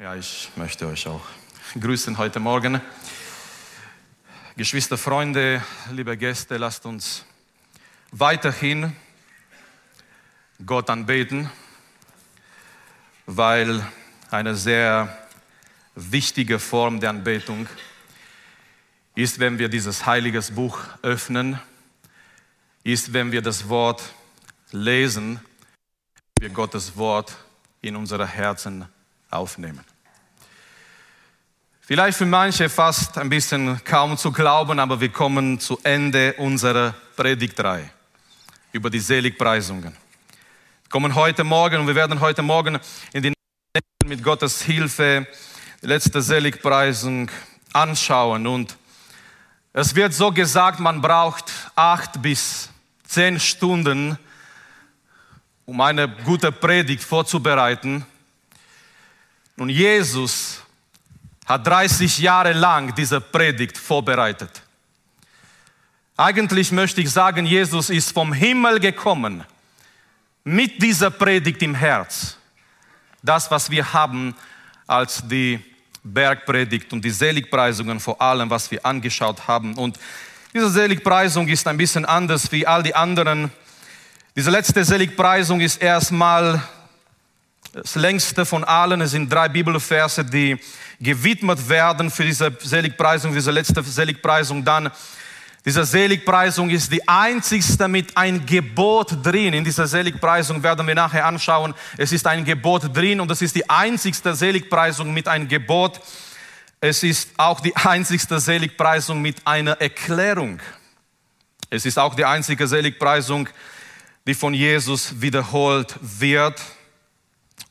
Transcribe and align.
Ja, 0.00 0.14
ich 0.14 0.48
möchte 0.54 0.86
euch 0.86 1.08
auch 1.08 1.26
grüßen 1.74 2.18
heute 2.18 2.38
Morgen. 2.38 2.80
Geschwister, 4.56 4.96
Freunde, 4.96 5.60
liebe 5.90 6.16
Gäste, 6.16 6.56
lasst 6.56 6.86
uns 6.86 7.24
weiterhin 8.12 8.94
Gott 10.64 10.88
anbeten, 10.88 11.50
weil 13.26 13.84
eine 14.30 14.54
sehr 14.54 15.18
wichtige 15.96 16.60
Form 16.60 17.00
der 17.00 17.10
Anbetung 17.10 17.66
ist, 19.16 19.40
wenn 19.40 19.58
wir 19.58 19.68
dieses 19.68 20.06
heiliges 20.06 20.52
Buch 20.52 20.78
öffnen, 21.02 21.58
ist, 22.84 23.12
wenn 23.12 23.32
wir 23.32 23.42
das 23.42 23.68
Wort 23.68 24.14
lesen, 24.70 25.40
wir 26.38 26.50
Gottes 26.50 26.96
Wort 26.96 27.36
in 27.80 27.96
unsere 27.96 28.28
Herzen 28.28 28.86
aufnehmen. 29.30 29.84
Vielleicht 31.80 32.18
für 32.18 32.26
manche 32.26 32.68
fast 32.68 33.16
ein 33.16 33.30
bisschen 33.30 33.82
kaum 33.84 34.18
zu 34.18 34.30
glauben, 34.30 34.78
aber 34.78 35.00
wir 35.00 35.08
kommen 35.08 35.58
zu 35.58 35.78
Ende 35.82 36.34
unserer 36.34 36.94
Predigtreihe 37.16 37.90
über 38.72 38.90
die 38.90 39.00
Seligpreisungen. 39.00 39.84
Wir 39.84 40.90
kommen 40.90 41.14
heute 41.14 41.44
Morgen 41.44 41.80
und 41.80 41.86
wir 41.86 41.94
werden 41.94 42.20
heute 42.20 42.42
Morgen 42.42 42.78
in 43.12 43.22
die 43.22 43.32
mit 44.04 44.22
Gottes 44.22 44.62
Hilfe 44.62 45.26
die 45.82 45.86
letzte 45.86 46.22
Seligpreisung 46.22 47.30
anschauen 47.72 48.46
und 48.46 48.76
es 49.72 49.94
wird 49.94 50.12
so 50.12 50.32
gesagt, 50.32 50.80
man 50.80 51.00
braucht 51.00 51.52
acht 51.76 52.20
bis 52.20 52.70
zehn 53.06 53.38
Stunden, 53.38 54.18
um 55.66 55.80
eine 55.80 56.08
gute 56.08 56.50
Predigt 56.50 57.04
vorzubereiten. 57.04 58.04
Und 59.58 59.70
Jesus 59.70 60.62
hat 61.44 61.66
30 61.66 62.18
Jahre 62.18 62.52
lang 62.52 62.94
diese 62.94 63.20
Predigt 63.20 63.76
vorbereitet. 63.76 64.62
Eigentlich 66.16 66.70
möchte 66.70 67.00
ich 67.00 67.10
sagen, 67.10 67.44
Jesus 67.44 67.90
ist 67.90 68.12
vom 68.12 68.32
Himmel 68.32 68.78
gekommen 68.78 69.44
mit 70.44 70.80
dieser 70.80 71.10
Predigt 71.10 71.60
im 71.62 71.74
Herz. 71.74 72.36
Das, 73.22 73.50
was 73.50 73.68
wir 73.68 73.92
haben 73.92 74.34
als 74.86 75.26
die 75.26 75.58
Bergpredigt 76.04 76.92
und 76.92 77.04
die 77.04 77.10
Seligpreisungen 77.10 77.98
vor 77.98 78.22
allem, 78.22 78.48
was 78.48 78.70
wir 78.70 78.86
angeschaut 78.86 79.48
haben. 79.48 79.74
Und 79.74 79.98
diese 80.54 80.70
Seligpreisung 80.70 81.48
ist 81.48 81.66
ein 81.66 81.76
bisschen 81.76 82.04
anders 82.04 82.52
wie 82.52 82.64
all 82.64 82.84
die 82.84 82.94
anderen. 82.94 83.50
Diese 84.36 84.50
letzte 84.50 84.84
Seligpreisung 84.84 85.60
ist 85.60 85.82
erstmal 85.82 86.62
das 87.72 87.94
längste 87.94 88.46
von 88.46 88.64
allen. 88.64 89.00
Es 89.00 89.12
sind 89.12 89.32
drei 89.32 89.48
Bibelverse, 89.48 90.24
die 90.24 90.58
gewidmet 91.00 91.68
werden 91.68 92.10
für 92.10 92.24
diese 92.24 92.56
Seligpreisung, 92.58 93.32
diese 93.32 93.50
letzte 93.50 93.82
Seligpreisung. 93.82 94.64
Dann 94.64 94.90
diese 95.64 95.84
Seligpreisung 95.84 96.70
ist 96.70 96.90
die 96.90 97.06
einzigste 97.06 97.88
mit 97.88 98.16
ein 98.16 98.46
Gebot 98.46 99.24
drin. 99.24 99.54
In 99.54 99.64
dieser 99.64 99.86
Seligpreisung 99.86 100.62
werden 100.62 100.86
wir 100.86 100.94
nachher 100.94 101.26
anschauen. 101.26 101.74
Es 101.96 102.12
ist 102.12 102.26
ein 102.26 102.44
Gebot 102.44 102.96
drin 102.96 103.20
und 103.20 103.30
es 103.30 103.42
ist 103.42 103.54
die 103.54 103.68
einzigste 103.68 104.34
Seligpreisung 104.34 105.12
mit 105.12 105.28
einem 105.28 105.46
Gebot. 105.46 106.00
Es 106.80 107.02
ist 107.02 107.30
auch 107.36 107.60
die 107.60 107.76
einzigste 107.76 108.40
Seligpreisung 108.40 109.20
mit 109.20 109.46
einer 109.46 109.72
Erklärung. 109.80 110.60
Es 111.70 111.84
ist 111.84 111.98
auch 111.98 112.14
die 112.14 112.24
einzige 112.24 112.66
Seligpreisung, 112.66 113.48
die 114.26 114.34
von 114.34 114.54
Jesus 114.54 115.20
wiederholt 115.20 115.96
wird. 116.00 116.62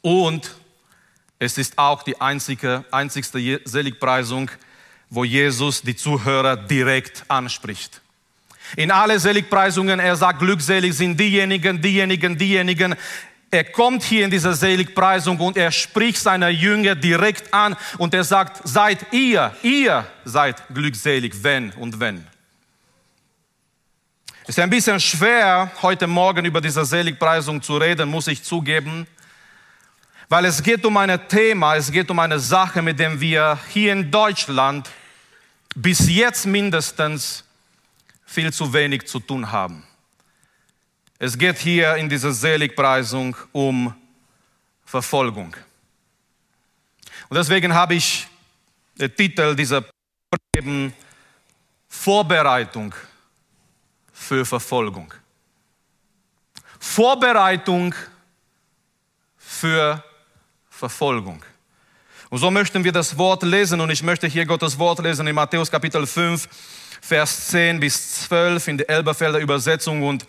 Und 0.01 0.55
es 1.39 1.57
ist 1.57 1.77
auch 1.77 2.03
die 2.03 2.19
einzige, 2.19 2.85
einzigste 2.91 3.61
Seligpreisung, 3.65 4.49
wo 5.09 5.23
Jesus 5.23 5.81
die 5.81 5.95
Zuhörer 5.95 6.57
direkt 6.57 7.23
anspricht. 7.27 8.01
In 8.75 8.91
alle 8.91 9.19
Seligpreisungen, 9.19 9.99
er 9.99 10.15
sagt, 10.15 10.39
glückselig 10.39 10.93
sind 10.95 11.17
diejenigen, 11.17 11.81
diejenigen, 11.81 12.37
diejenigen. 12.37 12.95
Er 13.49 13.63
kommt 13.63 14.03
hier 14.03 14.25
in 14.25 14.31
dieser 14.31 14.53
Seligpreisung 14.53 15.39
und 15.39 15.55
er 15.55 15.71
spricht 15.71 16.17
seine 16.17 16.49
Jünger 16.49 16.95
direkt 16.95 17.53
an 17.53 17.77
und 17.97 18.13
er 18.13 18.25
sagt, 18.25 18.67
seid 18.67 19.13
ihr, 19.13 19.55
ihr 19.63 20.05
seid 20.25 20.61
glückselig, 20.73 21.33
wenn 21.41 21.71
und 21.73 21.97
wenn. 21.99 22.27
Es 24.43 24.49
ist 24.49 24.59
ein 24.59 24.69
bisschen 24.69 24.99
schwer, 24.99 25.71
heute 25.81 26.07
Morgen 26.07 26.43
über 26.45 26.59
diese 26.59 26.83
Seligpreisung 26.83 27.61
zu 27.61 27.77
reden, 27.77 28.09
muss 28.09 28.27
ich 28.27 28.43
zugeben. 28.43 29.07
Weil 30.29 30.45
es 30.45 30.61
geht 30.61 30.85
um 30.85 30.97
ein 30.97 31.27
Thema, 31.29 31.75
es 31.75 31.91
geht 31.91 32.11
um 32.11 32.19
eine 32.19 32.39
Sache, 32.39 32.81
mit 32.81 32.99
der 32.99 33.19
wir 33.19 33.57
hier 33.69 33.93
in 33.93 34.11
Deutschland 34.11 34.89
bis 35.73 36.09
jetzt 36.09 36.45
mindestens 36.45 37.43
viel 38.25 38.51
zu 38.51 38.71
wenig 38.73 39.07
zu 39.07 39.19
tun 39.19 39.49
haben. 39.49 39.83
Es 41.17 41.37
geht 41.37 41.57
hier 41.59 41.95
in 41.95 42.09
dieser 42.09 42.31
Seligpreisung 42.31 43.35
um 43.53 43.95
Verfolgung. 44.85 45.55
Und 47.29 47.35
deswegen 47.37 47.73
habe 47.73 47.95
ich 47.95 48.27
den 48.95 49.15
Titel 49.15 49.55
dieser 49.55 49.83
Predigt 50.51 50.93
Vorbereitung 51.87 52.93
für 54.13 54.45
Verfolgung. 54.45 55.13
Vorbereitung 56.79 57.95
für 59.37 60.03
Verfolgung. 60.77 61.43
Und 62.29 62.37
so 62.37 62.51
möchten 62.51 62.83
wir 62.83 62.91
das 62.91 63.17
Wort 63.17 63.41
lesen 63.41 63.81
und 63.81 63.89
ich 63.89 64.03
möchte 64.03 64.27
hier 64.27 64.45
Gottes 64.45 64.77
Wort 64.77 64.99
lesen 64.99 65.25
in 65.25 65.33
Matthäus 65.33 65.71
Kapitel 65.71 66.05
5, 66.05 66.47
Vers 67.01 67.47
10 67.47 67.79
bis 67.79 68.25
12 68.27 68.67
in 68.67 68.77
der 68.77 68.89
Elberfelder 68.89 69.39
Übersetzung 69.39 70.03
und 70.03 70.27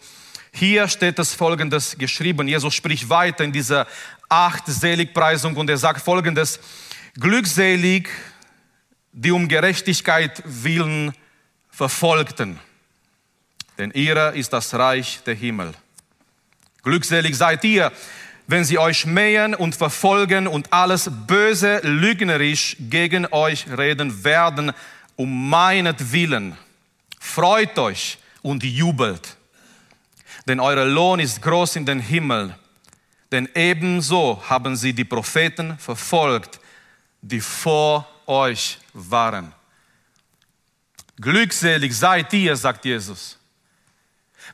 hier 0.51 0.89
steht 0.89 1.19
das 1.19 1.35
folgendes 1.35 1.99
geschrieben. 1.99 2.49
Jesus 2.49 2.75
spricht 2.75 3.11
weiter 3.11 3.45
in 3.45 3.53
dieser 3.53 3.87
acht 4.31 4.65
Seligpreisung 4.67 5.55
und 5.55 5.69
er 5.69 5.77
sagt 5.77 6.01
folgendes, 6.01 6.59
glückselig, 7.21 8.09
die 9.13 9.31
um 9.31 9.49
Gerechtigkeit 9.49 10.43
willen 10.47 11.13
verfolgten, 11.71 12.59
denn 13.77 13.91
ihrer 13.91 14.33
ist 14.33 14.53
das 14.55 14.73
Reich 14.73 15.21
der 15.27 15.35
Himmel. 15.35 15.75
Glückselig 16.83 17.37
seid 17.37 17.65
ihr, 17.65 17.93
wenn 18.49 18.65
sie 18.65 18.79
euch 18.79 19.05
mähen 19.05 19.55
und 19.55 19.77
verfolgen 19.77 20.49
und 20.49 20.73
alles 20.73 21.11
böse 21.27 21.81
lügnerisch 21.83 22.77
gegen 22.81 23.27
euch 23.27 23.67
reden 23.69 24.25
werden, 24.25 24.73
um 25.17 25.51
meinetwillen. 25.51 26.57
Freut 27.21 27.79
euch 27.79 28.19
und 28.41 28.65
jubelt, 28.65 29.37
denn 30.47 30.61
euer 30.61 30.87
Lohn 30.87 31.21
ist 31.21 31.43
groß 31.43 31.77
in 31.77 31.85
den 31.85 32.01
Himmel. 32.01 32.57
Denn 33.31 33.51
ebenso 33.55 34.43
haben 34.49 34.75
sie 34.77 34.95
die 34.95 35.05
Propheten 35.05 35.79
verfolgt, 35.79 36.59
die 37.21 37.43
vor 37.43 38.09
euch 38.27 38.79
waren. 38.95 39.53
Glückselig 41.21 41.95
seid 41.95 42.33
ihr, 42.33 42.57
sagt 42.57 42.87
Jesus, 42.87 43.37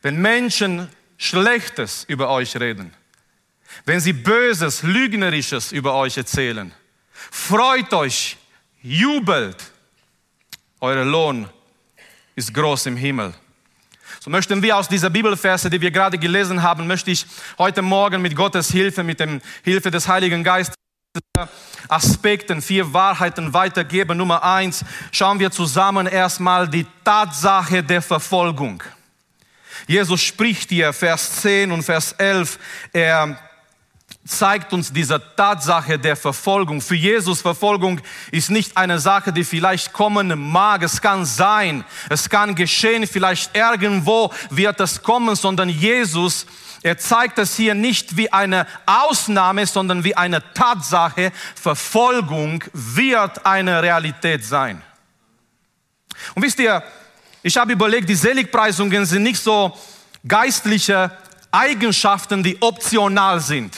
wenn 0.02 0.20
Menschen 0.20 0.88
Schlechtes 1.16 2.02
über 2.08 2.28
euch 2.28 2.56
reden 2.56 2.92
wenn 3.84 4.00
sie 4.00 4.12
Böses, 4.12 4.82
Lügnerisches 4.82 5.72
über 5.72 5.94
euch 5.94 6.16
erzählen. 6.16 6.72
Freut 7.12 7.92
euch, 7.92 8.36
jubelt. 8.82 9.56
Euer 10.80 11.04
Lohn 11.04 11.48
ist 12.36 12.52
groß 12.52 12.86
im 12.86 12.96
Himmel. 12.96 13.34
So 14.20 14.30
möchten 14.30 14.62
wir 14.62 14.76
aus 14.76 14.88
dieser 14.88 15.10
Bibelverse, 15.10 15.68
die 15.68 15.80
wir 15.80 15.90
gerade 15.90 16.18
gelesen 16.18 16.62
haben, 16.62 16.86
möchte 16.86 17.10
ich 17.10 17.26
heute 17.58 17.82
Morgen 17.82 18.22
mit 18.22 18.34
Gottes 18.34 18.70
Hilfe, 18.70 19.04
mit 19.04 19.20
der 19.20 19.40
Hilfe 19.62 19.90
des 19.90 20.08
Heiligen 20.08 20.42
Geistes 20.42 20.74
Aspekten, 21.88 22.62
vier 22.62 22.92
Wahrheiten 22.92 23.52
weitergeben. 23.52 24.18
Nummer 24.18 24.42
eins, 24.42 24.84
schauen 25.12 25.38
wir 25.38 25.50
zusammen 25.50 26.06
erstmal 26.06 26.68
die 26.68 26.86
Tatsache 27.04 27.82
der 27.82 28.02
Verfolgung. 28.02 28.82
Jesus 29.86 30.22
spricht 30.22 30.70
hier, 30.70 30.92
Vers 30.92 31.42
10 31.42 31.70
und 31.70 31.82
Vers 31.82 32.12
11, 32.12 32.58
er 32.92 33.38
zeigt 34.26 34.72
uns 34.72 34.92
diese 34.92 35.20
Tatsache 35.36 35.98
der 35.98 36.16
Verfolgung. 36.16 36.80
Für 36.80 36.94
Jesus 36.94 37.42
Verfolgung 37.42 38.00
ist 38.30 38.50
nicht 38.50 38.76
eine 38.76 38.98
Sache, 38.98 39.32
die 39.32 39.44
vielleicht 39.44 39.92
kommen 39.92 40.50
mag. 40.50 40.82
Es 40.82 41.00
kann 41.00 41.24
sein, 41.26 41.84
es 42.08 42.28
kann 42.30 42.54
geschehen, 42.54 43.06
vielleicht 43.06 43.54
irgendwo 43.54 44.32
wird 44.50 44.80
es 44.80 45.02
kommen, 45.02 45.36
sondern 45.36 45.68
Jesus, 45.68 46.46
er 46.82 46.96
zeigt 46.96 47.38
es 47.38 47.56
hier 47.56 47.74
nicht 47.74 48.16
wie 48.16 48.32
eine 48.32 48.66
Ausnahme, 48.86 49.66
sondern 49.66 50.04
wie 50.04 50.16
eine 50.16 50.42
Tatsache. 50.54 51.30
Verfolgung 51.54 52.64
wird 52.72 53.44
eine 53.44 53.82
Realität 53.82 54.44
sein. 54.44 54.82
Und 56.34 56.42
wisst 56.42 56.58
ihr, 56.60 56.82
ich 57.42 57.56
habe 57.58 57.72
überlegt, 57.72 58.08
die 58.08 58.14
Seligpreisungen 58.14 59.04
sind 59.04 59.22
nicht 59.22 59.42
so 59.42 59.76
geistliche 60.26 61.10
Eigenschaften, 61.50 62.42
die 62.42 62.60
optional 62.62 63.40
sind 63.40 63.74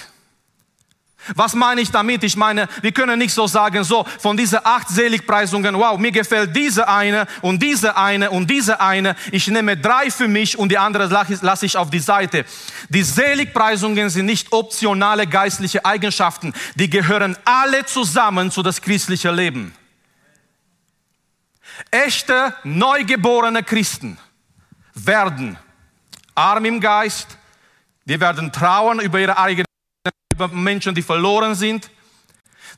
Was 1.34 1.54
meine 1.54 1.80
ich 1.80 1.90
damit? 1.90 2.22
Ich 2.24 2.36
meine, 2.36 2.68
wir 2.82 2.92
können 2.92 3.18
nicht 3.18 3.34
so 3.34 3.46
sagen, 3.46 3.84
so 3.84 4.04
von 4.20 4.36
diese 4.36 4.64
acht 4.64 4.88
Seligpreisungen, 4.88 5.76
wow, 5.76 5.98
mir 5.98 6.12
gefällt 6.12 6.54
diese 6.54 6.88
eine 6.88 7.26
und 7.42 7.62
diese 7.62 7.96
eine 7.96 8.30
und 8.30 8.48
diese 8.48 8.80
eine. 8.80 9.16
Ich 9.32 9.46
nehme 9.48 9.76
drei 9.76 10.10
für 10.10 10.28
mich 10.28 10.58
und 10.58 10.70
die 10.70 10.78
andere 10.78 11.06
lasse 11.06 11.66
ich 11.66 11.76
auf 11.76 11.90
die 11.90 11.98
Seite. 11.98 12.44
Die 12.88 13.02
Seligpreisungen 13.02 14.10
sind 14.10 14.26
nicht 14.26 14.52
optionale 14.52 15.26
geistliche 15.26 15.84
Eigenschaften. 15.84 16.52
Die 16.74 16.90
gehören 16.90 17.36
alle 17.44 17.84
zusammen 17.86 18.50
zu 18.50 18.62
das 18.62 18.80
christliche 18.80 19.30
Leben. 19.30 19.74
Echte, 21.90 22.54
neugeborene 22.64 23.62
Christen 23.62 24.18
werden 24.94 25.58
arm 26.34 26.64
im 26.64 26.80
Geist, 26.80 27.38
die 28.04 28.18
werden 28.20 28.52
trauern 28.52 29.00
über 29.00 29.18
ihre 29.18 29.36
eigenen 29.36 29.66
über 30.36 30.48
Menschen, 30.48 30.94
die 30.94 31.02
verloren 31.02 31.54
sind. 31.54 31.90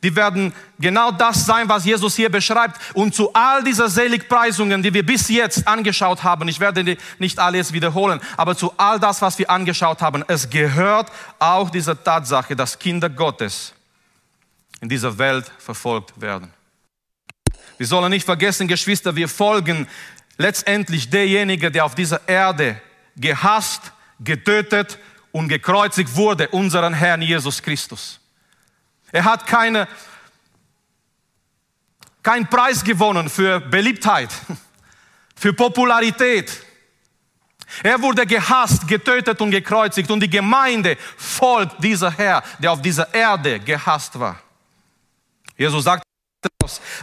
Die 0.05 0.14
werden 0.14 0.52
genau 0.78 1.10
das 1.10 1.44
sein, 1.44 1.69
was 1.69 1.84
Jesus 1.84 2.14
hier 2.14 2.31
beschreibt. 2.31 2.78
Und 2.94 3.16
zu 3.16 3.32
all 3.32 3.64
dieser 3.64 3.88
Seligpreisungen, 3.88 4.81
die 4.81 4.94
wir 4.94 5.05
bis 5.05 5.28
jetzt 5.28 5.66
angeschaut 5.66 6.22
haben, 6.22 6.46
ich 6.46 6.60
werde 6.60 6.96
nicht 7.19 7.38
alles 7.40 7.72
wiederholen, 7.72 8.20
aber 8.37 8.56
zu 8.56 8.72
all 8.76 9.00
das, 9.00 9.20
was 9.22 9.38
wir 9.40 9.50
angeschaut 9.50 10.00
haben, 10.00 10.25
es 10.28 10.49
gehört 10.49 11.10
auch 11.40 11.69
diese 11.69 12.00
Tatsache, 12.00 12.55
dass 12.55 12.78
Kinder 12.78 13.10
Gottes 13.10 13.75
in 14.81 14.88
dieser 14.88 15.19
Welt 15.19 15.50
verfolgt 15.58 16.20
werden. 16.20 16.52
Wir 17.76 17.87
sollen 17.87 18.10
nicht 18.10 18.25
vergessen, 18.25 18.69
Geschwister, 18.69 19.16
wir 19.16 19.28
folgen 19.28 19.88
letztendlich 20.37 21.10
derjenige, 21.10 21.72
der 21.72 21.84
auf 21.84 21.96
dieser 21.96 22.20
Erde 22.28 22.81
gehasst, 23.16 23.93
getötet 24.20 24.99
und 25.38 25.46
gekreuzigt 25.46 26.17
wurde, 26.17 26.49
unseren 26.49 26.93
Herrn 26.93 27.23
Jesus 27.23 27.62
Christus. 27.62 28.19
Er 29.12 29.23
hat 29.23 29.46
keine, 29.46 29.87
keinen 32.25 32.49
Preis 32.49 32.82
gewonnen 32.82 33.29
für 33.29 33.61
Beliebtheit, 33.61 34.31
für 35.37 35.52
Popularität. 35.52 36.64
Er 37.85 38.02
wurde 38.02 38.26
gehasst, 38.26 38.88
getötet 38.88 39.40
und 39.40 39.52
gekreuzigt 39.52 40.11
und 40.11 40.20
die 40.20 40.29
Gemeinde 40.29 40.96
folgt 41.17 41.84
dieser 41.84 42.11
Herr, 42.11 42.43
der 42.58 42.73
auf 42.73 42.82
dieser 42.82 43.14
Erde 43.14 43.61
gehasst 43.61 44.19
war. 44.19 44.41
Jesus 45.56 45.84
sagt, 45.84 46.02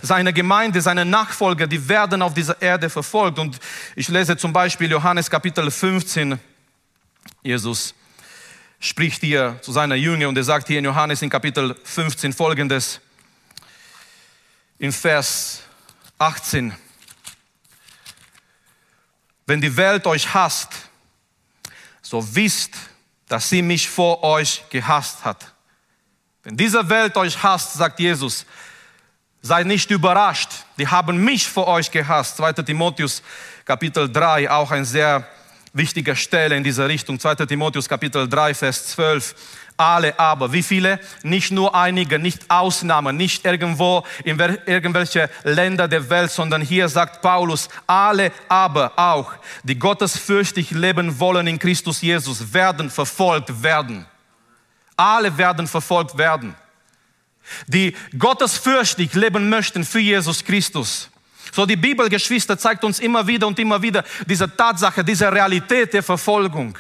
seine 0.01 0.33
Gemeinde, 0.33 0.81
seine 0.81 1.05
Nachfolger, 1.05 1.67
die 1.67 1.87
werden 1.87 2.21
auf 2.21 2.33
dieser 2.33 2.61
Erde 2.61 2.89
verfolgt. 2.89 3.39
Und 3.39 3.59
ich 3.95 4.09
lese 4.09 4.35
zum 4.35 4.51
Beispiel 4.51 4.91
Johannes 4.91 5.29
Kapitel 5.29 5.71
15. 5.71 6.37
Jesus 7.41 7.95
spricht 8.85 9.21
hier 9.21 9.57
zu 9.61 9.71
seiner 9.71 9.95
Jünger 9.95 10.29
und 10.29 10.37
er 10.37 10.43
sagt 10.43 10.67
hier 10.67 10.77
in 10.77 10.85
Johannes 10.85 11.21
in 11.23 11.29
Kapitel 11.29 11.75
15 11.83 12.33
folgendes, 12.33 13.01
in 14.77 14.91
Vers 14.91 15.63
18. 16.19 16.71
Wenn 19.47 19.59
die 19.59 19.75
Welt 19.75 20.05
euch 20.05 20.31
hasst, 20.31 20.69
so 22.03 22.23
wisst, 22.35 22.75
dass 23.27 23.49
sie 23.49 23.63
mich 23.63 23.89
vor 23.89 24.23
euch 24.23 24.63
gehasst 24.69 25.25
hat. 25.25 25.53
Wenn 26.43 26.55
diese 26.55 26.87
Welt 26.87 27.17
euch 27.17 27.41
hasst, 27.41 27.73
sagt 27.73 27.99
Jesus, 27.99 28.45
seid 29.41 29.65
nicht 29.65 29.89
überrascht. 29.89 30.51
Die 30.77 30.87
haben 30.87 31.23
mich 31.23 31.47
vor 31.47 31.67
euch 31.67 31.89
gehasst. 31.89 32.37
2. 32.37 32.53
Timotheus 32.53 33.23
Kapitel 33.65 34.11
3, 34.11 34.51
auch 34.51 34.69
ein 34.69 34.85
sehr 34.85 35.27
wichtiger 35.75 36.15
Stelle 36.15 36.55
in 36.55 36.63
dieser 36.63 36.87
Richtung. 36.87 37.19
2. 37.19 37.35
Timotheus 37.45 37.87
Kapitel 37.87 38.27
3, 38.27 38.53
Vers 38.53 38.87
12. 38.87 39.35
Alle 39.77 40.17
aber, 40.17 40.53
wie 40.53 40.63
viele? 40.63 41.01
Nicht 41.21 41.51
nur 41.51 41.75
einige, 41.75 42.17
nicht 42.17 42.49
Ausnahmen, 42.49 43.17
nicht 43.17 43.43
irgendwo 43.43 44.05
in 44.23 44.39
irgendwelche 44.65 45.29
Länder 45.43 45.89
der 45.89 46.09
Welt, 46.09 46.31
sondern 46.31 46.61
hier 46.61 46.87
sagt 46.87 47.21
Paulus, 47.21 47.67
alle 47.85 48.31
aber 48.47 48.93
auch, 48.95 49.33
die 49.63 49.77
gottesfürchtig 49.77 50.71
leben 50.71 51.19
wollen 51.19 51.45
in 51.47 51.59
Christus 51.59 52.01
Jesus, 52.01 52.53
werden 52.53 52.89
verfolgt 52.89 53.61
werden. 53.61 54.05
Alle 54.95 55.37
werden 55.37 55.67
verfolgt 55.67 56.17
werden. 56.17 56.55
Die 57.67 57.93
gottesfürchtig 58.17 59.13
leben 59.13 59.49
möchten 59.49 59.83
für 59.83 59.99
Jesus 59.99 60.45
Christus 60.45 61.09
so 61.55 61.65
die 61.65 61.77
Bibel, 61.77 62.09
Geschwister, 62.09 62.57
zeigt 62.57 62.83
uns 62.83 62.99
immer 62.99 63.25
wieder 63.25 63.47
und 63.47 63.57
immer 63.59 63.81
wieder 63.81 64.03
diese 64.27 64.53
Tatsache, 64.53 65.05
diese 65.05 65.31
Realität 65.31 65.93
der 65.93 66.03
Verfolgung. 66.03 66.77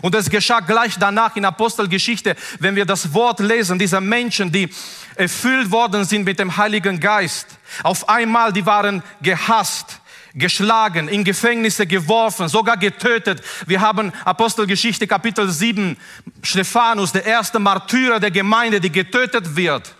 Und 0.00 0.14
es 0.14 0.30
geschah 0.30 0.60
gleich 0.60 0.94
danach 0.98 1.36
in 1.36 1.44
Apostelgeschichte, 1.44 2.34
wenn 2.58 2.74
wir 2.74 2.86
das 2.86 3.12
Wort 3.12 3.40
lesen, 3.40 3.78
dieser 3.78 4.00
Menschen, 4.00 4.50
die 4.50 4.70
erfüllt 5.14 5.70
worden 5.70 6.06
sind 6.06 6.24
mit 6.24 6.38
dem 6.38 6.56
Heiligen 6.56 6.98
Geist. 6.98 7.48
Auf 7.82 8.08
einmal, 8.08 8.50
die 8.50 8.64
waren 8.64 9.02
gehasst, 9.20 10.00
geschlagen, 10.32 11.08
in 11.08 11.22
Gefängnisse 11.22 11.86
geworfen, 11.86 12.48
sogar 12.48 12.78
getötet. 12.78 13.42
Wir 13.66 13.82
haben 13.82 14.10
Apostelgeschichte 14.24 15.06
Kapitel 15.06 15.50
7, 15.50 15.98
Stephanus, 16.42 17.12
der 17.12 17.26
erste 17.26 17.58
Martyrer 17.58 18.20
der 18.20 18.30
Gemeinde, 18.30 18.80
die 18.80 18.92
getötet 18.92 19.54
wird 19.54 19.94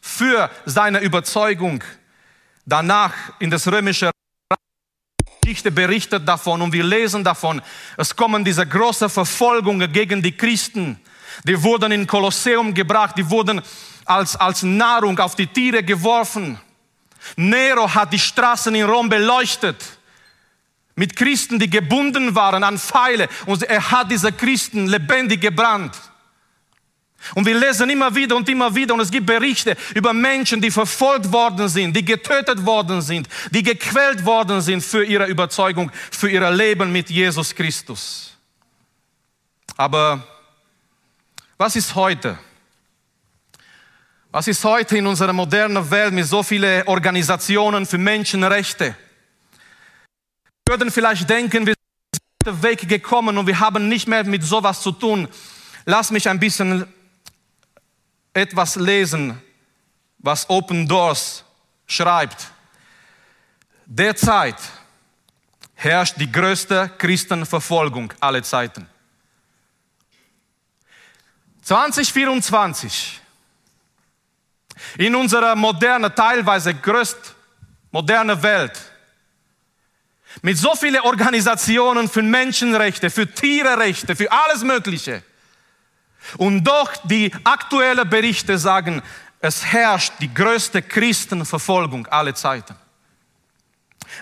für 0.00 0.50
seine 0.64 1.00
Überzeugung. 1.00 1.84
Danach 2.64 3.12
in 3.38 3.50
das 3.50 3.66
römische 3.66 4.10
Geschichte 5.40 5.72
berichtet 5.72 6.26
davon 6.26 6.62
und 6.62 6.72
wir 6.72 6.84
lesen 6.84 7.24
davon, 7.24 7.60
es 7.96 8.14
kommen 8.14 8.44
diese 8.44 8.64
große 8.66 9.08
Verfolgungen 9.08 9.92
gegen 9.92 10.22
die 10.22 10.36
Christen. 10.36 11.00
Die 11.44 11.60
wurden 11.60 11.90
in 11.90 12.06
Kolosseum 12.06 12.72
gebracht, 12.72 13.18
die 13.18 13.28
wurden 13.28 13.60
als, 14.04 14.36
als 14.36 14.62
Nahrung 14.62 15.18
auf 15.18 15.34
die 15.34 15.48
Tiere 15.48 15.82
geworfen. 15.82 16.60
Nero 17.36 17.92
hat 17.92 18.12
die 18.12 18.18
Straßen 18.18 18.74
in 18.74 18.84
Rom 18.84 19.08
beleuchtet 19.08 19.98
mit 20.94 21.16
Christen, 21.16 21.58
die 21.58 21.70
gebunden 21.70 22.34
waren 22.34 22.62
an 22.62 22.78
Pfeile 22.78 23.28
und 23.46 23.62
er 23.62 23.90
hat 23.90 24.10
diese 24.10 24.30
Christen 24.30 24.86
lebendig 24.86 25.40
gebrannt. 25.40 25.96
Und 27.34 27.46
wir 27.46 27.58
lesen 27.58 27.88
immer 27.88 28.14
wieder 28.14 28.36
und 28.36 28.48
immer 28.48 28.74
wieder 28.74 28.94
und 28.94 29.00
es 29.00 29.10
gibt 29.10 29.26
Berichte 29.26 29.76
über 29.94 30.12
Menschen, 30.12 30.60
die 30.60 30.70
verfolgt 30.70 31.30
worden 31.32 31.68
sind, 31.68 31.94
die 31.94 32.04
getötet 32.04 32.64
worden 32.64 33.00
sind, 33.00 33.28
die 33.50 33.62
gequält 33.62 34.24
worden 34.24 34.60
sind 34.60 34.82
für 34.82 35.04
ihre 35.04 35.26
Überzeugung, 35.26 35.90
für 36.10 36.30
ihr 36.30 36.50
Leben 36.50 36.92
mit 36.92 37.10
Jesus 37.10 37.54
Christus. 37.54 38.36
Aber 39.76 40.26
was 41.56 41.76
ist 41.76 41.94
heute? 41.94 42.38
Was 44.30 44.48
ist 44.48 44.64
heute 44.64 44.96
in 44.96 45.06
unserer 45.06 45.32
modernen 45.32 45.90
Welt 45.90 46.12
mit 46.12 46.26
so 46.26 46.42
vielen 46.42 46.86
Organisationen 46.88 47.86
für 47.86 47.98
Menschenrechte? 47.98 48.96
Wir 50.64 50.78
würden 50.78 50.90
vielleicht 50.90 51.28
denken, 51.28 51.66
wir 51.66 51.74
sind 51.74 52.48
auf 52.48 52.60
den 52.60 52.62
Weg 52.62 52.88
gekommen 52.88 53.36
und 53.38 53.46
wir 53.46 53.60
haben 53.60 53.88
nicht 53.88 54.08
mehr 54.08 54.24
mit 54.24 54.42
sowas 54.42 54.80
zu 54.80 54.92
tun. 54.92 55.28
Lass 55.84 56.10
mich 56.10 56.28
ein 56.28 56.40
bisschen 56.40 56.86
etwas 58.32 58.76
lesen, 58.76 59.40
was 60.18 60.48
Open 60.48 60.86
Doors 60.86 61.44
schreibt. 61.86 62.50
Derzeit 63.86 64.56
herrscht 65.74 66.14
die 66.18 66.30
größte 66.30 66.90
Christenverfolgung 66.96 68.12
aller 68.20 68.42
Zeiten. 68.42 68.86
2024 71.62 73.20
in 74.98 75.14
unserer 75.14 75.54
modernen, 75.54 76.14
teilweise 76.14 76.74
größt 76.74 77.34
moderne 77.90 78.42
Welt 78.42 78.78
mit 80.40 80.56
so 80.56 80.74
vielen 80.74 81.00
Organisationen 81.02 82.08
für 82.08 82.22
Menschenrechte, 82.22 83.10
für 83.10 83.32
Tiererechte, 83.32 84.16
für 84.16 84.32
alles 84.32 84.62
Mögliche 84.62 85.22
und 86.38 86.64
doch 86.64 86.96
die 87.04 87.32
aktuellen 87.44 88.08
Berichte 88.08 88.58
sagen, 88.58 89.02
es 89.40 89.64
herrscht 89.64 90.14
die 90.20 90.32
größte 90.32 90.82
Christenverfolgung 90.82 92.06
aller 92.06 92.34
Zeiten. 92.34 92.76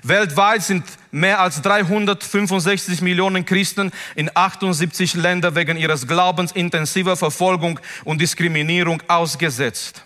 Weltweit 0.02 0.62
sind 0.62 0.85
mehr 1.11 1.40
als 1.40 1.61
365 1.62 3.00
Millionen 3.02 3.45
Christen 3.45 3.90
in 4.14 4.30
78 4.33 5.14
Ländern 5.14 5.54
wegen 5.54 5.76
ihres 5.76 6.07
Glaubens 6.07 6.52
intensiver 6.52 7.16
Verfolgung 7.16 7.80
und 8.04 8.21
Diskriminierung 8.21 9.02
ausgesetzt. 9.09 10.04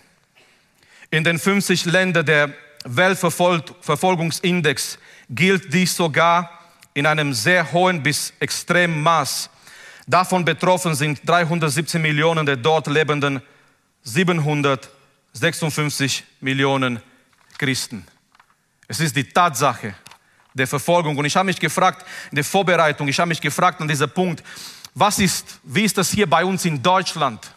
In 1.11 1.23
den 1.23 1.37
50 1.39 1.85
Ländern 1.85 2.25
der 2.25 2.51
Weltverfolgungsindex 2.83 4.97
gilt 5.29 5.73
dies 5.73 5.95
sogar 5.95 6.49
in 6.93 7.05
einem 7.05 7.33
sehr 7.33 7.71
hohen 7.71 8.03
bis 8.03 8.33
extremen 8.39 9.01
Maß 9.01 9.49
Davon 10.07 10.45
betroffen 10.45 10.93
sind 10.93 11.27
317 11.27 11.99
Millionen 12.01 12.45
der 12.45 12.57
dort 12.57 12.85
lebenden 12.87 13.41
756 14.03 16.23
Millionen 16.41 17.01
Christen. 17.57 18.05
Es 18.87 18.99
ist 18.99 19.15
die 19.15 19.23
Tatsache 19.23 19.95
der 20.53 20.67
Verfolgung. 20.67 21.17
Und 21.17 21.25
ich 21.25 21.35
habe 21.35 21.47
mich 21.47 21.59
gefragt, 21.59 22.05
in 22.31 22.35
der 22.35 22.43
Vorbereitung, 22.43 23.07
ich 23.07 23.19
habe 23.19 23.29
mich 23.29 23.41
gefragt 23.41 23.81
an 23.81 23.87
diesem 23.87 24.09
Punkt, 24.09 24.43
was 24.93 25.19
ist, 25.19 25.59
wie 25.63 25.83
ist 25.83 25.97
das 25.97 26.11
hier 26.11 26.29
bei 26.29 26.45
uns 26.45 26.65
in 26.65 26.81
Deutschland? 26.81 27.51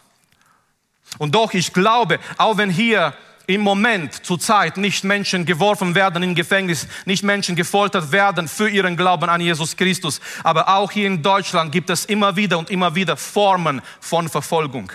Und 1.17 1.33
doch, 1.33 1.53
ich 1.53 1.71
glaube, 1.71 2.19
auch 2.37 2.57
wenn 2.57 2.69
hier 2.69 3.13
im 3.49 3.61
Moment 3.61 4.23
zur 4.23 4.39
Zeit 4.39 4.77
nicht 4.77 5.03
Menschen 5.03 5.43
geworfen 5.43 5.95
werden 5.95 6.21
in 6.21 6.35
Gefängnis, 6.35 6.87
nicht 7.05 7.23
Menschen 7.23 7.55
gefoltert 7.55 8.11
werden 8.11 8.47
für 8.47 8.69
ihren 8.69 8.95
Glauben 8.95 9.27
an 9.27 9.41
Jesus 9.41 9.75
Christus, 9.75 10.21
aber 10.43 10.69
auch 10.69 10.91
hier 10.91 11.07
in 11.07 11.23
Deutschland 11.23 11.71
gibt 11.71 11.89
es 11.89 12.05
immer 12.05 12.35
wieder 12.35 12.59
und 12.59 12.69
immer 12.69 12.93
wieder 12.93 13.17
Formen 13.17 13.81
von 13.99 14.29
Verfolgung. 14.29 14.91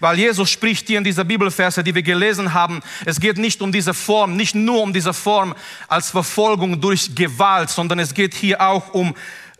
Weil 0.00 0.18
Jesus 0.18 0.50
spricht 0.50 0.88
hier 0.88 0.98
in 0.98 1.04
dieser 1.04 1.24
Bibelverse, 1.24 1.82
die 1.82 1.94
wir 1.94 2.02
gelesen 2.02 2.52
haben, 2.52 2.82
es 3.06 3.18
geht 3.18 3.38
nicht 3.38 3.62
um 3.62 3.72
diese 3.72 3.94
Form, 3.94 4.36
nicht 4.36 4.54
nur 4.54 4.82
um 4.82 4.92
diese 4.92 5.14
Form 5.14 5.54
als 5.88 6.10
Verfolgung 6.10 6.78
durch 6.78 7.14
Gewalt, 7.14 7.70
sondern 7.70 8.00
es 8.00 8.12
geht 8.12 8.34
hier 8.34 8.60
auch 8.60 8.92
um 8.92 9.14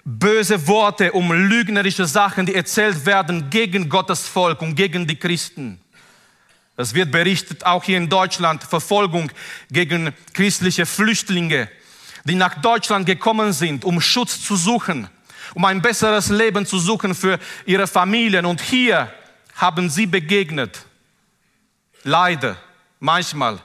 böse 0.05 0.67
Worte, 0.67 1.13
um 1.13 1.33
lügnerische 1.33 2.05
Sachen, 2.05 2.45
die 2.45 2.55
erzählt 2.55 3.07
werden 3.07 3.49
gegen 3.49 3.89
Gottes 3.89 4.29
Volk 4.29 4.61
und 4.61 4.75
gegen 4.75 5.07
die 5.07 5.17
Christen. 5.17 5.81
Es 6.81 6.95
wird 6.95 7.11
berichtet, 7.11 7.67
auch 7.67 7.85
hier 7.85 7.99
in 7.99 8.09
Deutschland, 8.09 8.65
Verfolgung 8.65 9.31
gegen 9.71 10.15
christliche 10.33 10.87
Flüchtlinge, 10.87 11.69
die 12.25 12.35
nach 12.35 12.63
Deutschland 12.63 13.05
gekommen 13.05 13.53
sind, 13.53 13.85
um 13.85 14.01
Schutz 14.01 14.43
zu 14.43 14.57
suchen, 14.57 15.09
um 15.53 15.65
ein 15.67 15.83
besseres 15.83 16.31
Leben 16.31 16.65
zu 16.65 16.79
suchen 16.79 17.15
für 17.15 17.39
ihre 17.67 17.87
Familien. 17.87 18.47
Und 18.47 18.63
hier 18.63 19.13
haben 19.57 19.91
sie 19.91 20.07
begegnet, 20.07 20.87
leider 22.03 22.57
manchmal 22.99 23.61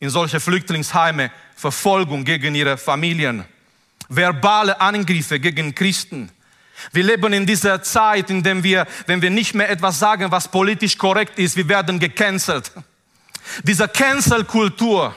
in 0.00 0.10
solche 0.10 0.40
Flüchtlingsheime, 0.40 1.30
Verfolgung 1.54 2.24
gegen 2.24 2.56
ihre 2.56 2.76
Familien, 2.76 3.44
verbale 4.08 4.80
Angriffe 4.80 5.38
gegen 5.38 5.74
Christen. 5.74 6.30
Wir 6.92 7.04
leben 7.04 7.32
in 7.32 7.46
dieser 7.46 7.82
Zeit, 7.82 8.30
in 8.30 8.42
der 8.42 8.62
wir, 8.62 8.86
wenn 9.06 9.20
wir 9.22 9.30
nicht 9.30 9.54
mehr 9.54 9.68
etwas 9.68 9.98
sagen, 9.98 10.30
was 10.30 10.48
politisch 10.48 10.96
korrekt 10.96 11.38
ist, 11.38 11.56
wir 11.56 11.68
werden 11.68 11.98
gecancelt. 11.98 12.72
Diese 13.62 13.88
Cancel-Kultur, 13.88 15.16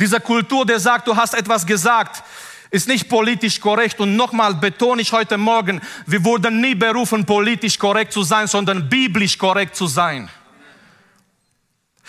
diese 0.00 0.20
Kultur, 0.20 0.64
der 0.64 0.80
sagt, 0.80 1.06
du 1.06 1.16
hast 1.16 1.34
etwas 1.34 1.66
gesagt, 1.66 2.22
ist 2.70 2.88
nicht 2.88 3.08
politisch 3.08 3.60
korrekt. 3.60 4.00
Und 4.00 4.16
nochmal 4.16 4.54
betone 4.54 5.02
ich 5.02 5.12
heute 5.12 5.38
Morgen, 5.38 5.80
wir 6.06 6.24
wurden 6.24 6.60
nie 6.60 6.74
berufen, 6.74 7.24
politisch 7.24 7.78
korrekt 7.78 8.12
zu 8.12 8.22
sein, 8.22 8.46
sondern 8.46 8.88
biblisch 8.88 9.38
korrekt 9.38 9.76
zu 9.76 9.86
sein. 9.86 10.28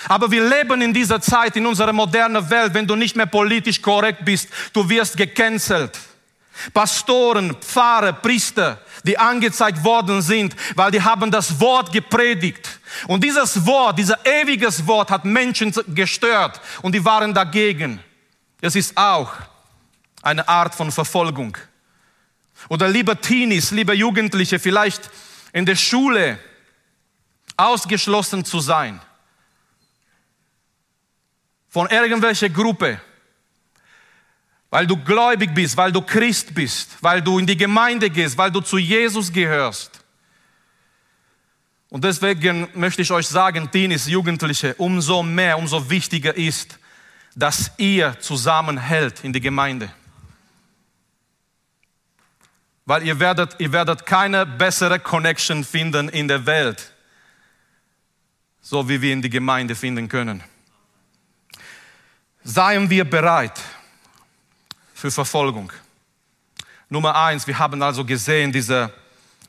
Aber 0.08 0.30
wir 0.30 0.48
leben 0.48 0.82
in 0.82 0.94
dieser 0.94 1.22
Zeit, 1.22 1.56
in 1.56 1.66
unserer 1.66 1.94
modernen 1.94 2.50
Welt, 2.50 2.74
wenn 2.74 2.88
du 2.88 2.96
nicht 2.96 3.16
mehr 3.16 3.28
politisch 3.28 3.82
korrekt 3.82 4.26
bist, 4.26 4.50
du 4.74 4.88
wirst 4.90 5.16
gecancelt. 5.16 5.98
Pastoren, 6.74 7.56
Pfarrer, 7.62 8.14
Priester, 8.14 8.80
die 9.04 9.18
angezeigt 9.18 9.84
worden 9.84 10.22
sind, 10.22 10.56
weil 10.76 10.92
die 10.92 11.02
haben 11.02 11.30
das 11.32 11.60
Wort 11.60 11.92
gepredigt. 11.92 12.80
Und 13.08 13.24
dieses 13.24 13.66
Wort, 13.66 14.00
dieser 14.00 14.26
ewiges 14.26 14.86
Wort 14.88 15.12
hat 15.12 15.26
Menschen 15.26 15.74
gestört 15.88 16.62
und 16.82 16.94
die 16.94 17.04
waren 17.04 17.34
dagegen. 17.34 18.00
Es 18.62 18.76
ist 18.76 18.98
auch 18.98 19.32
eine 20.22 20.48
Art 20.48 20.74
von 20.74 20.92
Verfolgung. 20.92 21.58
Oder 22.70 22.88
liebe 22.88 23.20
Teenies, 23.20 23.72
liebe 23.72 23.94
Jugendliche, 23.94 24.58
vielleicht 24.58 25.10
in 25.54 25.66
der 25.66 25.76
Schule 25.76 26.40
ausgeschlossen 27.58 28.44
zu 28.44 28.60
sein 28.60 29.00
von 31.70 31.90
irgendwelcher 31.90 32.50
Gruppe 32.50 33.02
weil 34.76 34.88
du 34.88 34.98
gläubig 34.98 35.54
bist, 35.54 35.78
weil 35.78 35.94
du 35.94 36.02
Christ 36.02 36.54
bist, 36.54 36.98
weil 37.00 37.22
du 37.22 37.40
in 37.40 37.48
die 37.48 37.56
Gemeinde 37.56 38.10
gehst, 38.10 38.38
weil 38.38 38.52
du 38.52 38.60
zu 38.60 38.78
Jesus 38.78 39.32
gehörst. 39.32 40.04
Und 41.88 42.04
deswegen 42.04 42.68
möchte 42.74 43.02
ich 43.02 43.10
euch 43.10 43.26
sagen, 43.26 43.72
Teenies, 43.72 44.06
Jugendliche, 44.06 44.76
umso 44.76 45.24
mehr, 45.24 45.58
umso 45.58 45.90
wichtiger 45.90 46.36
ist, 46.36 46.78
dass 47.38 47.72
ihr 47.78 48.20
zusammenhält 48.20 49.24
in 49.24 49.32
die 49.32 49.40
Gemeinde. 49.40 49.90
Weil 52.84 53.04
ihr 53.04 53.18
werdet, 53.18 53.56
ihr 53.60 53.72
werdet 53.72 54.06
keine 54.06 54.46
bessere 54.46 55.00
Connection 55.00 55.64
finden 55.64 56.10
in 56.10 56.28
der 56.28 56.46
Welt, 56.46 56.92
so 58.60 58.90
wie 58.90 59.02
wir 59.02 59.14
in 59.14 59.22
die 59.22 59.30
Gemeinde 59.30 59.74
finden 59.74 60.10
können. 60.10 60.44
Seien 62.44 62.90
wir 62.90 63.10
bereit, 63.10 63.58
für 65.06 65.12
Verfolgung. 65.12 65.72
Nummer 66.90 67.16
eins, 67.16 67.46
wir 67.46 67.60
haben 67.60 67.82
also 67.84 68.04
gesehen, 68.04 68.52
diese, 68.52 68.92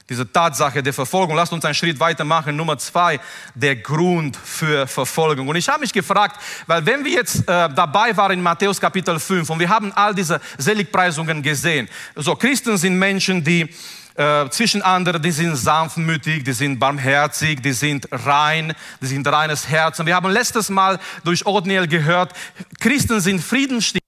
diese 0.08 0.30
Tatsache 0.30 0.82
der 0.82 0.92
Verfolgung. 0.92 1.34
Lasst 1.34 1.52
uns 1.52 1.64
einen 1.64 1.74
Schritt 1.74 1.98
weitermachen. 1.98 2.54
Nummer 2.54 2.76
zwei, 2.76 3.18
der 3.54 3.76
Grund 3.76 4.36
für 4.36 4.86
Verfolgung. 4.86 5.48
Und 5.48 5.56
ich 5.56 5.68
habe 5.68 5.80
mich 5.80 5.92
gefragt, 5.92 6.40
weil 6.66 6.84
wenn 6.84 7.04
wir 7.04 7.12
jetzt 7.12 7.40
äh, 7.40 7.42
dabei 7.44 8.14
waren 8.16 8.32
in 8.32 8.42
Matthäus 8.42 8.78
Kapitel 8.78 9.18
5 9.18 9.48
und 9.48 9.58
wir 9.58 9.68
haben 9.68 9.92
all 9.92 10.14
diese 10.14 10.40
Seligpreisungen 10.58 11.42
gesehen. 11.42 11.88
So, 12.14 12.36
Christen 12.36 12.76
sind 12.76 12.98
Menschen, 12.98 13.42
die 13.42 13.74
äh, 14.14 14.48
zwischen 14.50 14.82
anderen, 14.82 15.22
die 15.22 15.30
sind 15.30 15.56
sanftmütig, 15.56 16.44
die 16.44 16.52
sind 16.52 16.78
barmherzig, 16.78 17.62
die 17.62 17.72
sind 17.72 18.08
rein, 18.10 18.74
die 19.00 19.06
sind 19.06 19.26
reines 19.26 19.68
Herz. 19.68 20.00
Und 20.00 20.06
wir 20.06 20.14
haben 20.14 20.30
letztes 20.30 20.68
Mal 20.68 20.98
durch 21.24 21.46
Othniel 21.46 21.86
gehört, 21.86 22.34
Christen 22.78 23.20
sind 23.20 23.40
Friedensstifter. 23.40 24.05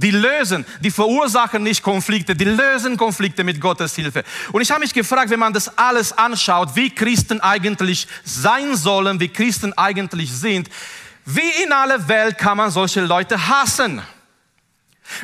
Die 0.00 0.10
lösen, 0.10 0.64
die 0.80 0.90
verursachen 0.90 1.62
nicht 1.62 1.82
Konflikte, 1.82 2.34
die 2.34 2.46
lösen 2.46 2.96
Konflikte 2.96 3.44
mit 3.44 3.60
Gottes 3.60 3.94
Hilfe. 3.94 4.24
Und 4.50 4.62
ich 4.62 4.70
habe 4.70 4.80
mich 4.80 4.94
gefragt, 4.94 5.28
wenn 5.28 5.38
man 5.38 5.52
das 5.52 5.76
alles 5.76 6.16
anschaut, 6.16 6.74
wie 6.74 6.88
Christen 6.88 7.40
eigentlich 7.42 8.06
sein 8.24 8.74
sollen, 8.76 9.20
wie 9.20 9.28
Christen 9.28 9.74
eigentlich 9.74 10.32
sind, 10.32 10.70
wie 11.26 11.62
in 11.62 11.72
aller 11.72 12.08
Welt 12.08 12.38
kann 12.38 12.56
man 12.56 12.70
solche 12.70 13.02
Leute 13.02 13.48
hassen? 13.48 14.00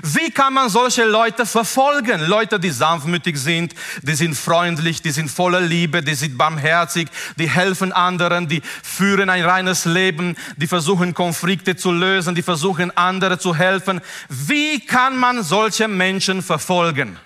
Wie 0.03 0.31
kann 0.31 0.55
man 0.55 0.69
solche 0.69 1.05
Leute 1.05 1.47
verfolgen? 1.47 2.21
Leute, 2.27 2.59
die 2.59 2.71
sanftmütig 2.71 3.39
sind, 3.39 3.75
die 4.03 4.15
sind 4.15 4.35
freundlich, 4.35 5.03
die 5.03 5.11
sind 5.11 5.31
voller 5.31 5.61
Liebe, 5.61 6.03
die 6.03 6.15
sind 6.15 6.37
barmherzig, 6.37 7.09
die 7.39 7.49
helfen 7.49 7.93
anderen, 7.93 8.49
die 8.49 8.63
führen 8.83 9.31
ein 9.31 9.45
reines 9.45 9.85
Leben, 9.85 10.37
die 10.57 10.67
versuchen 10.67 11.15
Konflikte 11.15 11.77
zu 11.77 11.93
lösen, 11.93 12.35
die 12.35 12.43
versuchen 12.43 12.97
andere 12.97 13.39
zu 13.39 13.55
helfen. 13.55 14.01
Wie 14.29 14.85
kann 14.85 15.17
man 15.17 15.43
solche 15.43 15.89
Menschen 15.89 16.43
verfolgen? 16.43 17.19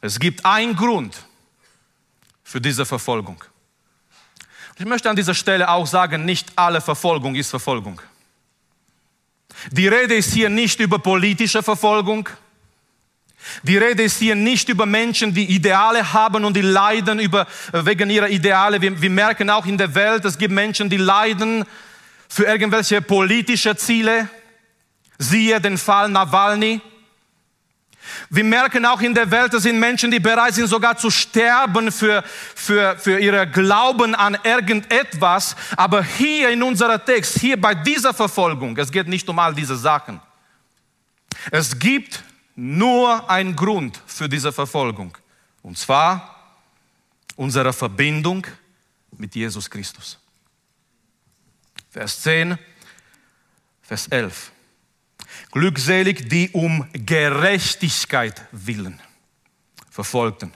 Es 0.00 0.18
gibt 0.18 0.44
einen 0.44 0.76
Grund 0.76 1.16
für 2.44 2.60
diese 2.60 2.84
Verfolgung. 2.86 3.42
Ich 4.78 4.84
möchte 4.84 5.08
an 5.08 5.16
dieser 5.16 5.34
Stelle 5.34 5.68
auch 5.68 5.86
sagen, 5.86 6.24
nicht 6.24 6.52
alle 6.54 6.80
Verfolgung 6.80 7.34
ist 7.34 7.50
Verfolgung. 7.50 8.00
Die 9.70 9.88
Rede 9.88 10.14
ist 10.14 10.32
hier 10.32 10.48
nicht 10.48 10.80
über 10.80 10.98
politische 10.98 11.62
Verfolgung. 11.62 12.28
Die 13.62 13.76
Rede 13.76 14.02
ist 14.02 14.18
hier 14.18 14.34
nicht 14.34 14.68
über 14.68 14.86
Menschen, 14.86 15.32
die 15.32 15.44
Ideale 15.44 16.12
haben 16.12 16.44
und 16.44 16.56
die 16.56 16.62
leiden 16.62 17.20
über, 17.20 17.46
wegen 17.72 18.10
ihrer 18.10 18.28
Ideale. 18.28 18.80
Wir, 18.80 19.00
wir 19.00 19.10
merken 19.10 19.50
auch 19.50 19.66
in 19.66 19.78
der 19.78 19.94
Welt, 19.94 20.24
es 20.24 20.36
gibt 20.38 20.52
Menschen, 20.52 20.90
die 20.90 20.96
leiden 20.96 21.64
für 22.28 22.44
irgendwelche 22.44 23.00
politische 23.00 23.76
Ziele. 23.76 24.28
Siehe 25.18 25.60
den 25.60 25.78
Fall 25.78 26.08
Nawalny. 26.08 26.80
Wir 28.30 28.44
merken 28.44 28.84
auch 28.86 29.00
in 29.00 29.14
der 29.14 29.30
Welt, 29.30 29.54
es 29.54 29.62
sind 29.62 29.78
Menschen, 29.78 30.10
die 30.10 30.20
bereit 30.20 30.54
sind 30.54 30.68
sogar 30.68 30.96
zu 30.96 31.10
sterben 31.10 31.90
für, 31.92 32.22
für, 32.54 32.96
für 32.98 33.18
ihre 33.18 33.48
Glauben 33.48 34.14
an 34.14 34.36
irgendetwas. 34.42 35.56
Aber 35.76 36.02
hier 36.02 36.50
in 36.50 36.62
unserer 36.62 37.04
Text, 37.04 37.38
hier 37.38 37.60
bei 37.60 37.74
dieser 37.74 38.14
Verfolgung, 38.14 38.76
es 38.76 38.90
geht 38.90 39.08
nicht 39.08 39.28
um 39.28 39.38
all 39.38 39.54
diese 39.54 39.76
Sachen. 39.76 40.20
Es 41.50 41.78
gibt 41.78 42.22
nur 42.54 43.28
einen 43.30 43.54
Grund 43.54 44.00
für 44.06 44.28
diese 44.28 44.52
Verfolgung. 44.52 45.16
Und 45.62 45.78
zwar 45.78 46.36
unsere 47.36 47.72
Verbindung 47.72 48.46
mit 49.12 49.34
Jesus 49.34 49.68
Christus. 49.68 50.18
Vers 51.90 52.22
10, 52.22 52.58
Vers 53.82 54.08
11. 54.08 54.52
Glückselig, 55.56 56.28
die 56.28 56.50
um 56.50 56.86
Gerechtigkeit 56.92 58.42
willen 58.52 59.00
verfolgten. 59.88 60.52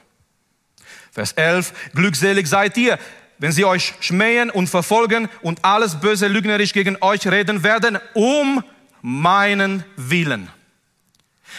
Vers 1.10 1.32
11, 1.32 1.72
glückselig 1.94 2.46
seid 2.46 2.76
ihr, 2.76 2.98
wenn 3.38 3.50
sie 3.50 3.64
euch 3.64 3.94
schmähen 4.00 4.50
und 4.50 4.68
verfolgen 4.68 5.30
und 5.40 5.64
alles 5.64 5.98
böse 5.98 6.28
lügnerisch 6.28 6.74
gegen 6.74 6.98
euch 7.00 7.26
reden 7.26 7.62
werden, 7.62 7.98
um 8.12 8.62
meinen 9.00 9.84
Willen. 9.96 10.50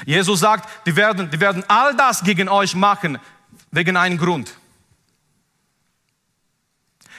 Jesus 0.06 0.42
sagt, 0.42 0.70
die 0.86 0.96
werden, 0.96 1.32
die 1.32 1.40
werden 1.40 1.64
all 1.68 1.96
das 1.96 2.24
gegen 2.24 2.48
euch 2.48 2.76
machen, 2.76 3.18
wegen 3.72 3.98
einem 3.98 4.20
Grund. 4.20 4.56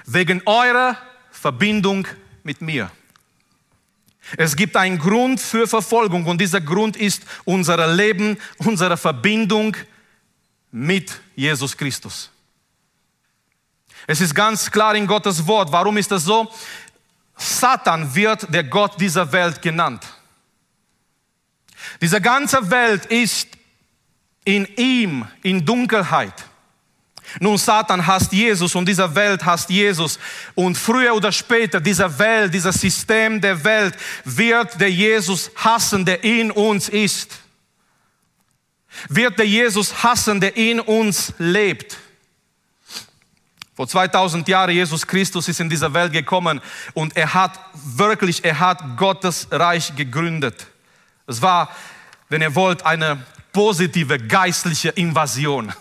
Wegen 0.06 0.40
eurer 0.46 0.96
Verbindung 1.32 2.06
mit 2.44 2.60
mir. 2.60 2.92
Es 4.36 4.56
gibt 4.56 4.76
einen 4.76 4.98
Grund 4.98 5.40
für 5.40 5.66
Verfolgung 5.66 6.24
und 6.26 6.40
dieser 6.40 6.60
Grund 6.60 6.96
ist 6.96 7.22
unser 7.44 7.86
Leben, 7.94 8.38
unsere 8.58 8.96
Verbindung 8.96 9.76
mit 10.70 11.20
Jesus 11.36 11.76
Christus. 11.76 12.30
Es 14.06 14.20
ist 14.20 14.34
ganz 14.34 14.70
klar 14.70 14.94
in 14.96 15.06
Gottes 15.06 15.46
Wort. 15.46 15.70
Warum 15.70 15.96
ist 15.96 16.10
das 16.10 16.24
so? 16.24 16.50
Satan 17.36 18.14
wird 18.14 18.52
der 18.52 18.64
Gott 18.64 19.00
dieser 19.00 19.30
Welt 19.32 19.60
genannt. 19.62 20.04
Diese 22.00 22.20
ganze 22.20 22.70
Welt 22.70 23.06
ist 23.06 23.48
in 24.44 24.66
ihm, 24.76 25.26
in 25.42 25.64
Dunkelheit. 25.64 26.34
Nun, 27.40 27.58
Satan 27.58 28.06
hasst 28.06 28.32
Jesus 28.32 28.74
und 28.74 28.86
diese 28.86 29.14
Welt 29.14 29.44
hasst 29.44 29.70
Jesus. 29.70 30.18
Und 30.54 30.76
früher 30.76 31.14
oder 31.14 31.32
später, 31.32 31.80
diese 31.80 32.18
Welt, 32.18 32.52
dieses 32.52 32.80
System 32.80 33.40
der 33.40 33.62
Welt 33.64 33.94
wird 34.24 34.80
der 34.80 34.90
Jesus 34.90 35.50
hassen, 35.56 36.04
der 36.04 36.22
in 36.24 36.50
uns 36.50 36.88
ist. 36.88 37.38
Wird 39.08 39.38
der 39.38 39.46
Jesus 39.46 40.02
hassen, 40.02 40.40
der 40.40 40.56
in 40.56 40.80
uns 40.80 41.32
lebt. 41.38 41.96
Vor 43.74 43.88
2000 43.88 44.46
Jahren 44.48 44.70
Jesus 44.70 45.06
Christus 45.06 45.48
ist 45.48 45.58
in 45.58 45.70
dieser 45.70 45.92
Welt 45.94 46.12
gekommen 46.12 46.60
und 46.92 47.16
er 47.16 47.32
hat 47.32 47.58
wirklich, 47.72 48.44
er 48.44 48.60
hat 48.60 48.98
Gottes 48.98 49.48
Reich 49.50 49.96
gegründet. 49.96 50.66
Es 51.26 51.40
war, 51.40 51.70
wenn 52.28 52.42
ihr 52.42 52.54
wollt, 52.54 52.84
eine 52.84 53.24
positive 53.52 54.18
geistliche 54.18 54.90
Invasion. 54.90 55.72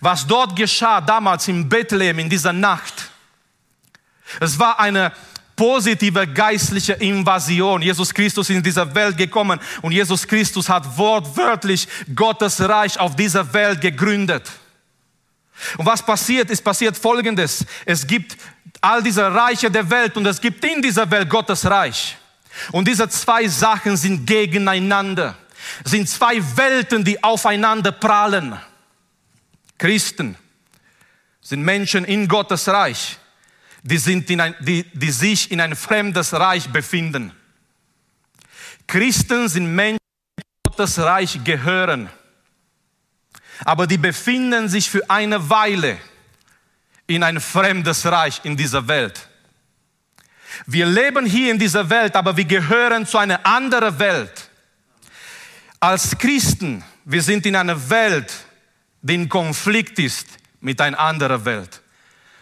Was 0.00 0.26
dort 0.26 0.54
geschah 0.54 1.00
damals 1.00 1.48
in 1.48 1.68
Bethlehem 1.68 2.18
in 2.18 2.28
dieser 2.28 2.52
Nacht, 2.52 3.10
es 4.40 4.58
war 4.58 4.78
eine 4.78 5.12
positive 5.56 6.26
geistliche 6.26 6.92
Invasion. 6.94 7.82
Jesus 7.82 8.14
Christus 8.14 8.48
ist 8.48 8.56
in 8.56 8.62
dieser 8.62 8.94
Welt 8.94 9.16
gekommen 9.16 9.58
und 9.82 9.92
Jesus 9.92 10.26
Christus 10.26 10.68
hat 10.68 10.96
wortwörtlich 10.96 11.88
Gottes 12.14 12.60
Reich 12.60 12.98
auf 12.98 13.16
dieser 13.16 13.52
Welt 13.52 13.80
gegründet. 13.80 14.48
Und 15.76 15.84
was 15.86 16.04
passiert, 16.04 16.50
ist 16.50 16.62
passiert 16.62 16.96
Folgendes. 16.96 17.66
Es 17.84 18.06
gibt 18.06 18.36
all 18.80 19.02
diese 19.02 19.32
Reiche 19.34 19.70
der 19.70 19.90
Welt 19.90 20.16
und 20.16 20.26
es 20.26 20.40
gibt 20.40 20.64
in 20.64 20.80
dieser 20.80 21.10
Welt 21.10 21.28
Gottes 21.28 21.64
Reich. 21.66 22.16
Und 22.70 22.86
diese 22.86 23.08
zwei 23.08 23.48
Sachen 23.48 23.96
sind 23.96 24.26
gegeneinander. 24.26 25.36
Sind 25.84 26.08
zwei 26.08 26.40
Welten, 26.56 27.04
die 27.04 27.22
aufeinander 27.22 27.90
prallen. 27.92 28.56
Christen 29.78 30.36
sind 31.40 31.62
Menschen 31.62 32.04
in 32.04 32.28
Gottes 32.28 32.68
Reich, 32.68 33.16
die, 33.82 33.98
sind 33.98 34.28
in 34.28 34.40
ein, 34.40 34.54
die, 34.60 34.82
die 34.92 35.10
sich 35.10 35.50
in 35.50 35.60
ein 35.60 35.74
fremdes 35.76 36.32
Reich 36.34 36.68
befinden. 36.68 37.32
Christen 38.86 39.48
sind 39.48 39.74
Menschen, 39.74 39.98
die 40.38 40.70
Gottes 40.70 40.98
Reich 40.98 41.38
gehören, 41.44 42.10
aber 43.64 43.86
die 43.86 43.98
befinden 43.98 44.68
sich 44.68 44.90
für 44.90 45.08
eine 45.08 45.48
Weile 45.48 45.98
in 47.06 47.22
ein 47.22 47.40
fremdes 47.40 48.04
Reich 48.04 48.40
in 48.44 48.56
dieser 48.56 48.86
Welt. 48.86 49.28
Wir 50.66 50.86
leben 50.86 51.24
hier 51.24 51.52
in 51.52 51.58
dieser 51.58 51.88
Welt, 51.88 52.16
aber 52.16 52.36
wir 52.36 52.44
gehören 52.44 53.06
zu 53.06 53.18
einer 53.18 53.44
anderen 53.46 53.98
Welt. 53.98 54.50
Als 55.80 56.18
Christen, 56.18 56.84
wir 57.04 57.22
sind 57.22 57.46
in 57.46 57.56
einer 57.56 57.88
Welt, 57.88 58.32
die 59.02 59.14
in 59.14 59.28
Konflikt 59.28 59.98
ist 59.98 60.26
mit 60.60 60.80
einer 60.80 60.98
anderen 60.98 61.44
Welt. 61.44 61.82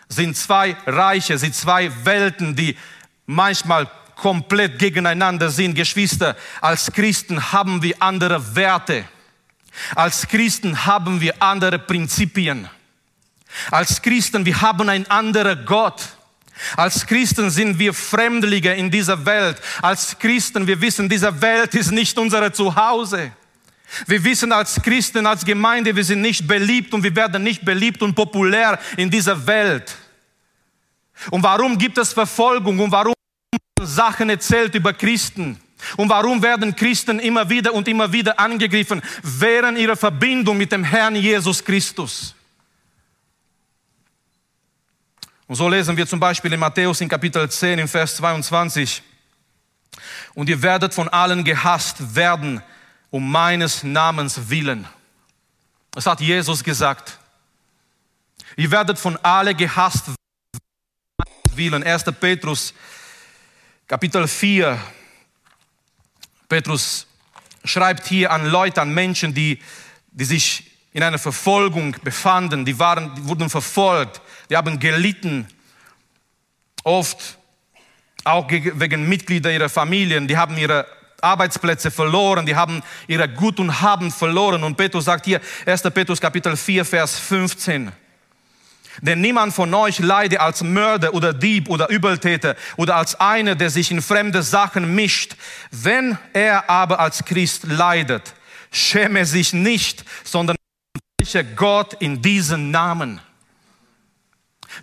Sind 0.09 0.37
zwei 0.37 0.77
Reiche, 0.87 1.37
sind 1.39 1.55
zwei 1.55 1.91
Welten, 2.05 2.55
die 2.55 2.77
manchmal 3.27 3.91
komplett 4.15 4.79
gegeneinander 4.79 5.51
sind. 5.51 5.75
Geschwister, 5.75 6.37
als 6.61 6.91
Christen 6.93 7.53
haben 7.53 7.83
wir 7.83 7.95
andere 8.01 8.57
Werte. 8.57 9.05
Als 9.95 10.27
Christen 10.27 10.87
haben 10.87 11.21
wir 11.21 11.43
andere 11.43 11.79
Prinzipien. 11.79 12.69
Als 13.71 14.01
Christen, 14.01 14.45
wir 14.45 14.61
haben 14.61 14.89
einen 14.89 15.07
anderen 15.11 15.65
Gott. 15.67 16.03
Als 16.77 17.07
Christen 17.07 17.51
sind 17.51 17.79
wir 17.79 17.93
Fremdlinge 17.93 18.75
in 18.75 18.91
dieser 18.91 19.25
Welt. 19.27 19.61
Als 19.83 20.19
Christen, 20.19 20.67
wir 20.67 20.81
wissen, 20.81 21.09
diese 21.09 21.41
Welt 21.43 21.75
ist 21.75 21.91
nicht 21.91 22.17
unser 22.19 22.52
Zuhause. 22.52 23.33
Wir 24.07 24.23
wissen 24.25 24.53
als 24.53 24.83
Christen, 24.83 25.27
als 25.27 25.45
Gemeinde, 25.45 25.95
wir 25.95 26.05
sind 26.05 26.21
nicht 26.21 26.47
beliebt 26.47 26.93
und 26.93 27.03
wir 27.03 27.15
werden 27.15 27.43
nicht 27.43 27.65
beliebt 27.65 28.03
und 28.03 28.15
populär 28.15 28.79
in 28.97 29.11
dieser 29.11 29.47
Welt. 29.47 29.97
Und 31.31 31.43
warum 31.43 31.79
gibt 31.79 31.97
es 31.99 32.13
Verfolgung 32.13 32.79
und 32.79 32.91
warum 32.91 33.15
Sachen 33.81 34.29
erzählt 34.29 34.75
über 34.75 34.93
Christen? 34.93 35.61
Und 35.97 36.09
warum 36.09 36.43
werden 36.43 36.75
Christen 36.75 37.21
immer 37.21 37.49
wieder 37.49 37.73
und 37.73 37.87
immer 37.87 38.11
wieder 38.11 38.39
angegriffen 38.39 39.03
während 39.23 39.79
ihrer 39.79 39.97
Verbindung 39.97 40.57
mit 40.57 40.73
dem 40.73 40.83
Herrn 40.83 41.15
Jesus 41.15 41.65
Christus? 41.65 42.35
Und 45.47 45.55
so 45.55 45.69
lesen 45.69 45.97
wir 45.97 46.07
zum 46.07 46.19
Beispiel 46.19 46.53
in 46.53 46.59
Matthäus 46.59 47.01
in 47.01 47.09
Kapitel 47.09 47.49
10 47.49 47.79
in 47.79 47.89
Vers 47.89 48.17
22. 48.17 49.01
Und 50.35 50.49
ihr 50.49 50.61
werdet 50.61 50.93
von 50.93 51.09
allen 51.09 51.45
gehasst 51.45 52.17
werden, 52.17 52.61
um 53.17 53.31
meines 53.31 53.83
Namens 53.83 54.50
willen. 54.50 54.87
Das 55.93 56.05
hat 56.05 56.21
Jesus 56.21 56.63
gesagt. 56.63 57.19
Ihr 58.59 58.71
werdet 58.71 58.99
von 58.99 59.17
alle 59.23 59.55
gehasst 59.55 60.11
willen. 61.55 61.83
1. 61.83 62.05
Petrus, 62.21 62.75
Kapitel 63.87 64.29
4. 64.29 64.79
Petrus 66.47 67.07
schreibt 67.65 68.07
hier 68.07 68.31
an 68.31 68.45
Leute, 68.50 68.83
an 68.83 68.93
Menschen, 68.93 69.33
die, 69.33 69.63
die 70.09 70.25
sich 70.26 70.71
in 70.93 71.02
einer 71.02 71.19
Verfolgung 71.19 71.97
befanden, 72.05 72.67
die, 72.67 72.79
waren, 72.79 73.15
die 73.15 73.25
wurden 73.26 73.49
verfolgt, 73.49 74.21
die 74.50 74.59
haben 74.59 74.79
gelitten, 74.79 75.49
oft 76.85 77.39
auch 78.25 78.47
wegen 78.50 79.09
Mitglieder 79.09 79.50
ihrer 79.50 79.71
Familien, 79.71 80.29
die 80.29 80.37
haben 80.37 80.59
ihre 80.59 80.87
Arbeitsplätze 81.26 81.91
verloren, 81.91 82.47
die 82.47 82.56
haben 82.56 82.82
ihre 83.06 83.28
Gut 83.28 83.60
und 83.60 83.80
Haben 83.80 84.10
verloren. 84.10 84.62
Und 84.65 84.76
Petrus 84.76 85.04
sagt 85.04 85.26
hier, 85.26 85.41
1. 85.67 85.82
Petrus 85.82 86.21
Kapitel 86.21 86.56
4, 86.56 86.84
Vers 86.84 87.19
15. 87.19 87.93
Denn 89.02 89.21
niemand 89.21 89.52
von 89.52 89.73
euch 89.75 89.99
leide 89.99 90.41
als 90.41 90.62
Mörder 90.62 91.12
oder 91.12 91.34
Dieb 91.34 91.69
oder 91.69 91.89
Übeltäter 91.91 92.56
oder 92.76 92.97
als 92.97 93.19
einer, 93.21 93.54
der 93.54 93.71
sich 93.71 93.91
in 93.91 94.00
fremde 94.00 94.43
Sachen 94.43 94.95
mischt. 94.95 95.36
Wenn 95.71 96.17
er 96.32 96.71
aber 96.71 96.99
als 96.99 97.25
Christ 97.25 97.65
leidet, 97.65 98.34
schäme 98.71 99.26
sich 99.26 99.52
nicht, 99.52 100.04
sondern 100.25 100.56
welche 101.19 101.45
Gott 101.45 101.95
in 102.00 102.23
diesen 102.23 102.71
Namen. 102.71 103.21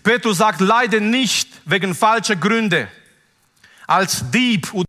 Petrus 0.03 0.37
sagt, 0.37 0.61
leide 0.61 1.01
nicht 1.01 1.49
wegen 1.65 1.95
falscher 1.95 2.35
Gründe. 2.35 2.87
Als 3.87 4.29
Dieb 4.31 4.73
oder 4.73 4.87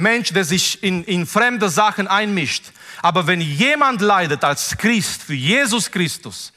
Mensch, 0.00 0.32
der 0.32 0.44
sich 0.44 0.82
in, 0.82 1.04
in 1.04 1.26
fremde 1.26 1.68
Sachen 1.68 2.08
einmischt. 2.08 2.72
Aber 3.02 3.26
wenn 3.26 3.40
jemand 3.40 4.00
leidet 4.00 4.44
als 4.44 4.76
Christ 4.76 5.22
für 5.22 5.34
Jesus 5.34 5.90
Christus, 5.90 6.52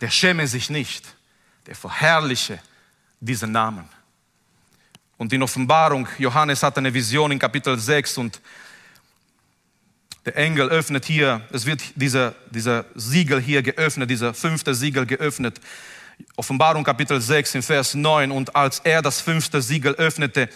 der 0.00 0.10
schäme 0.10 0.46
sich 0.46 0.70
nicht, 0.70 1.04
der 1.66 1.74
verherrliche 1.74 2.60
diesen 3.20 3.52
Namen. 3.52 3.88
Und 5.16 5.32
in 5.32 5.42
Offenbarung, 5.42 6.08
Johannes 6.18 6.62
hat 6.62 6.78
eine 6.78 6.94
Vision 6.94 7.32
in 7.32 7.38
Kapitel 7.38 7.78
6 7.78 8.18
und 8.18 8.40
der 10.24 10.36
Engel 10.36 10.68
öffnet 10.68 11.04
hier, 11.04 11.40
es 11.52 11.66
wird 11.66 11.80
dieser, 11.96 12.34
dieser 12.50 12.84
Siegel 12.94 13.40
hier 13.40 13.62
geöffnet, 13.62 14.10
dieser 14.10 14.34
fünfte 14.34 14.74
Siegel 14.74 15.06
geöffnet. 15.06 15.60
Offenbarung 16.36 16.84
Kapitel 16.84 17.20
6 17.20 17.56
in 17.56 17.62
Vers 17.62 17.94
9 17.94 18.30
und 18.30 18.54
als 18.54 18.80
er 18.80 19.02
das 19.02 19.20
fünfte 19.20 19.62
Siegel 19.62 19.94
öffnete, 19.94 20.48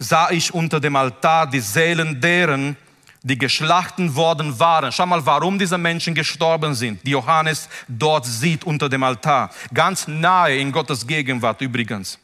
sah 0.00 0.30
ich 0.30 0.52
unter 0.52 0.80
dem 0.80 0.96
Altar 0.96 1.46
die 1.46 1.60
Seelen 1.60 2.20
deren, 2.20 2.76
die 3.22 3.36
geschlachten 3.36 4.14
worden 4.16 4.58
waren. 4.58 4.90
Schau 4.90 5.04
mal, 5.04 5.24
warum 5.24 5.58
diese 5.58 5.76
Menschen 5.76 6.14
gestorben 6.14 6.74
sind, 6.74 7.06
die 7.06 7.10
Johannes 7.10 7.68
dort 7.86 8.24
sieht 8.24 8.64
unter 8.64 8.88
dem 8.88 9.02
Altar. 9.02 9.50
Ganz 9.72 10.08
nahe 10.08 10.56
in 10.56 10.72
Gottes 10.72 11.06
Gegenwart 11.06 11.60
übrigens. 11.60 12.18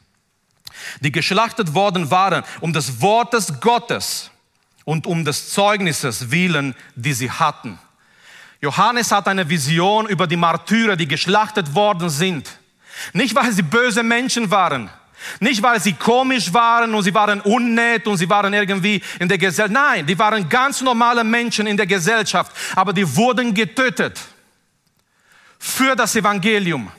Die 1.01 1.13
geschlachtet 1.13 1.75
worden 1.75 2.11
waren 2.11 2.43
um 2.61 2.73
des 2.73 3.01
Wortes 3.01 3.61
Gottes 3.61 4.31
und 4.85 5.07
um 5.07 5.25
des 5.25 5.51
Zeugnisses 5.51 6.31
willen, 6.31 6.75
die 6.95 7.13
sie 7.13 7.31
hatten. 7.31 7.79
Johannes 8.63 9.13
hat 9.13 9.29
eine 9.29 9.49
Vision 9.49 10.07
über 10.07 10.27
die 10.27 10.37
Martyrer, 10.37 10.97
die 10.97 11.07
geschlachtet 11.07 11.75
worden 11.75 12.09
sind. 12.09 12.59
Nicht, 13.13 13.35
weil 13.35 13.53
sie 13.53 13.63
böse 13.63 14.03
Menschen 14.03 14.51
waren, 14.51 14.89
nicht, 15.41 15.63
weil 15.63 15.81
sie 15.81 15.95
komisch 15.95 16.53
waren 16.53 16.95
und 16.95 17.03
sie 17.03 17.15
waren 17.15 17.41
unnett 17.41 18.07
und 18.07 18.17
sie 18.17 18.29
waren 18.29 18.53
irgendwie 18.53 19.03
in 19.19 19.29
der 19.29 19.39
Gesellschaft. 19.39 19.73
Nein, 19.73 20.07
die 20.07 20.19
waren 20.19 20.49
ganz 20.49 20.81
normale 20.81 21.25
Menschen 21.25 21.67
in 21.67 21.77
der 21.77 21.87
Gesellschaft, 21.87 22.53
aber 22.75 22.93
die 22.93 23.17
wurden 23.17 23.53
getötet 23.53 24.21
für 25.59 25.97
das 25.97 26.15
Evangelium, 26.17 26.91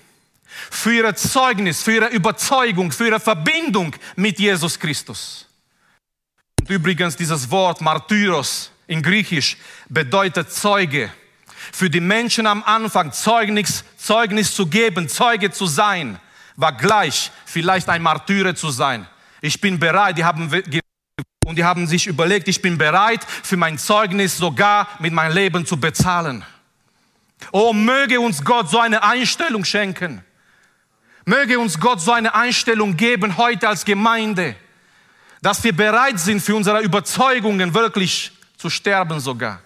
für 0.71 0.93
ihre 0.93 1.15
Zeugnis, 1.15 1.83
für 1.83 1.93
ihre 1.93 2.07
Überzeugung, 2.07 2.91
für 2.91 3.07
ihre 3.07 3.19
Verbindung 3.19 3.95
mit 4.15 4.39
Jesus 4.39 4.79
Christus. 4.79 5.45
Und 6.59 6.69
übrigens 6.69 7.15
dieses 7.15 7.49
Wort 7.49 7.81
Martyros 7.81 8.71
in 8.87 9.01
Griechisch 9.01 9.57
bedeutet 9.89 10.51
Zeuge. 10.51 11.11
für 11.71 11.89
die 11.89 11.99
Menschen 11.99 12.47
am 12.47 12.63
Anfang 12.63 13.11
Zeugnis, 13.11 13.83
Zeugnis 13.97 14.53
zu 14.53 14.67
geben, 14.67 15.09
Zeuge 15.09 15.51
zu 15.51 15.65
sein, 15.65 16.19
war 16.57 16.73
gleich 16.73 17.31
vielleicht 17.45 17.87
ein 17.87 18.01
Martyrer 18.01 18.53
zu 18.55 18.69
sein. 18.71 19.07
Ich 19.39 19.61
bin 19.61 19.79
bereit, 19.79 20.17
die 20.17 20.25
haben 20.25 20.51
und 21.45 21.55
die 21.55 21.63
haben 21.63 21.87
sich 21.87 22.07
überlegt, 22.07 22.49
ich 22.49 22.61
bin 22.61 22.77
bereit, 22.77 23.23
für 23.23 23.55
mein 23.55 23.77
Zeugnis 23.77 24.35
sogar 24.35 24.89
mit 24.99 25.13
meinem 25.13 25.33
Leben 25.33 25.65
zu 25.65 25.79
bezahlen. 25.79 26.43
Oh, 27.51 27.71
möge 27.71 28.19
uns 28.19 28.43
Gott 28.43 28.69
so 28.69 28.79
eine 28.79 29.01
Einstellung 29.03 29.63
schenken. 29.63 30.25
Möge 31.23 31.59
uns 31.59 31.79
Gott 31.79 32.01
so 32.01 32.11
eine 32.11 32.33
Einstellung 32.33 32.97
geben 32.97 33.37
heute 33.37 33.69
als 33.69 33.85
Gemeinde, 33.85 34.55
dass 35.41 35.63
wir 35.63 35.75
bereit 35.75 36.19
sind, 36.19 36.41
für 36.41 36.55
unsere 36.55 36.81
Überzeugungen 36.81 37.73
wirklich 37.73 38.31
zu 38.57 38.69
sterben 38.69 39.19
sogar. 39.19 39.61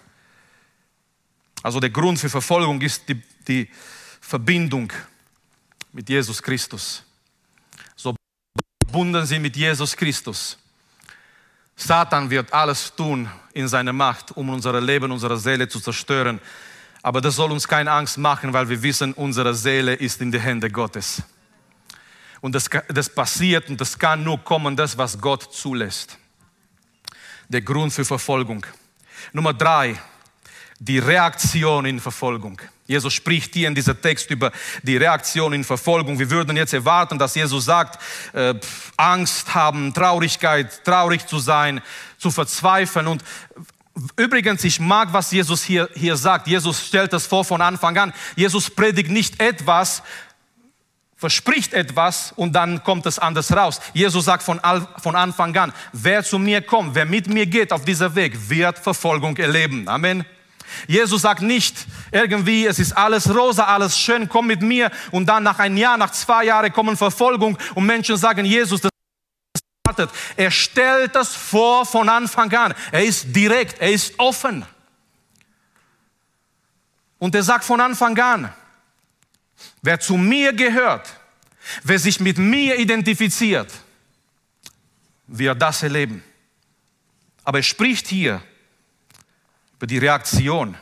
Also 1.62 1.80
der 1.80 1.90
Grund 1.90 2.18
für 2.18 2.28
Verfolgung 2.28 2.80
ist 2.80 3.08
die, 3.08 3.20
die 3.46 3.68
Verbindung 4.20 4.92
mit 5.92 6.08
Jesus 6.08 6.42
Christus. 6.42 7.02
So 7.94 8.14
verbunden 8.84 9.24
sie 9.26 9.38
mit 9.38 9.56
Jesus 9.56 9.96
Christus. 9.96 10.58
Satan 11.76 12.30
wird 12.30 12.52
alles 12.52 12.94
tun 12.94 13.28
in 13.52 13.68
seiner 13.68 13.92
Macht, 13.92 14.36
um 14.36 14.48
unser 14.50 14.80
Leben, 14.80 15.10
unsere 15.10 15.36
Seele 15.36 15.68
zu 15.68 15.80
zerstören. 15.80 16.40
Aber 17.02 17.20
das 17.20 17.36
soll 17.36 17.50
uns 17.50 17.66
keine 17.66 17.90
Angst 17.90 18.18
machen, 18.18 18.52
weil 18.52 18.68
wir 18.68 18.82
wissen, 18.82 19.12
unsere 19.14 19.54
Seele 19.54 19.94
ist 19.94 20.20
in 20.20 20.30
die 20.30 20.38
Hände 20.38 20.70
Gottes. 20.70 21.22
Und 22.40 22.54
das, 22.54 22.68
das 22.88 23.08
passiert 23.08 23.68
und 23.68 23.80
das 23.80 23.98
kann 23.98 24.22
nur 24.22 24.38
kommen, 24.38 24.76
das, 24.76 24.96
was 24.98 25.20
Gott 25.20 25.54
zulässt. 25.54 26.18
Der 27.48 27.62
Grund 27.62 27.92
für 27.92 28.04
Verfolgung. 28.04 28.64
Nummer 29.32 29.52
drei, 29.52 30.00
die 30.78 30.98
Reaktion 30.98 31.84
in 31.84 32.00
Verfolgung. 32.00 32.60
Jesus 32.92 33.12
spricht 33.14 33.54
hier 33.54 33.68
in 33.68 33.74
diesem 33.74 34.00
Text 34.00 34.30
über 34.30 34.52
die 34.82 34.96
Reaktion 34.96 35.52
in 35.52 35.64
Verfolgung. 35.64 36.18
Wir 36.18 36.30
würden 36.30 36.56
jetzt 36.56 36.74
erwarten, 36.74 37.18
dass 37.18 37.34
Jesus 37.34 37.64
sagt, 37.64 37.98
äh, 38.34 38.54
Angst 38.96 39.54
haben, 39.54 39.92
Traurigkeit, 39.92 40.84
traurig 40.84 41.26
zu 41.26 41.38
sein, 41.38 41.80
zu 42.18 42.30
verzweifeln. 42.30 43.06
Und 43.06 43.24
übrigens, 44.16 44.62
ich 44.64 44.78
mag, 44.78 45.12
was 45.12 45.32
Jesus 45.32 45.62
hier, 45.62 45.88
hier 45.94 46.16
sagt. 46.16 46.46
Jesus 46.46 46.86
stellt 46.86 47.12
das 47.12 47.26
vor 47.26 47.44
von 47.44 47.62
Anfang 47.62 47.96
an. 47.96 48.12
Jesus 48.36 48.70
predigt 48.70 49.10
nicht 49.10 49.40
etwas, 49.40 50.02
verspricht 51.16 51.72
etwas 51.72 52.32
und 52.36 52.52
dann 52.52 52.82
kommt 52.82 53.06
es 53.06 53.18
anders 53.18 53.52
raus. 53.56 53.80
Jesus 53.94 54.26
sagt 54.26 54.42
von, 54.42 54.60
von 54.98 55.16
Anfang 55.16 55.56
an, 55.56 55.72
wer 55.92 56.22
zu 56.22 56.38
mir 56.38 56.60
kommt, 56.60 56.94
wer 56.94 57.06
mit 57.06 57.28
mir 57.28 57.46
geht 57.46 57.72
auf 57.72 57.84
dieser 57.84 58.14
Weg, 58.14 58.50
wird 58.50 58.78
Verfolgung 58.78 59.36
erleben. 59.36 59.88
Amen. 59.88 60.26
Jesus 60.86 61.22
sagt 61.22 61.42
nicht 61.42 61.86
irgendwie, 62.10 62.66
es 62.66 62.78
ist 62.78 62.92
alles 62.92 63.34
rosa, 63.34 63.64
alles 63.64 63.98
schön, 63.98 64.28
komm 64.28 64.46
mit 64.46 64.62
mir 64.62 64.90
und 65.10 65.26
dann 65.26 65.42
nach 65.42 65.58
einem 65.58 65.76
Jahr, 65.76 65.96
nach 65.96 66.12
zwei 66.12 66.44
Jahren 66.44 66.72
kommen 66.72 66.96
Verfolgung 66.96 67.58
und 67.74 67.86
Menschen 67.86 68.16
sagen, 68.16 68.44
Jesus, 68.44 68.80
das 68.80 68.90
wartet. 69.86 70.10
Er 70.36 70.50
stellt 70.50 71.14
das 71.14 71.34
vor 71.34 71.86
von 71.86 72.08
Anfang 72.08 72.52
an. 72.54 72.74
Er 72.90 73.04
ist 73.04 73.34
direkt, 73.34 73.80
er 73.80 73.92
ist 73.92 74.14
offen. 74.18 74.64
Und 77.18 77.34
er 77.34 77.42
sagt 77.42 77.64
von 77.64 77.80
Anfang 77.80 78.18
an, 78.18 78.52
Wer 79.80 79.98
zu 79.98 80.16
mir 80.16 80.52
gehört, 80.52 81.08
wer 81.82 81.98
sich 81.98 82.20
mit 82.20 82.38
mir 82.38 82.78
identifiziert, 82.78 83.72
wird 85.26 85.60
das 85.60 85.82
erleben. 85.82 86.22
Aber 87.44 87.58
er 87.58 87.64
spricht 87.64 88.06
hier 88.06 88.42
über 89.82 89.88
die 89.88 89.98
Reaktion 89.98 90.76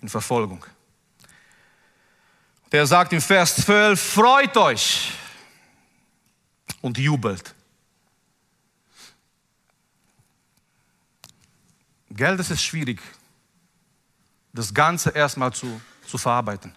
in 0.00 0.08
Verfolgung. 0.08 0.64
Der 2.70 2.86
sagt 2.86 3.12
im 3.12 3.20
Vers 3.20 3.56
12, 3.56 4.00
freut 4.00 4.56
euch 4.56 5.10
und 6.82 6.96
jubelt. 6.98 7.52
Geld 12.10 12.38
ist 12.38 12.52
es 12.52 12.62
schwierig, 12.62 13.00
das 14.52 14.72
Ganze 14.72 15.10
erstmal 15.10 15.52
zu, 15.52 15.80
zu 16.06 16.16
verarbeiten. 16.16 16.72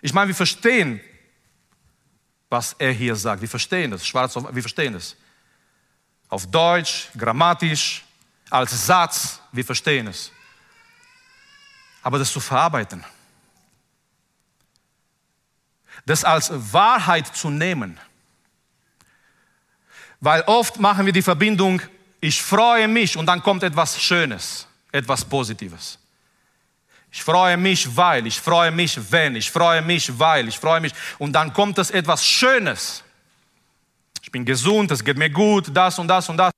Ich 0.00 0.14
meine, 0.14 0.28
wir 0.28 0.34
verstehen, 0.34 1.02
was 2.48 2.74
er 2.78 2.92
hier 2.92 3.14
sagt. 3.14 3.42
Wir 3.42 3.48
verstehen 3.48 3.92
es, 3.92 4.06
schwarz 4.06 4.34
auf, 4.38 4.54
wir 4.54 4.62
verstehen 4.62 4.94
es. 4.94 5.16
Auf 6.30 6.50
Deutsch, 6.50 7.10
grammatisch, 7.14 8.06
als 8.50 8.86
Satz, 8.86 9.40
wir 9.52 9.64
verstehen 9.64 10.06
es. 10.08 10.32
Aber 12.02 12.18
das 12.18 12.32
zu 12.32 12.40
verarbeiten, 12.40 13.04
das 16.06 16.24
als 16.24 16.50
Wahrheit 16.72 17.26
zu 17.26 17.50
nehmen, 17.50 17.98
weil 20.20 20.42
oft 20.42 20.78
machen 20.78 21.06
wir 21.06 21.12
die 21.12 21.22
Verbindung, 21.22 21.80
ich 22.20 22.42
freue 22.42 22.88
mich 22.88 23.16
und 23.16 23.26
dann 23.26 23.42
kommt 23.42 23.62
etwas 23.62 24.00
Schönes, 24.00 24.66
etwas 24.92 25.24
Positives. 25.24 25.98
Ich 27.12 27.22
freue 27.22 27.56
mich, 27.56 27.96
weil, 27.96 28.26
ich 28.26 28.40
freue 28.40 28.70
mich, 28.70 28.98
wenn, 29.10 29.34
ich 29.34 29.50
freue 29.50 29.82
mich, 29.82 30.18
weil, 30.18 30.48
ich 30.48 30.58
freue 30.58 30.80
mich. 30.80 30.92
Und 31.18 31.32
dann 31.32 31.52
kommt 31.52 31.78
es 31.78 31.90
etwas 31.90 32.24
Schönes. 32.24 33.02
Ich 34.22 34.30
bin 34.30 34.44
gesund, 34.44 34.90
es 34.92 35.02
geht 35.02 35.16
mir 35.16 35.30
gut, 35.30 35.74
das 35.74 35.98
und 35.98 36.06
das 36.06 36.28
und 36.28 36.36
das. 36.36 36.52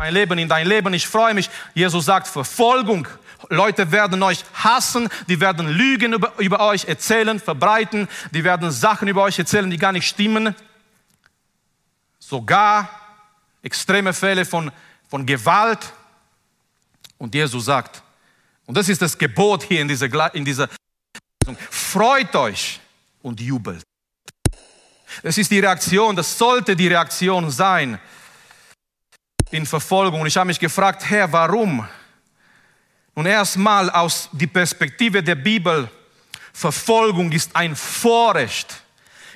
Mein 0.00 0.14
Leben 0.14 0.38
in 0.38 0.48
dein 0.48 0.66
Leben, 0.66 0.94
ich 0.94 1.06
freue 1.06 1.34
mich. 1.34 1.50
Jesus 1.74 2.06
sagt 2.06 2.26
Verfolgung. 2.26 3.06
Leute 3.50 3.92
werden 3.92 4.22
euch 4.22 4.46
hassen, 4.54 5.10
die 5.28 5.40
werden 5.40 5.68
Lügen 5.68 6.14
über, 6.14 6.32
über 6.38 6.60
euch 6.60 6.86
erzählen, 6.86 7.38
verbreiten, 7.38 8.08
die 8.30 8.42
werden 8.42 8.70
Sachen 8.70 9.08
über 9.08 9.22
euch 9.24 9.38
erzählen, 9.38 9.68
die 9.68 9.76
gar 9.76 9.92
nicht 9.92 10.08
stimmen. 10.08 10.54
Sogar 12.18 12.88
extreme 13.62 14.14
Fälle 14.14 14.46
von, 14.46 14.72
von 15.10 15.26
Gewalt. 15.26 15.92
Und 17.18 17.34
Jesus 17.34 17.66
sagt, 17.66 18.02
und 18.64 18.78
das 18.78 18.88
ist 18.88 19.02
das 19.02 19.18
Gebot 19.18 19.64
hier 19.64 19.82
in 19.82 19.88
dieser, 19.88 20.34
in 20.34 20.46
dieser 20.46 20.70
Freut 21.68 22.34
euch 22.36 22.80
und 23.20 23.38
jubelt. 23.38 23.82
Das 25.22 25.36
ist 25.36 25.50
die 25.50 25.60
Reaktion, 25.60 26.16
das 26.16 26.38
sollte 26.38 26.74
die 26.74 26.88
Reaktion 26.88 27.50
sein 27.50 28.00
in 29.50 29.66
Verfolgung. 29.66 30.20
Und 30.20 30.26
ich 30.26 30.36
habe 30.36 30.46
mich 30.46 30.60
gefragt, 30.60 31.04
Herr, 31.08 31.30
warum? 31.32 31.86
Und 33.14 33.26
erstmal 33.26 33.90
aus 33.90 34.28
der 34.32 34.46
Perspektive 34.46 35.22
der 35.22 35.34
Bibel, 35.34 35.90
Verfolgung 36.52 37.32
ist 37.32 37.54
ein 37.54 37.76
Vorrecht, 37.76 38.82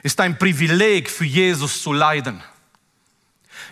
ist 0.03 0.20
ein 0.20 0.38
Privileg 0.38 1.11
für 1.11 1.24
Jesus 1.24 1.83
zu 1.83 1.92
leiden. 1.92 2.42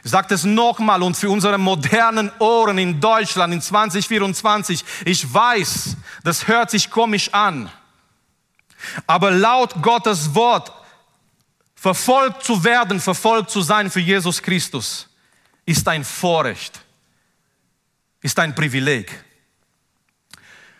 Ich 0.04 0.10
sage 0.10 0.34
es 0.34 0.44
nochmal 0.44 1.02
und 1.02 1.16
für 1.16 1.30
unsere 1.30 1.58
modernen 1.58 2.30
Ohren 2.40 2.78
in 2.78 3.00
Deutschland 3.00 3.54
in 3.54 3.60
2024, 3.60 4.84
ich 5.04 5.32
weiß, 5.32 5.96
das 6.24 6.48
hört 6.48 6.70
sich 6.70 6.90
komisch 6.90 7.32
an, 7.32 7.70
aber 9.06 9.30
laut 9.30 9.80
Gottes 9.80 10.34
Wort 10.34 10.72
verfolgt 11.76 12.44
zu 12.44 12.64
werden, 12.64 13.00
verfolgt 13.00 13.50
zu 13.50 13.60
sein 13.60 13.90
für 13.90 14.00
Jesus 14.00 14.42
Christus, 14.42 15.08
ist 15.64 15.86
ein 15.88 16.04
Vorrecht, 16.04 16.80
ist 18.20 18.38
ein 18.38 18.54
Privileg. 18.54 19.12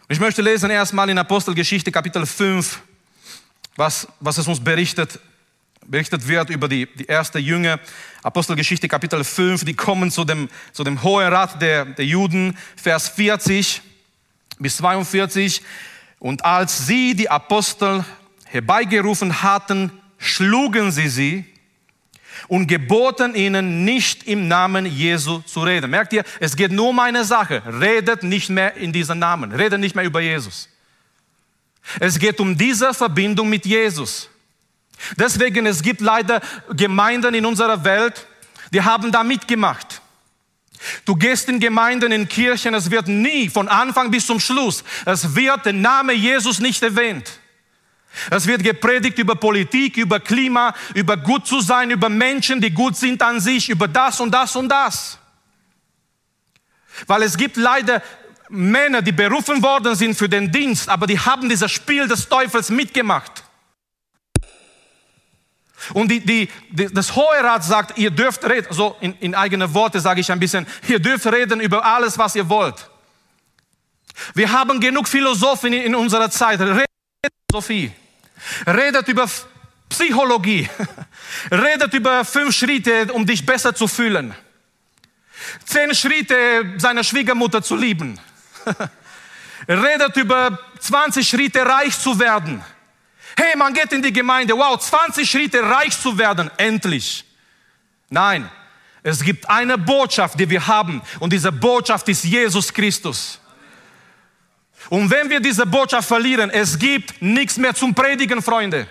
Ich 0.09 0.21
möchte 0.21 0.42
lesen 0.42 0.71
erstmal 0.71 1.09
in 1.11 1.18
Apostelgeschichte 1.18 1.90
Kapitel 1.90 2.27
5, 2.27 2.81
was, 3.77 4.07
was 4.21 4.38
es 4.38 4.47
uns 4.47 4.62
berichtet 4.62 5.18
berichtet 5.87 6.27
wird 6.27 6.51
über 6.51 6.68
die, 6.68 6.87
die 6.95 7.07
erste 7.07 7.38
Jünger, 7.38 7.81
Apostelgeschichte 8.23 8.88
Kapitel 8.88 9.25
5, 9.25 9.64
die 9.64 9.75
kommen 9.75 10.11
zu 10.11 10.25
dem, 10.25 10.49
zu 10.73 10.85
dem 10.85 11.03
Hohen 11.03 11.27
Rat 11.27 11.61
der, 11.61 11.85
der 11.85 12.05
Juden, 12.05 12.57
Vers 12.77 13.09
40 13.09 13.83
bis 14.59 14.77
42. 14.77 15.62
Und 16.18 16.45
als 16.45 16.87
sie 16.87 17.14
die 17.14 17.29
Apostel 17.29 18.05
herbeigerufen 18.45 19.42
hatten, 19.42 19.90
schlugen 20.18 20.92
sie 20.92 21.09
sie 21.09 21.52
und 22.53 22.67
geboten 22.67 23.35
ihnen 23.35 23.83
nicht 23.83 24.25
im 24.25 24.47
Namen 24.47 24.85
Jesu 24.85 25.38
zu 25.38 25.62
reden. 25.62 25.91
Merkt 25.91 26.12
ihr, 26.12 26.23
es 26.38 26.55
geht 26.55 26.71
nur 26.71 26.91
um 26.91 26.99
eine 26.99 27.25
Sache. 27.25 27.62
Redet 27.81 28.25
nicht 28.25 28.51
mehr 28.51 28.75
in 28.77 28.93
diesen 28.93 29.19
Namen. 29.19 29.53
Redet 29.53 29.81
nicht 29.81 29.97
mehr 29.97 30.05
über 30.05 30.21
Jesus. 30.21 30.69
Es 31.99 32.19
geht 32.19 32.38
um 32.41 32.55
diese 32.55 32.93
Verbindung 32.93 33.49
mit 33.49 33.65
Jesus. 33.65 34.29
Deswegen, 35.17 35.65
es 35.65 35.81
gibt 35.81 36.03
leider 36.03 36.43
Gemeinden 36.77 37.33
in 37.33 37.47
unserer 37.47 37.83
Welt, 37.85 38.27
die 38.71 38.83
haben 38.83 39.11
da 39.11 39.25
mitgemacht. 39.25 40.03
Du 41.07 41.17
gehst 41.17 41.49
in 41.49 41.59
Gemeinden, 41.59 42.12
in 42.12 42.29
Kirchen, 42.29 42.75
es 42.75 42.91
wird 42.91 43.09
nie 43.09 43.49
von 43.49 43.67
Anfang 43.67 44.11
bis 44.11 44.27
zum 44.27 44.38
Schluss, 44.38 44.85
es 45.07 45.35
wird 45.35 45.65
der 45.65 45.73
Name 45.73 46.12
Jesus 46.12 46.59
nicht 46.59 46.83
erwähnt. 46.83 47.31
Es 48.31 48.46
wird 48.46 48.62
gepredigt 48.62 49.18
über 49.18 49.35
Politik, 49.35 49.96
über 49.96 50.20
Klima, 50.20 50.75
über 50.94 51.16
gut 51.16 51.46
zu 51.46 51.61
sein, 51.61 51.90
über 51.90 52.09
Menschen, 52.09 52.61
die 52.61 52.70
gut 52.70 52.96
sind 52.96 53.22
an 53.22 53.40
sich, 53.40 53.68
über 53.70 53.88
das 53.88 54.20
und 54.20 54.31
das 54.31 54.55
und 54.55 54.68
das. 54.68 55.18
Weil 57.07 57.22
es 57.22 57.37
gibt 57.37 57.57
leider 57.57 58.03
Männer, 58.48 59.01
die 59.01 59.12
berufen 59.12 59.62
worden 59.62 59.94
sind 59.94 60.14
für 60.14 60.29
den 60.29 60.53
Dienst, 60.53 60.88
aber 60.88 61.07
die 61.07 61.18
haben 61.18 61.48
dieses 61.48 61.72
Spiel 61.72 62.07
des 62.07 62.29
Teufels 62.29 62.68
mitgemacht. 62.68 63.44
Und 65.94 66.11
die, 66.11 66.20
die, 66.20 66.48
die, 66.70 66.87
das 66.92 67.16
Hohe 67.16 67.42
Rat 67.42 67.64
sagt, 67.64 67.98
ihr 67.98 68.11
dürft 68.11 68.44
reden, 68.44 68.68
so 68.70 68.96
in, 69.01 69.14
in 69.18 69.35
eigene 69.35 69.72
Worte 69.75 70.01
sage 70.01 70.20
ich 70.20 70.31
ein 70.31 70.38
bisschen, 70.38 70.66
ihr 70.87 71.01
dürft 71.01 71.27
reden 71.27 71.61
über 71.61 71.85
alles, 71.85 72.18
was 72.18 72.37
ihr 72.37 72.48
wollt. 72.48 72.88
Wir 74.35 74.53
haben 74.53 74.79
genug 74.79 75.09
Philosophen 75.09 75.72
in 75.72 75.94
unserer 75.94 76.31
Zeit. 76.31 76.61
Redet 76.61 76.87
Philosophie. 77.51 77.92
Redet 78.66 79.09
über 79.09 79.28
Psychologie. 79.88 80.68
Redet 81.50 81.92
über 81.94 82.24
fünf 82.24 82.55
Schritte, 82.55 83.12
um 83.12 83.26
dich 83.26 83.44
besser 83.44 83.74
zu 83.74 83.87
fühlen. 83.87 84.35
Zehn 85.64 85.94
Schritte, 85.94 86.74
seine 86.78 87.05
Schwiegermutter 87.05 87.62
zu 87.62 87.76
lieben. 87.76 88.18
Redet 89.68 90.16
über 90.16 90.59
20 90.81 91.28
Schritte, 91.28 91.64
reich 91.64 91.98
zu 91.98 92.18
werden. 92.18 92.62
Hey, 93.37 93.57
man 93.57 93.72
geht 93.72 93.92
in 93.92 94.02
die 94.02 94.12
Gemeinde, 94.12 94.55
wow, 94.55 94.78
20 94.78 95.28
Schritte, 95.28 95.62
reich 95.62 95.98
zu 95.98 96.18
werden, 96.18 96.50
endlich. 96.57 97.24
Nein, 98.11 98.50
es 99.02 99.22
gibt 99.22 99.48
eine 99.48 99.78
Botschaft, 99.78 100.38
die 100.38 100.48
wir 100.48 100.66
haben, 100.66 101.00
und 101.18 101.33
diese 101.33 101.50
Botschaft 101.50 102.09
ist 102.09 102.24
Jesus 102.24 102.72
Christus. 102.72 103.40
Und 104.92 105.11
wenn 105.11 105.31
wir 105.31 105.40
diese 105.40 105.64
Botschaft 105.64 106.07
verlieren, 106.07 106.50
es 106.50 106.78
gibt 106.78 107.22
nichts 107.22 107.57
mehr 107.57 107.74
zum 107.74 107.94
Predigen, 107.94 108.42
Freunde. 108.42 108.87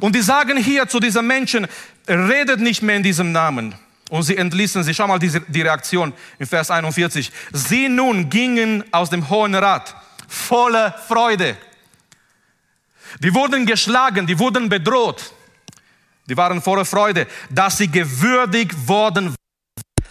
Und 0.00 0.14
die 0.14 0.22
sagen 0.22 0.56
hier 0.56 0.88
zu 0.88 1.00
diesen 1.00 1.26
Menschen, 1.26 1.66
redet 2.08 2.60
nicht 2.60 2.80
mehr 2.80 2.96
in 2.96 3.02
diesem 3.02 3.32
Namen. 3.32 3.74
Und 4.08 4.22
sie 4.22 4.38
entließen 4.38 4.82
sich. 4.84 4.96
Schau 4.96 5.06
mal 5.06 5.18
diese, 5.18 5.42
die 5.42 5.60
Reaktion 5.60 6.14
in 6.38 6.46
Vers 6.46 6.70
41. 6.70 7.30
Sie 7.52 7.90
nun 7.90 8.30
gingen 8.30 8.82
aus 8.90 9.10
dem 9.10 9.28
Hohen 9.28 9.54
Rat 9.54 9.94
voller 10.26 10.92
Freude. 10.92 11.58
Die 13.18 13.34
wurden 13.34 13.66
geschlagen, 13.66 14.26
die 14.26 14.38
wurden 14.38 14.70
bedroht. 14.70 15.34
Die 16.24 16.38
waren 16.38 16.62
voller 16.62 16.86
Freude, 16.86 17.26
dass 17.50 17.76
sie 17.76 17.88
gewürdigt 17.88 18.88
worden 18.88 19.34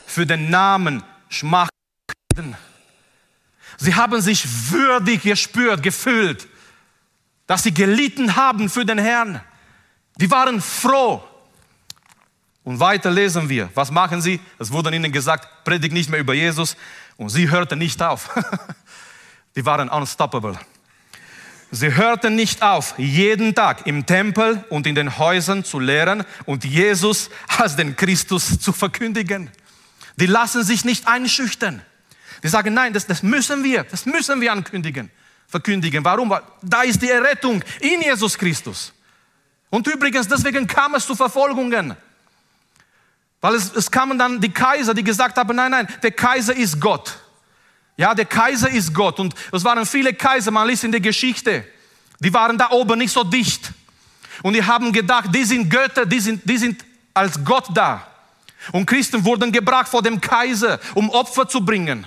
für 0.06 0.28
den 0.28 0.52
Namen 0.52 1.02
schmachten. 1.28 2.56
Sie 3.78 3.96
haben 3.96 4.22
sich 4.22 4.72
würdig 4.72 5.24
gespürt, 5.24 5.84
gefühlt, 5.84 6.48
dass 7.48 7.64
sie 7.64 7.74
gelitten 7.74 8.36
haben 8.36 8.70
für 8.70 8.86
den 8.86 8.98
Herrn. 8.98 9.42
Die 10.18 10.30
waren 10.32 10.62
froh. 10.62 11.24
Und 12.64 12.80
weiter 12.80 13.12
lesen 13.12 13.48
wir. 13.48 13.70
Was 13.76 13.92
machen 13.92 14.22
sie? 14.22 14.40
Es 14.58 14.72
wurde 14.72 14.96
ihnen 14.96 15.12
gesagt, 15.12 15.64
predigt 15.64 15.94
nicht 15.94 16.10
mehr 16.10 16.20
über 16.20 16.34
Jesus. 16.34 16.76
Und 17.18 17.30
sie 17.30 17.50
hörten 17.50 17.80
nicht 17.80 18.02
auf. 18.02 18.30
Die 19.56 19.66
waren 19.66 19.88
unstoppable. 19.88 20.60
Sie 21.72 21.96
hörten 21.96 22.36
nicht 22.36 22.62
auf, 22.62 22.94
jeden 22.98 23.56
Tag 23.56 23.88
im 23.88 24.06
Tempel 24.06 24.64
und 24.70 24.86
in 24.88 24.96
den 24.96 25.18
Häusern 25.18 25.64
zu 25.64 25.80
lehren 25.80 26.24
und 26.46 26.64
Jesus 26.64 27.30
als 27.58 27.76
den 27.76 27.96
Christus 27.96 28.60
zu 28.60 28.72
verkündigen. 28.72 29.50
Die 30.16 30.28
lassen 30.28 30.64
sich 30.64 30.86
nicht 30.86 31.08
einschüchtern. 31.08 31.82
Die 32.46 32.50
sagen, 32.50 32.76
nein, 32.76 32.94
das, 32.94 33.08
das 33.08 33.24
müssen 33.24 33.64
wir, 33.64 33.86
das 33.86 34.06
müssen 34.06 34.40
wir 34.40 34.52
ankündigen, 34.52 35.10
verkündigen. 35.48 36.06
Warum? 36.06 36.30
Weil 36.30 36.44
da 36.62 36.84
ist 36.84 37.02
die 37.02 37.10
Errettung 37.10 37.64
in 37.80 38.04
Jesus 38.04 38.38
Christus. 38.38 38.94
Und 39.72 39.88
übrigens, 39.88 40.28
deswegen 40.28 40.68
kam 40.68 40.94
es 40.94 41.08
zu 41.08 41.16
Verfolgungen. 41.16 41.98
Weil 43.42 43.56
es, 43.56 43.74
es 43.74 43.90
kamen 43.90 44.20
dann 44.20 44.40
die 44.40 44.52
Kaiser, 44.52 44.94
die 44.94 45.04
gesagt 45.04 45.38
haben, 45.38 45.56
nein, 45.56 45.72
nein, 45.72 45.88
der 46.04 46.12
Kaiser 46.12 46.56
ist 46.56 46.80
Gott. 46.80 47.18
Ja, 47.98 48.14
der 48.14 48.26
Kaiser 48.26 48.70
ist 48.70 48.94
Gott. 48.94 49.20
Und 49.20 49.34
es 49.52 49.64
waren 49.64 49.84
viele 49.84 50.14
Kaiser, 50.14 50.52
man 50.52 50.68
liest 50.68 50.84
in 50.84 50.92
der 50.92 51.02
Geschichte, 51.02 51.66
die 52.20 52.32
waren 52.32 52.60
da 52.60 52.70
oben 52.70 53.00
nicht 53.00 53.12
so 53.12 53.24
dicht. 53.24 53.72
Und 54.44 54.54
die 54.54 54.64
haben 54.64 54.94
gedacht, 54.94 55.34
die 55.34 55.46
sind 55.46 55.68
Götter, 55.68 56.06
die 56.06 56.20
sind, 56.20 56.48
die 56.48 56.60
sind 56.60 56.86
als 57.12 57.44
Gott 57.44 57.70
da. 57.74 58.06
Und 58.72 58.86
Christen 58.86 59.26
wurden 59.26 59.52
gebracht 59.52 59.88
vor 59.88 60.04
dem 60.04 60.22
Kaiser, 60.22 60.80
um 60.94 61.10
Opfer 61.10 61.48
zu 61.48 61.66
bringen. 61.66 62.06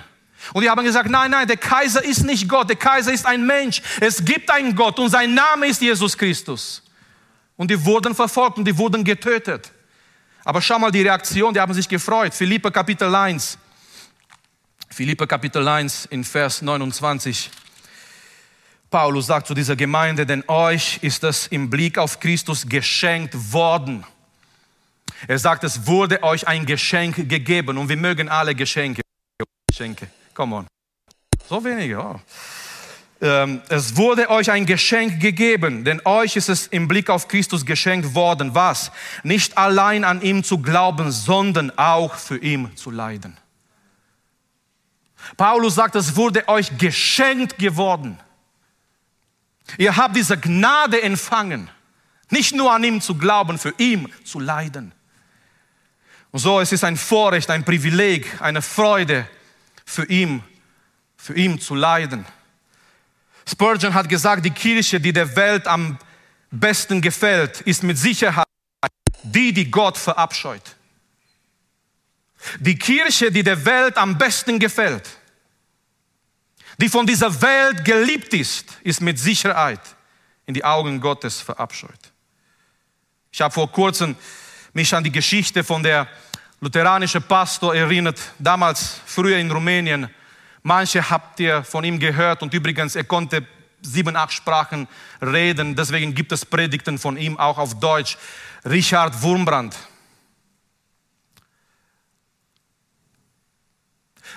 Und 0.53 0.63
die 0.63 0.69
haben 0.69 0.83
gesagt, 0.83 1.09
nein, 1.09 1.31
nein, 1.31 1.47
der 1.47 1.57
Kaiser 1.57 2.03
ist 2.03 2.23
nicht 2.23 2.47
Gott, 2.47 2.69
der 2.69 2.75
Kaiser 2.75 3.13
ist 3.13 3.25
ein 3.25 3.45
Mensch. 3.45 3.81
Es 3.99 4.23
gibt 4.23 4.49
einen 4.49 4.75
Gott 4.75 4.99
und 4.99 5.09
sein 5.09 5.33
Name 5.33 5.67
ist 5.67 5.81
Jesus 5.81 6.17
Christus. 6.17 6.83
Und 7.55 7.69
die 7.69 7.85
wurden 7.85 8.15
verfolgt 8.15 8.57
und 8.57 8.65
die 8.65 8.77
wurden 8.77 9.03
getötet. 9.03 9.71
Aber 10.43 10.61
schau 10.61 10.79
mal 10.79 10.91
die 10.91 11.01
Reaktion, 11.01 11.53
die 11.53 11.59
haben 11.59 11.73
sich 11.73 11.87
gefreut. 11.87 12.33
Philippe 12.33 12.71
Kapitel 12.71 13.13
1. 13.13 13.57
Philippe 14.89 15.27
Kapitel 15.27 15.67
1 15.67 16.05
in 16.07 16.23
Vers 16.23 16.61
29. 16.61 17.51
Paulus 18.89 19.27
sagt 19.27 19.47
zu 19.47 19.53
dieser 19.53 19.75
Gemeinde, 19.75 20.25
denn 20.25 20.43
euch 20.47 20.97
ist 21.01 21.23
es 21.23 21.47
im 21.47 21.69
Blick 21.69 21.97
auf 21.99 22.19
Christus 22.19 22.67
geschenkt 22.67 23.35
worden. 23.53 24.03
Er 25.27 25.37
sagt, 25.37 25.63
es 25.63 25.85
wurde 25.85 26.23
euch 26.23 26.47
ein 26.47 26.65
Geschenk 26.65 27.29
gegeben 27.29 27.77
und 27.77 27.89
wir 27.89 27.97
mögen 27.97 28.29
alle 28.29 28.55
Geschenke. 28.55 29.01
Geschenke, 29.69 30.09
come 30.39 30.55
on. 30.55 30.67
So 31.49 31.61
wenige, 31.61 31.99
oh. 31.99 32.19
Ähm, 33.21 33.61
es 33.67 33.97
wurde 33.97 34.29
euch 34.29 34.49
ein 34.49 34.65
Geschenk 34.65 35.19
gegeben, 35.19 35.83
denn 35.83 36.01
euch 36.05 36.37
ist 36.37 36.47
es 36.47 36.67
im 36.67 36.87
Blick 36.87 37.09
auf 37.09 37.27
Christus 37.27 37.65
geschenkt 37.65 38.15
worden. 38.15 38.55
Was? 38.55 38.93
Nicht 39.23 39.57
allein 39.57 40.05
an 40.05 40.21
ihm 40.21 40.45
zu 40.45 40.59
glauben, 40.59 41.11
sondern 41.11 41.77
auch 41.77 42.15
für 42.15 42.37
ihn 42.37 42.73
zu 42.77 42.89
leiden. 42.89 43.35
Paulus 45.35 45.75
sagt, 45.75 45.95
es 45.95 46.15
wurde 46.15 46.47
euch 46.47 46.77
geschenkt 46.77 47.57
geworden. 47.57 48.17
Ihr 49.77 49.97
habt 49.97 50.15
diese 50.15 50.37
Gnade 50.37 51.01
empfangen, 51.01 51.69
nicht 52.29 52.55
nur 52.55 52.71
an 52.71 52.85
ihm 52.85 53.01
zu 53.01 53.15
glauben, 53.15 53.59
für 53.59 53.73
ihn 53.77 54.07
zu 54.23 54.39
leiden. 54.39 54.93
Und 56.31 56.39
so, 56.39 56.61
es 56.61 56.71
ist 56.71 56.85
ein 56.85 56.95
Vorrecht, 56.95 57.49
ein 57.49 57.65
Privileg, 57.65 58.41
eine 58.41 58.61
Freude, 58.61 59.27
für 59.89 60.05
ihn, 60.05 60.43
für 61.17 61.33
ihn 61.35 61.59
zu 61.59 61.73
leiden. 61.73 62.23
Spurgeon 63.47 63.95
hat 63.95 64.07
gesagt, 64.07 64.45
die 64.45 64.51
Kirche, 64.51 64.99
die 64.99 65.11
der 65.11 65.35
Welt 65.35 65.65
am 65.67 65.97
besten 66.51 67.01
gefällt, 67.01 67.61
ist 67.61 67.81
mit 67.81 67.97
Sicherheit 67.97 68.45
die, 69.23 69.51
die 69.51 69.71
Gott 69.71 69.97
verabscheut. 69.97 70.75
Die 72.59 72.77
Kirche, 72.77 73.31
die 73.31 73.41
der 73.41 73.65
Welt 73.65 73.97
am 73.97 74.17
besten 74.17 74.59
gefällt, 74.59 75.09
die 76.77 76.87
von 76.87 77.07
dieser 77.07 77.41
Welt 77.41 77.83
geliebt 77.83 78.33
ist, 78.35 78.77
ist 78.83 79.01
mit 79.01 79.17
Sicherheit 79.17 79.81
in 80.45 80.53
die 80.53 80.63
Augen 80.63 81.01
Gottes 81.01 81.41
verabscheut. 81.41 82.13
Ich 83.31 83.41
habe 83.41 83.53
vor 83.53 83.71
kurzem 83.71 84.15
mich 84.71 84.93
an 84.93 85.03
die 85.03 85.11
Geschichte 85.11 85.63
von 85.63 85.81
der 85.81 86.07
lutheranischen 86.61 87.23
Pastor 87.23 87.75
erinnert, 87.75 88.19
damals 88.37 88.99
früher 89.05 89.37
in 89.37 89.51
Rumänien. 89.51 90.09
Manche 90.63 91.09
habt 91.09 91.39
ihr 91.39 91.63
von 91.63 91.83
ihm 91.83 91.99
gehört 91.99 92.41
und 92.41 92.53
übrigens, 92.53 92.95
er 92.95 93.05
konnte 93.05 93.45
sieben, 93.81 94.15
acht 94.15 94.33
Sprachen 94.33 94.87
reden, 95.21 95.75
deswegen 95.75 96.13
gibt 96.13 96.31
es 96.31 96.45
Predigten 96.45 96.97
von 96.97 97.17
ihm 97.17 97.37
auch 97.39 97.57
auf 97.57 97.79
Deutsch. 97.79 98.17
Richard 98.65 99.21
Wurmbrand. 99.21 99.75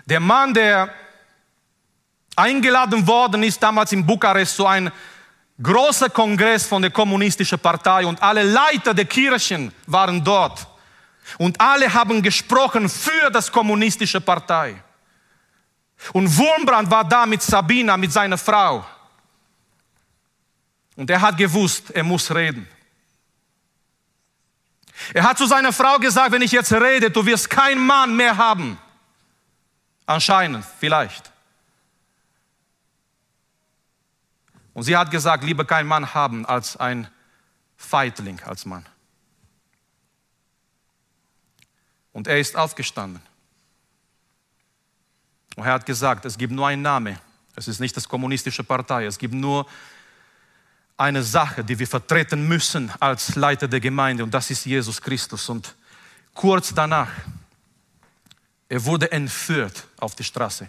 Der 0.07 0.21
Mann, 0.21 0.55
der 0.55 0.93
eingeladen 2.37 3.07
worden 3.07 3.43
ist 3.43 3.63
damals 3.63 3.93
in 3.93 4.07
Bukarest 4.07 4.57
zu 4.57 4.67
einem 4.67 4.93
großen 5.61 6.13
Kongress 6.13 6.67
von 6.67 6.83
der 6.83 6.91
kommunistischen 6.91 7.59
Partei 7.59 8.07
und 8.07 8.23
alle 8.23 8.43
Leiter 8.43 8.95
der 8.95 9.05
Kirchen 9.05 9.73
waren 9.87 10.23
dort. 10.23 10.67
Und 11.39 11.61
alle 11.61 11.93
haben 11.93 12.23
gesprochen 12.23 12.89
für 12.89 13.31
das 13.31 13.51
kommunistische 13.51 14.21
Partei. 14.21 14.83
Und 16.13 16.37
Wurmbrand 16.37 16.91
war 16.91 17.05
da 17.05 17.27
mit 17.27 17.43
Sabina, 17.43 17.97
mit 17.97 18.13
seiner 18.13 18.39
Frau. 18.39 18.85
Und 20.97 21.09
er 21.09 21.21
hat 21.21 21.37
gewusst, 21.37 21.91
er 21.91 22.05
muss 22.05 22.35
reden. 22.35 22.69
Er 25.15 25.25
hat 25.25 25.39
zu 25.39 25.47
seiner 25.47 25.73
Frau 25.73 25.99
gesagt, 25.99 26.33
wenn 26.33 26.43
ich 26.43 26.53
jetzt 26.53 26.73
rede, 26.73 27.11
du 27.11 27.25
wirst 27.25 27.51
keinen 27.51 27.85
Mann 27.85 28.15
mehr 28.17 28.37
haben. 28.37 28.79
Anscheinend, 30.07 30.65
vielleicht. 30.79 31.33
Und 34.75 34.85
sie 34.85 34.97
hat 34.97 35.11
gesagt, 35.11 35.45
lieber 35.45 35.65
keinen 35.65 35.87
Mann 35.87 36.15
haben 36.15 36.47
als 36.47 36.77
ein 36.77 37.09
Feigling 37.77 38.41
als 38.45 38.65
Mann. 38.65 38.87
Und 42.13 42.27
er 42.27 42.39
ist 42.39 42.57
aufgestanden. 42.57 43.23
Und 45.57 45.65
er 45.65 45.73
hat 45.73 45.87
gesagt, 45.87 46.25
es 46.25 46.37
gibt 46.37 46.53
nur 46.53 46.67
einen 46.67 46.83
Name. 46.83 47.19
Es 47.57 47.69
ist 47.69 47.81
nicht 47.81 47.97
das 47.97 48.09
kommunistische 48.09 48.65
Partei. 48.65 49.05
Es 49.07 49.19
gibt 49.19 49.35
nur 49.35 49.67
eine 50.97 51.23
Sache, 51.23 51.65
die 51.65 51.79
wir 51.79 51.87
vertreten 51.87 52.47
müssen 52.49 52.91
als 53.01 53.35
Leiter 53.35 53.69
der 53.69 53.81
Gemeinde. 53.81 54.25
Und 54.25 54.33
das 54.33 54.51
ist 54.51 54.65
Jesus 54.65 55.01
Christus. 55.01 55.49
Und 55.49 55.75
kurz 56.35 56.73
danach, 56.75 57.11
Er 58.73 58.83
wurde 58.87 59.13
entführt 59.13 59.85
auf 59.99 60.15
die 60.15 60.25
Straße. 60.25 60.67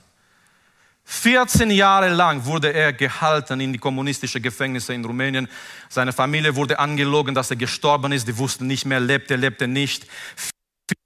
14 1.06 1.72
Jahre 1.72 2.10
lang 2.10 2.44
wurde 2.44 2.74
er 2.74 2.92
gehalten 2.92 3.62
in 3.62 3.72
die 3.72 3.80
kommunistische 3.80 4.42
Gefängnisse 4.42 4.94
in 4.94 5.06
Rumänien. 5.06 5.48
Seine 5.88 6.12
Familie 6.12 6.54
wurde 6.54 6.80
angelogen, 6.80 7.34
dass 7.34 7.50
er 7.50 7.56
gestorben 7.56 8.12
ist. 8.12 8.28
Die 8.28 8.38
wussten 8.38 8.68
nicht 8.68 8.84
mehr, 8.86 9.00
lebt 9.00 9.32
er, 9.32 9.38
lebt 9.38 9.62
er 9.62 9.70
nicht. 9.70 10.06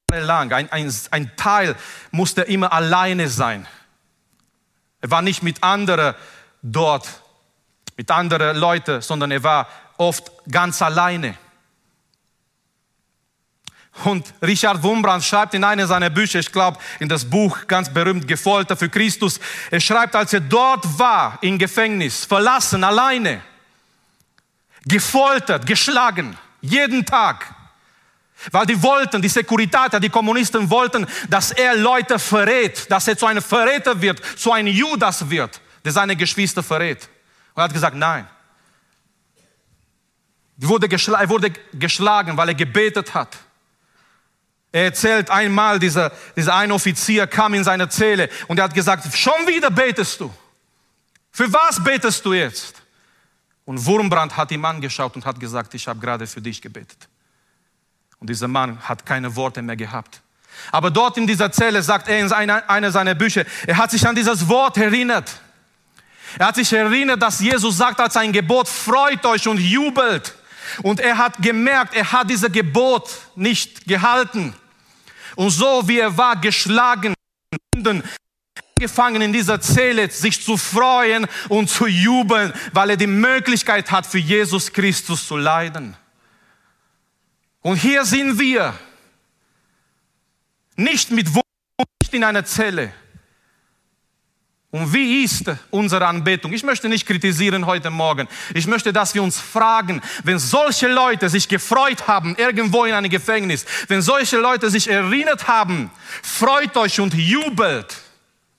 Lang. 0.09 0.53
Ein, 0.53 0.71
ein, 0.71 0.93
ein 1.11 1.35
Teil 1.35 1.75
musste 2.11 2.43
immer 2.43 2.71
alleine 2.71 3.27
sein. 3.27 3.67
Er 5.01 5.11
war 5.11 5.21
nicht 5.21 5.43
mit 5.43 5.61
anderen 5.61 6.15
dort, 6.61 7.21
mit 7.97 8.09
anderen 8.09 8.55
Leuten, 8.55 9.01
sondern 9.01 9.31
er 9.31 9.43
war 9.43 9.67
oft 9.97 10.31
ganz 10.49 10.81
alleine. 10.81 11.37
Und 14.05 14.33
Richard 14.41 14.81
Wurmbrand 14.81 15.25
schreibt 15.25 15.53
in 15.55 15.65
einem 15.65 15.85
seiner 15.85 16.09
Bücher, 16.09 16.39
ich 16.39 16.53
glaube 16.53 16.79
in 16.99 17.09
das 17.09 17.29
Buch 17.29 17.67
ganz 17.67 17.93
berühmt 17.93 18.29
Gefolter 18.29 18.77
für 18.77 18.87
Christus, 18.87 19.41
er 19.71 19.81
schreibt, 19.81 20.15
als 20.15 20.31
er 20.31 20.39
dort 20.39 20.85
war 20.97 21.37
im 21.41 21.57
Gefängnis, 21.57 22.23
verlassen, 22.23 22.85
alleine, 22.85 23.41
gefoltert, 24.85 25.65
geschlagen, 25.65 26.37
jeden 26.61 27.05
Tag, 27.05 27.56
weil 28.51 28.65
die 28.65 28.81
wollten, 28.81 29.21
die 29.21 29.29
Securitate, 29.29 29.99
die 29.99 30.09
Kommunisten 30.09 30.69
wollten, 30.69 31.07
dass 31.29 31.51
er 31.51 31.75
Leute 31.75 32.19
verrät, 32.19 32.89
dass 32.91 33.07
er 33.07 33.17
zu 33.17 33.25
einem 33.25 33.41
Verräter 33.41 33.99
wird, 33.99 34.21
zu 34.37 34.51
einem 34.51 34.73
Judas 34.73 35.29
wird, 35.29 35.59
der 35.83 35.91
seine 35.91 36.15
Geschwister 36.15 36.63
verrät. 36.63 37.09
Und 37.53 37.61
er 37.61 37.63
hat 37.63 37.73
gesagt, 37.73 37.95
nein. 37.95 38.27
Er 40.59 40.69
wurde, 40.69 40.87
er 40.87 41.29
wurde 41.29 41.51
geschlagen, 41.73 42.37
weil 42.37 42.49
er 42.49 42.55
gebetet 42.55 43.13
hat. 43.13 43.37
Er 44.71 44.85
erzählt 44.85 45.29
einmal, 45.29 45.79
dieser, 45.79 46.11
dieser 46.35 46.55
ein 46.55 46.71
Offizier 46.71 47.25
kam 47.25 47.53
in 47.53 47.63
seine 47.63 47.89
Zelle 47.89 48.29
und 48.47 48.59
er 48.59 48.65
hat 48.65 48.73
gesagt, 48.73 49.15
schon 49.17 49.47
wieder 49.47 49.71
betest 49.71 50.19
du. 50.19 50.33
Für 51.31 51.51
was 51.51 51.83
betest 51.83 52.25
du 52.25 52.33
jetzt? 52.33 52.81
Und 53.65 53.85
Wurmbrand 53.85 54.35
hat 54.35 54.51
ihm 54.51 54.63
angeschaut 54.65 55.15
und 55.15 55.25
hat 55.25 55.39
gesagt, 55.39 55.73
ich 55.73 55.87
habe 55.87 55.99
gerade 55.99 56.25
für 56.25 56.41
dich 56.41 56.61
gebetet. 56.61 57.07
Und 58.19 58.29
dieser 58.29 58.47
Mann 58.47 58.79
hat 58.81 59.05
keine 59.05 59.35
Worte 59.35 59.61
mehr 59.61 59.75
gehabt. 59.75 60.21
Aber 60.71 60.89
dort 60.89 61.17
in 61.17 61.27
dieser 61.27 61.51
Zelle 61.51 61.81
sagt 61.83 62.07
er 62.07 62.19
in 62.19 62.31
einer, 62.31 62.69
einer 62.69 62.91
seiner 62.91 63.15
Bücher, 63.15 63.45
er 63.65 63.77
hat 63.77 63.91
sich 63.91 64.07
an 64.07 64.15
dieses 64.15 64.47
Wort 64.47 64.77
erinnert. 64.77 65.39
Er 66.37 66.47
hat 66.47 66.55
sich 66.55 66.71
erinnert, 66.73 67.21
dass 67.21 67.39
Jesus 67.39 67.77
sagt 67.77 67.99
als 67.99 68.17
ein 68.17 68.31
Gebot, 68.31 68.67
freut 68.67 69.25
euch 69.25 69.47
und 69.47 69.59
jubelt. 69.59 70.35
Und 70.83 70.99
er 70.99 71.17
hat 71.17 71.41
gemerkt, 71.41 71.95
er 71.95 72.11
hat 72.11 72.29
dieses 72.29 72.51
Gebot 72.51 73.09
nicht 73.35 73.85
gehalten. 73.85 74.53
Und 75.35 75.51
so 75.51 75.87
wie 75.87 75.99
er 75.99 76.17
war, 76.17 76.35
geschlagen, 76.35 77.13
angefangen 78.77 79.21
in 79.21 79.33
dieser 79.33 79.61
Zelle 79.61 80.09
sich 80.09 80.43
zu 80.43 80.57
freuen 80.57 81.27
und 81.49 81.69
zu 81.69 81.87
jubeln, 81.87 82.53
weil 82.73 82.91
er 82.91 82.97
die 82.97 83.07
Möglichkeit 83.07 83.91
hat, 83.91 84.05
für 84.05 84.19
Jesus 84.19 84.71
Christus 84.71 85.27
zu 85.27 85.37
leiden. 85.37 85.95
Und 87.67 87.75
hier 87.75 88.05
sind 88.05 88.39
wir, 88.39 88.73
nicht 90.77 91.11
mit 91.11 91.27
Wohnung, 91.27 91.43
nicht 92.01 92.13
in 92.13 92.23
einer 92.23 92.45
Zelle, 92.45 92.93
und 94.71 94.93
wie 94.93 95.25
ist 95.25 95.51
unsere 95.69 96.07
Anbetung? 96.07 96.53
Ich 96.53 96.63
möchte 96.63 96.87
nicht 96.87 97.05
kritisieren 97.05 97.65
heute 97.65 97.89
Morgen. 97.89 98.29
Ich 98.53 98.67
möchte, 98.67 98.93
dass 98.93 99.13
wir 99.13 99.21
uns 99.21 99.41
fragen, 99.41 100.01
wenn 100.23 100.39
solche 100.39 100.87
Leute 100.87 101.27
sich 101.27 101.49
gefreut 101.49 102.07
haben, 102.07 102.37
irgendwo 102.37 102.85
in 102.85 102.93
einem 102.93 103.09
Gefängnis, 103.09 103.65
wenn 103.89 104.01
solche 104.01 104.37
Leute 104.37 104.69
sich 104.69 104.89
erinnert 104.89 105.49
haben, 105.49 105.91
freut 106.23 106.77
euch 106.77 107.01
und 107.01 107.15
jubelt, 107.15 107.97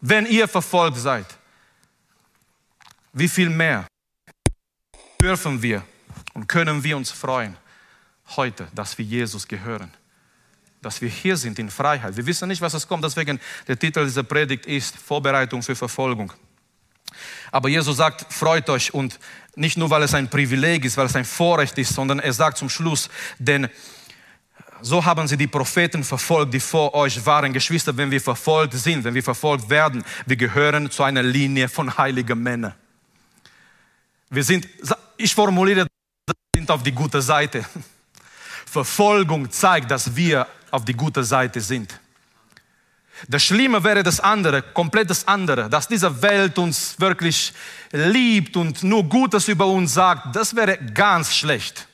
wenn 0.03 0.27
ihr 0.27 0.49
verfolgt 0.49 0.99
seid. 0.99 1.27
Wie 3.15 3.29
viel 3.29 3.49
mehr 3.49 3.87
dürfen 5.19 5.63
wir 5.63 5.83
und 6.35 6.47
können 6.47 6.85
wir 6.85 6.95
uns 6.95 7.11
freuen 7.11 7.57
heute, 8.37 8.69
dass 8.75 8.99
wir 8.99 9.05
Jesus 9.05 9.47
gehören? 9.47 9.91
dass 10.83 11.01
wir 11.01 11.09
hier 11.09 11.37
sind 11.37 11.59
in 11.59 11.71
Freiheit. 11.71 12.17
Wir 12.17 12.27
wissen 12.27 12.49
nicht, 12.49 12.61
was 12.61 12.75
es 12.75 12.87
kommt, 12.87 13.05
deswegen 13.05 13.41
der 13.67 13.79
Titel 13.79 14.05
dieser 14.05 14.23
Predigt 14.23 14.67
ist 14.67 14.97
Vorbereitung 14.97 15.63
für 15.63 15.75
Verfolgung. 15.75 16.33
Aber 17.51 17.69
Jesus 17.69 17.97
sagt, 17.97 18.33
freut 18.33 18.69
euch 18.71 18.93
und 18.93 19.19
nicht 19.57 19.77
nur, 19.77 19.91
weil 19.91 20.03
es 20.03 20.15
ein 20.15 20.29
Privileg 20.29 20.85
ist, 20.85 20.97
weil 20.97 21.07
es 21.07 21.17
ein 21.17 21.25
Vorrecht 21.25 21.77
ist, 21.79 21.95
sondern 21.95 22.21
er 22.21 22.33
sagt 22.33 22.59
zum 22.59 22.69
Schluss, 22.69 23.09
denn 23.39 23.69
so 24.81 25.05
haben 25.05 25.27
sie 25.27 25.37
die 25.37 25.49
Propheten 25.49 26.05
verfolgt, 26.05 26.55
die 26.55 26.61
vor 26.61 26.95
euch 26.95 27.25
waren. 27.27 27.53
Geschwister, 27.53 27.97
wenn 27.97 28.13
wir 28.13 28.21
verfolgt 28.21 28.75
sind, 28.75 29.03
wenn 29.03 29.15
wir 29.15 29.25
verfolgt 29.25 29.69
werden, 29.69 30.05
wir 30.27 30.37
gehören 30.37 30.89
zu 30.91 31.03
einer 31.03 31.23
Linie 31.23 31.69
von 31.69 31.99
heiligen 31.99 32.41
Männern. 32.41 32.75
Wir 34.31 34.45
sind, 34.45 34.69
ich 35.17 35.35
formuliere, 35.35 35.87
wir 36.27 36.35
sind 36.55 36.71
auf 36.71 36.85
die 36.85 36.93
gute 36.93 37.21
Seite. 37.21 37.65
Verfolgung 38.69 39.51
zeigt, 39.51 39.91
dass 39.91 40.15
wir 40.15 40.47
auf 40.71 40.85
die 40.85 40.95
gute 40.95 41.25
Seite 41.25 41.61
sind. 41.61 41.99
Das 43.27 43.43
Schlimme 43.43 43.83
wäre 43.83 44.03
das 44.03 44.21
andere, 44.21 44.63
komplett 44.63 45.11
das 45.11 45.27
andere, 45.27 45.69
dass 45.69 45.89
diese 45.89 46.23
Welt 46.23 46.57
uns 46.59 46.95
wirklich 47.01 47.53
liebt 47.91 48.57
und 48.57 48.85
nur 48.85 49.05
Gutes 49.09 49.49
über 49.49 49.67
uns 49.67 49.95
sagt, 49.95 50.37
das 50.37 50.55
wäre 50.55 50.79
ganz 50.79 51.35
schlecht. 51.35 51.89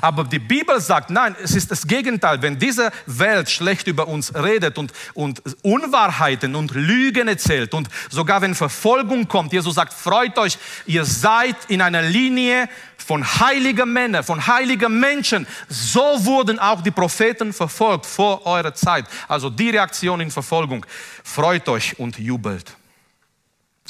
Aber 0.00 0.24
die 0.24 0.38
Bibel 0.38 0.80
sagt, 0.80 1.10
nein, 1.10 1.36
es 1.42 1.54
ist 1.54 1.70
das 1.70 1.86
Gegenteil. 1.86 2.42
Wenn 2.42 2.58
diese 2.58 2.90
Welt 3.06 3.50
schlecht 3.50 3.86
über 3.86 4.08
uns 4.08 4.34
redet 4.34 4.78
und, 4.78 4.92
und 5.14 5.42
Unwahrheiten 5.62 6.54
und 6.54 6.72
Lügen 6.74 7.28
erzählt 7.28 7.74
und 7.74 7.88
sogar 8.10 8.42
wenn 8.42 8.54
Verfolgung 8.54 9.28
kommt, 9.28 9.52
Jesus 9.52 9.74
sagt, 9.74 9.92
freut 9.92 10.38
euch, 10.38 10.58
ihr 10.86 11.04
seid 11.04 11.56
in 11.68 11.80
einer 11.80 12.02
Linie 12.02 12.68
von 13.06 13.24
heiligen 13.24 13.92
Männern, 13.92 14.24
von 14.24 14.46
heiligen 14.46 14.98
Menschen. 14.98 15.46
So 15.68 16.24
wurden 16.24 16.58
auch 16.58 16.82
die 16.82 16.90
Propheten 16.90 17.52
verfolgt 17.52 18.06
vor 18.06 18.44
eurer 18.44 18.74
Zeit. 18.74 19.06
Also 19.28 19.48
die 19.48 19.70
Reaktion 19.70 20.20
in 20.20 20.30
Verfolgung. 20.30 20.84
Freut 21.22 21.68
euch 21.68 21.98
und 21.98 22.18
jubelt. 22.18 22.76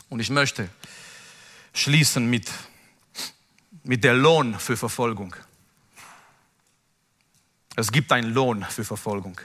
Und 0.09 0.21
ich 0.21 0.31
möchte 0.31 0.69
schließen 1.73 2.29
mit, 2.29 2.51
mit 3.85 4.05
der 4.05 4.15
Lohn 4.15 4.59
für 4.59 4.77
Verfolgung. 4.77 5.35
Es 7.77 7.93
gibt 7.93 8.11
einen 8.11 8.33
Lohn 8.33 8.65
für 8.65 8.85
Verfolgung. 8.85 9.39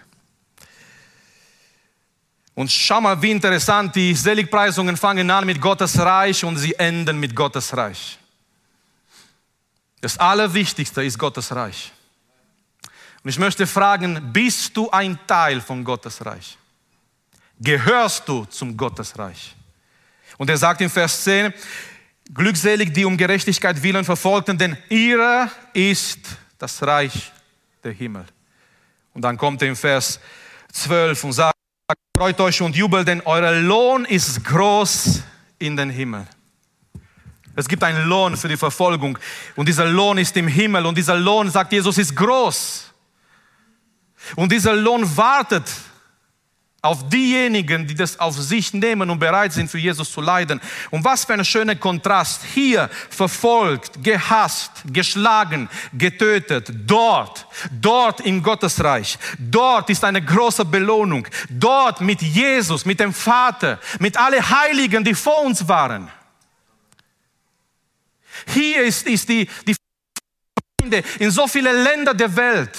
Und 2.55 2.71
schau 2.71 3.01
mal, 3.01 3.21
wie 3.21 3.31
interessant, 3.31 3.95
die 3.95 4.13
Seligpreisungen 4.13 4.95
fangen 4.95 5.29
an 5.29 5.45
mit 5.45 5.59
Gottes 5.61 5.99
Reich 5.99 6.43
und 6.43 6.57
sie 6.57 6.73
enden 6.75 7.19
mit 7.19 7.35
Gottes 7.35 7.75
Reich. 7.75 8.17
Das 9.99 10.17
Allerwichtigste 10.17 11.03
ist 11.03 11.17
Gottes 11.17 11.53
Reich. 11.53 11.91
Und 13.23 13.29
ich 13.29 13.37
möchte 13.37 13.67
fragen, 13.67 14.31
bist 14.33 14.75
du 14.75 14.89
ein 14.89 15.19
Teil 15.27 15.61
von 15.61 15.83
Gottes 15.83 16.25
Reich? 16.25 16.57
Gehörst 17.59 18.27
du 18.27 18.45
zum 18.45 18.75
Gottesreich? 18.75 19.55
Und 20.37 20.49
er 20.49 20.57
sagt 20.57 20.81
in 20.81 20.89
Vers 20.89 21.23
10, 21.23 21.53
glückselig 22.33 22.91
die 22.93 23.05
um 23.05 23.15
Gerechtigkeit 23.15 23.81
willen 23.83 24.03
verfolgten, 24.03 24.57
denn 24.57 24.75
ihrer 24.89 25.51
ist 25.73 26.19
das 26.57 26.81
Reich 26.81 27.31
der 27.83 27.91
Himmel. 27.91 28.25
Und 29.13 29.23
dann 29.23 29.37
kommt 29.37 29.61
er 29.61 29.69
in 29.69 29.75
Vers 29.75 30.19
12 30.71 31.23
und 31.23 31.33
sagt, 31.33 31.55
freut 32.15 32.39
euch 32.39 32.61
und 32.61 32.75
jubelt, 32.75 33.07
denn 33.07 33.21
euer 33.25 33.51
Lohn 33.53 34.05
ist 34.05 34.43
groß 34.43 35.23
in 35.59 35.75
den 35.75 35.89
Himmel. 35.89 36.27
Es 37.55 37.67
gibt 37.67 37.83
einen 37.83 38.07
Lohn 38.07 38.37
für 38.37 38.47
die 38.47 38.57
Verfolgung 38.57 39.17
und 39.55 39.67
dieser 39.67 39.85
Lohn 39.85 40.17
ist 40.17 40.35
im 40.37 40.47
Himmel 40.47 40.85
und 40.85 40.97
dieser 40.97 41.17
Lohn, 41.17 41.49
sagt 41.49 41.73
Jesus, 41.73 41.97
ist 41.97 42.15
groß. 42.15 42.93
Und 44.35 44.51
dieser 44.51 44.75
Lohn 44.75 45.17
wartet 45.17 45.69
auf 46.83 47.09
diejenigen, 47.09 47.85
die 47.85 47.93
das 47.93 48.19
auf 48.19 48.35
sich 48.35 48.73
nehmen 48.73 49.11
und 49.11 49.19
bereit 49.19 49.53
sind, 49.53 49.69
für 49.69 49.77
Jesus 49.77 50.11
zu 50.11 50.19
leiden. 50.19 50.59
Und 50.89 51.03
was 51.03 51.25
für 51.25 51.33
ein 51.33 51.45
schöner 51.45 51.75
Kontrast. 51.75 52.41
Hier 52.43 52.89
verfolgt, 53.09 54.03
gehasst, 54.03 54.71
geschlagen, 54.85 55.69
getötet. 55.93 56.71
Dort, 56.87 57.45
dort 57.79 58.21
im 58.21 58.41
Gottesreich. 58.41 59.19
Dort 59.37 59.91
ist 59.91 60.03
eine 60.03 60.23
große 60.23 60.65
Belohnung. 60.65 61.27
Dort 61.49 62.01
mit 62.01 62.21
Jesus, 62.23 62.83
mit 62.83 62.99
dem 62.99 63.13
Vater, 63.13 63.79
mit 63.99 64.17
allen 64.17 64.49
Heiligen, 64.49 65.03
die 65.03 65.13
vor 65.13 65.43
uns 65.43 65.67
waren. 65.67 66.09
Hier 68.47 68.83
ist, 68.83 69.05
ist 69.05 69.29
die, 69.29 69.47
die 69.67 69.75
in 71.19 71.29
so 71.29 71.47
viele 71.47 71.71
Länder 71.83 72.15
der 72.15 72.35
Welt. 72.35 72.71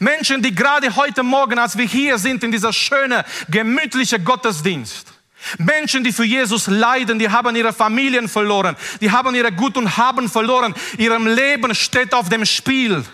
Menschen, 0.00 0.42
die 0.42 0.54
gerade 0.54 0.94
heute 0.96 1.22
Morgen, 1.22 1.58
als 1.58 1.76
wir 1.76 1.86
hier 1.86 2.18
sind 2.18 2.42
in 2.44 2.52
dieser 2.52 2.72
schönen, 2.72 3.22
gemütlichen 3.48 4.24
Gottesdienst, 4.24 5.12
Menschen, 5.58 6.02
die 6.04 6.12
für 6.12 6.24
Jesus 6.24 6.66
leiden, 6.66 7.18
die 7.18 7.28
haben 7.28 7.54
ihre 7.54 7.72
Familien 7.72 8.28
verloren, 8.28 8.76
die 9.00 9.10
haben 9.10 9.34
ihre 9.34 9.52
Gut 9.52 9.76
und 9.76 9.96
Haben 9.96 10.28
verloren, 10.28 10.74
ihrem 10.96 11.26
Leben 11.26 11.74
steht 11.74 12.14
auf 12.14 12.28
dem 12.28 12.46
Spiel. 12.46 13.04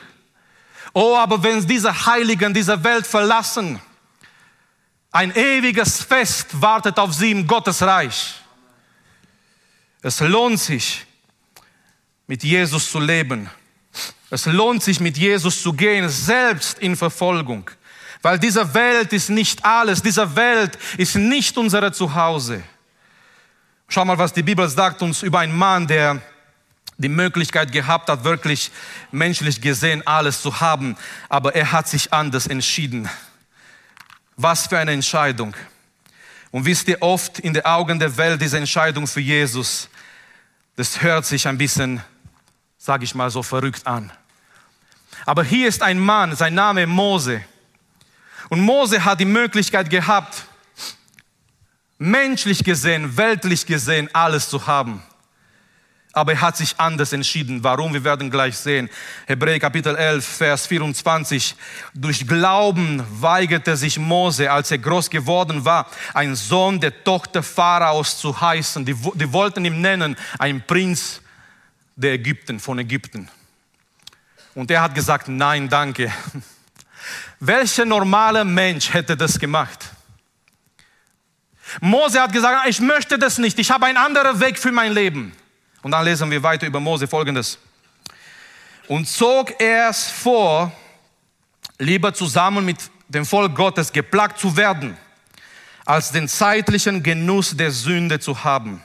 Oh, 0.92 1.16
aber 1.16 1.42
wenn 1.42 1.66
diese 1.66 2.06
Heiligen 2.06 2.54
diese 2.54 2.82
Welt 2.84 3.06
verlassen, 3.06 3.80
Ein 5.12 5.34
ewiges 5.34 6.02
Fest 6.02 6.60
wartet 6.60 6.98
auf 6.98 7.12
sie 7.12 7.32
im 7.32 7.46
Gottesreich. 7.46 8.34
Es 10.02 10.20
lohnt 10.20 10.60
sich, 10.60 11.04
mit 12.26 12.44
Jesus 12.44 12.90
zu 12.90 13.00
leben. 13.00 13.50
Es 14.30 14.46
lohnt 14.46 14.82
sich, 14.82 15.00
mit 15.00 15.18
Jesus 15.18 15.60
zu 15.60 15.72
gehen, 15.72 16.08
selbst 16.08 16.78
in 16.78 16.96
Verfolgung. 16.96 17.68
Weil 18.22 18.38
diese 18.38 18.74
Welt 18.74 19.12
ist 19.12 19.28
nicht 19.30 19.64
alles. 19.64 20.02
Diese 20.02 20.36
Welt 20.36 20.78
ist 20.96 21.16
nicht 21.16 21.56
unser 21.58 21.92
Zuhause. 21.92 22.62
Schau 23.88 24.04
mal, 24.04 24.18
was 24.18 24.32
die 24.32 24.42
Bibel 24.42 24.68
sagt 24.68 25.02
uns 25.02 25.22
über 25.22 25.40
einen 25.40 25.56
Mann, 25.56 25.86
der 25.86 26.20
die 26.96 27.08
Möglichkeit 27.08 27.72
gehabt 27.72 28.08
hat, 28.08 28.24
wirklich 28.24 28.70
menschlich 29.10 29.60
gesehen 29.60 30.06
alles 30.06 30.42
zu 30.42 30.60
haben. 30.60 30.96
Aber 31.28 31.54
er 31.56 31.72
hat 31.72 31.88
sich 31.88 32.12
anders 32.12 32.46
entschieden. 32.46 33.08
Was 34.36 34.66
für 34.66 34.78
eine 34.78 34.92
Entscheidung. 34.92 35.56
Und 36.50 36.66
wisst 36.66 36.88
ihr, 36.88 37.00
oft 37.00 37.38
in 37.38 37.54
den 37.54 37.64
Augen 37.64 37.98
der 37.98 38.16
Welt 38.16 38.40
diese 38.40 38.58
Entscheidung 38.58 39.06
für 39.06 39.20
Jesus, 39.20 39.88
das 40.76 41.00
hört 41.00 41.24
sich 41.24 41.48
ein 41.48 41.58
bisschen, 41.58 42.02
sage 42.76 43.04
ich 43.04 43.14
mal, 43.14 43.30
so 43.30 43.42
verrückt 43.42 43.86
an. 43.86 44.12
Aber 45.26 45.44
hier 45.44 45.68
ist 45.68 45.82
ein 45.82 45.98
Mann, 45.98 46.34
sein 46.36 46.54
Name 46.54 46.86
Mose. 46.86 47.42
Und 48.48 48.60
Mose 48.60 49.04
hat 49.04 49.20
die 49.20 49.24
Möglichkeit 49.24 49.90
gehabt, 49.90 50.44
menschlich 51.98 52.64
gesehen, 52.64 53.16
weltlich 53.16 53.66
gesehen, 53.66 54.08
alles 54.12 54.48
zu 54.48 54.66
haben. 54.66 55.02
Aber 56.12 56.32
er 56.32 56.40
hat 56.40 56.56
sich 56.56 56.74
anders 56.78 57.12
entschieden. 57.12 57.62
Warum? 57.62 57.92
Wir 57.92 58.02
werden 58.02 58.30
gleich 58.30 58.56
sehen. 58.58 58.90
Hebräer 59.26 59.60
Kapitel 59.60 59.94
11, 59.94 60.24
Vers 60.24 60.66
24. 60.66 61.54
Durch 61.94 62.26
Glauben 62.26 63.04
weigerte 63.20 63.76
sich 63.76 63.96
Mose, 63.96 64.50
als 64.50 64.72
er 64.72 64.78
groß 64.78 65.08
geworden 65.08 65.64
war, 65.64 65.88
ein 66.12 66.34
Sohn 66.34 66.80
der 66.80 67.04
Tochter 67.04 67.44
Pharaos 67.44 68.18
zu 68.18 68.40
heißen. 68.40 68.84
Die, 68.84 68.94
die 68.94 69.32
wollten 69.32 69.64
ihn 69.64 69.80
nennen, 69.80 70.16
ein 70.40 70.66
Prinz 70.66 71.20
der 71.94 72.14
Ägypten, 72.14 72.58
von 72.58 72.80
Ägypten. 72.80 73.28
Und 74.54 74.70
er 74.70 74.82
hat 74.82 74.94
gesagt, 74.94 75.28
nein, 75.28 75.68
danke. 75.68 76.12
Welcher 77.40 77.84
normale 77.84 78.44
Mensch 78.44 78.92
hätte 78.92 79.16
das 79.16 79.38
gemacht? 79.38 79.90
Mose 81.80 82.20
hat 82.20 82.32
gesagt, 82.32 82.68
ich 82.68 82.80
möchte 82.80 83.18
das 83.18 83.38
nicht, 83.38 83.58
ich 83.58 83.70
habe 83.70 83.86
einen 83.86 83.96
anderen 83.96 84.40
Weg 84.40 84.58
für 84.58 84.72
mein 84.72 84.92
Leben. 84.92 85.32
Und 85.82 85.92
dann 85.92 86.04
lesen 86.04 86.30
wir 86.30 86.42
weiter 86.42 86.66
über 86.66 86.80
Mose 86.80 87.06
folgendes. 87.06 87.58
Und 88.88 89.08
zog 89.08 89.60
er 89.60 89.90
es 89.90 90.10
vor, 90.10 90.72
lieber 91.78 92.12
zusammen 92.12 92.64
mit 92.64 92.78
dem 93.08 93.24
Volk 93.24 93.54
Gottes 93.54 93.92
geplagt 93.92 94.38
zu 94.38 94.56
werden, 94.56 94.96
als 95.84 96.12
den 96.12 96.28
zeitlichen 96.28 97.02
Genuss 97.02 97.56
der 97.56 97.70
Sünde 97.70 98.20
zu 98.20 98.44
haben, 98.44 98.82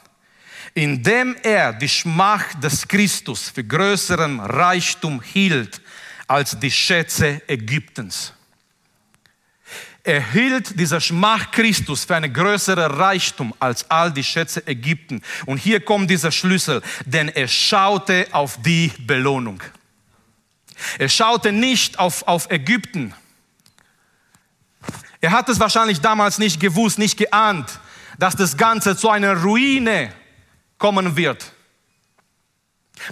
indem 0.76 1.38
er 1.42 1.74
die 1.74 1.90
Schmach 1.90 2.54
des 2.56 2.88
Christus 2.88 3.50
für 3.50 3.64
größeren 3.64 4.42
Reichtum 4.42 5.22
hielt 5.22 5.82
als 6.28 6.60
die 6.60 6.70
Schätze 6.70 7.42
Ägyptens. 7.48 8.34
Er 10.04 10.22
hielt 10.32 10.78
dieser 10.78 11.00
Schmach 11.00 11.50
Christus 11.50 12.04
für 12.04 12.16
eine 12.16 12.32
größere 12.32 13.00
Reichtum 13.00 13.56
als 13.58 13.90
all 13.90 14.12
die 14.12 14.24
Schätze 14.24 14.68
Ägypten. 14.68 15.24
Und 15.46 15.58
hier 15.58 15.80
kommt 15.80 16.12
dieser 16.12 16.32
Schlüssel, 16.32 16.82
denn 17.06 17.30
er 17.30 17.48
schaute 17.48 18.28
auf 18.32 18.62
die 18.62 18.92
Belohnung. 19.00 19.64
Er 21.00 21.10
schaute 21.10 21.54
nicht 21.54 21.98
auf, 21.98 22.28
auf 22.28 22.52
Ägypten. 22.52 23.14
Er 25.22 25.32
hat 25.32 25.48
es 25.48 25.60
wahrscheinlich 25.60 26.02
damals 26.02 26.38
nicht 26.38 26.60
gewusst, 26.60 27.00
nicht 27.00 27.18
geahnt, 27.18 27.80
dass 28.20 28.36
das 28.36 28.58
Ganze 28.58 28.98
zu 28.98 29.10
einer 29.10 29.42
Ruine 29.42 30.14
kommen 30.86 31.16
wird. 31.16 31.52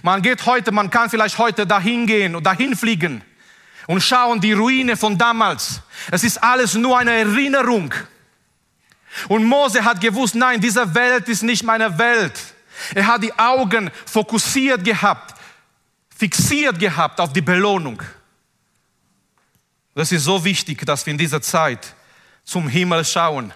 Man 0.04 0.22
geht 0.22 0.46
heute, 0.46 0.72
man 0.72 0.92
kann 0.92 1.10
vielleicht 1.10 1.40
heute 1.40 1.66
dahin 1.66 2.06
gehen 2.06 2.36
und 2.36 2.44
dahin 2.46 2.76
fliegen 2.76 3.24
und 3.88 4.04
schauen 4.04 4.40
die 4.40 4.54
Ruine 4.54 4.96
von 4.96 5.18
damals. 5.18 5.82
Es 6.12 6.24
ist 6.24 6.38
alles 6.44 6.76
nur 6.76 7.00
eine 7.00 7.14
Erinnerung. 7.14 7.92
Und 9.28 9.46
Mose 9.46 9.84
hat 9.84 10.00
gewusst, 10.00 10.36
nein, 10.36 10.62
diese 10.62 10.94
Welt 10.94 11.28
ist 11.30 11.42
nicht 11.42 11.64
meine 11.64 11.98
Welt. 11.98 12.40
Er 12.94 13.08
hat 13.08 13.24
die 13.24 13.34
Augen 13.40 13.90
fokussiert 14.06 14.84
gehabt, 14.84 15.34
fixiert 16.16 16.78
gehabt 16.78 17.20
auf 17.20 17.34
die 17.34 17.42
Belohnung. 17.42 18.04
Das 19.96 20.12
ist 20.12 20.26
so 20.26 20.46
wichtig, 20.46 20.86
dass 20.86 21.08
wir 21.08 21.12
in 21.12 21.18
dieser 21.18 21.42
Zeit 21.42 21.96
zum 22.44 22.68
Himmel 22.68 23.04
schauen. 23.04 23.52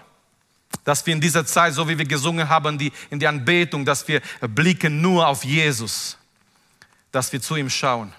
Dass 0.84 1.04
wir 1.06 1.12
in 1.12 1.20
dieser 1.20 1.44
Zeit, 1.44 1.74
so 1.74 1.88
wie 1.88 1.98
wir 1.98 2.04
gesungen 2.04 2.48
haben, 2.48 2.78
die, 2.78 2.92
in 3.10 3.18
die 3.18 3.26
Anbetung, 3.26 3.84
dass 3.84 4.06
wir 4.08 4.20
blicken 4.40 5.00
nur 5.00 5.26
auf 5.26 5.44
Jesus. 5.44 6.16
Dass 7.12 7.32
wir 7.32 7.40
zu 7.40 7.56
ihm 7.56 7.70
schauen. 7.70 8.12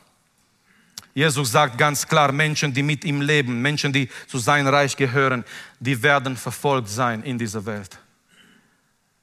Jesus 1.14 1.52
sagt 1.52 1.78
ganz 1.78 2.08
klar, 2.08 2.32
Menschen, 2.32 2.74
die 2.74 2.84
mit 2.84 3.04
ihm 3.04 3.22
leben, 3.22 3.62
Menschen, 3.62 3.92
die 3.92 4.10
zu 4.28 4.38
seinem 4.38 4.68
Reich 4.68 4.96
gehören, 4.96 5.44
die 5.80 6.02
werden 6.02 6.38
verfolgt 6.38 6.88
sein 6.90 7.24
in 7.24 7.38
dieser 7.38 7.66
Welt. 7.66 7.98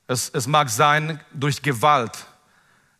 Es, 0.08 0.30
es 0.32 0.46
mag 0.46 0.68
sein 0.68 1.20
durch 1.32 1.62
Gewalt, 1.62 2.26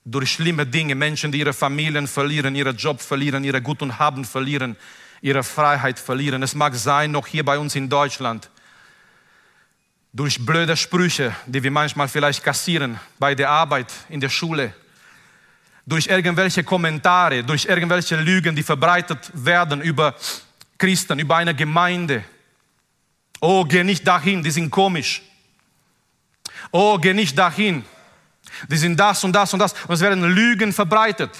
durch 0.05 0.33
schlimme 0.33 0.67
Dinge, 0.67 0.95
Menschen, 0.95 1.31
die 1.31 1.41
ihre 1.41 1.53
Familien 1.53 2.07
verlieren, 2.07 2.55
ihren 2.55 2.77
Job 2.77 3.01
verlieren, 3.01 3.45
ihre 3.45 3.61
Gut 3.61 3.83
und 3.83 3.99
Haben 3.99 4.25
verlieren, 4.25 4.77
ihre 5.21 5.43
Freiheit 5.43 5.99
verlieren. 5.99 6.43
Es 6.43 6.55
mag 6.55 6.75
sein, 6.75 7.11
noch 7.11 7.27
hier 7.27 7.45
bei 7.45 7.59
uns 7.59 7.75
in 7.75 7.89
Deutschland, 7.89 8.51
durch 10.17 10.45
blöde 10.45 10.75
Sprüche, 10.79 11.37
die 11.45 11.63
wir 11.63 11.71
manchmal 11.71 12.09
vielleicht 12.09 12.43
kassieren 12.43 12.99
bei 13.19 13.35
der 13.35 13.51
Arbeit, 13.51 13.93
in 14.09 14.19
der 14.19 14.31
Schule, 14.31 14.73
durch 15.85 16.07
irgendwelche 16.07 16.65
Kommentare, 16.65 17.45
durch 17.45 17.67
irgendwelche 17.67 18.17
Lügen, 18.17 18.57
die 18.57 18.63
verbreitet 18.63 19.31
werden 19.35 19.83
über 19.83 20.15
Christen, 20.79 21.19
über 21.19 21.37
eine 21.37 21.55
Gemeinde. 21.55 22.25
Oh, 23.41 23.63
geh 23.65 23.85
nicht 23.85 24.07
dahin, 24.07 24.43
die 24.43 24.51
sind 24.51 24.71
komisch. 24.71 25.21
Oh, 26.71 26.97
geh 26.97 27.13
nicht 27.13 27.37
dahin, 27.37 27.85
die 28.71 28.79
sind 28.79 28.99
das 28.99 29.23
und 29.23 29.35
das 29.35 29.53
und 29.53 29.59
das. 29.59 29.75
Und 29.87 29.95
es 29.95 30.01
werden 30.01 30.25
Lügen 30.35 30.73
verbreitet. 30.73 31.31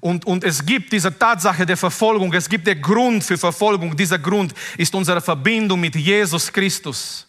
Und, 0.00 0.24
und 0.26 0.44
es 0.44 0.64
gibt 0.64 0.92
diese 0.92 1.16
Tatsache 1.16 1.64
der 1.64 1.76
Verfolgung, 1.76 2.32
es 2.34 2.48
gibt 2.48 2.66
den 2.66 2.80
Grund 2.80 3.24
für 3.24 3.38
Verfolgung. 3.38 3.96
Dieser 3.96 4.18
Grund 4.18 4.54
ist 4.76 4.94
unsere 4.94 5.20
Verbindung 5.20 5.80
mit 5.80 5.96
Jesus 5.96 6.52
Christus. 6.52 7.26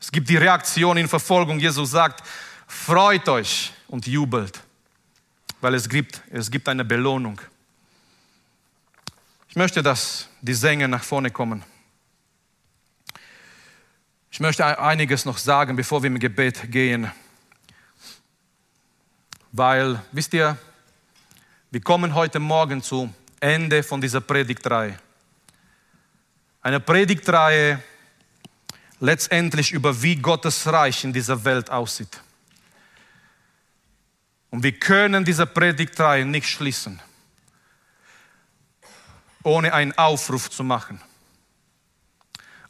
Es 0.00 0.10
gibt 0.10 0.28
die 0.28 0.36
Reaktion 0.36 0.96
in 0.96 1.08
Verfolgung. 1.08 1.60
Jesus 1.60 1.92
sagt, 1.92 2.26
freut 2.66 3.28
euch 3.28 3.72
und 3.86 4.06
jubelt, 4.06 4.60
weil 5.60 5.74
es 5.74 5.88
gibt, 5.88 6.20
es 6.30 6.50
gibt 6.50 6.68
eine 6.68 6.84
Belohnung. 6.84 7.40
Ich 9.48 9.56
möchte, 9.56 9.82
dass 9.82 10.28
die 10.40 10.54
Sänger 10.54 10.88
nach 10.88 11.04
vorne 11.04 11.30
kommen. 11.30 11.62
Ich 14.30 14.40
möchte 14.40 14.78
einiges 14.78 15.26
noch 15.26 15.36
sagen, 15.36 15.76
bevor 15.76 16.02
wir 16.02 16.08
im 16.08 16.18
Gebet 16.18 16.72
gehen. 16.72 17.10
Weil, 19.52 20.00
wisst 20.10 20.32
ihr, 20.32 20.56
wir 21.72 21.80
kommen 21.80 22.14
heute 22.14 22.38
Morgen 22.38 22.82
zu 22.82 23.10
Ende 23.40 23.82
von 23.82 23.98
dieser 23.98 24.20
Predigtreihe. 24.20 24.98
Eine 26.60 26.80
Predigtreihe 26.80 27.82
letztendlich 29.00 29.72
über 29.72 30.02
wie 30.02 30.16
Gottes 30.16 30.66
Reich 30.66 31.02
in 31.02 31.14
dieser 31.14 31.42
Welt 31.42 31.70
aussieht. 31.70 32.20
Und 34.50 34.62
wir 34.62 34.78
können 34.78 35.24
diese 35.24 35.46
Predigtreihe 35.46 36.26
nicht 36.26 36.46
schließen, 36.46 37.00
ohne 39.42 39.72
einen 39.72 39.96
Aufruf 39.96 40.50
zu 40.50 40.62
machen, 40.62 41.00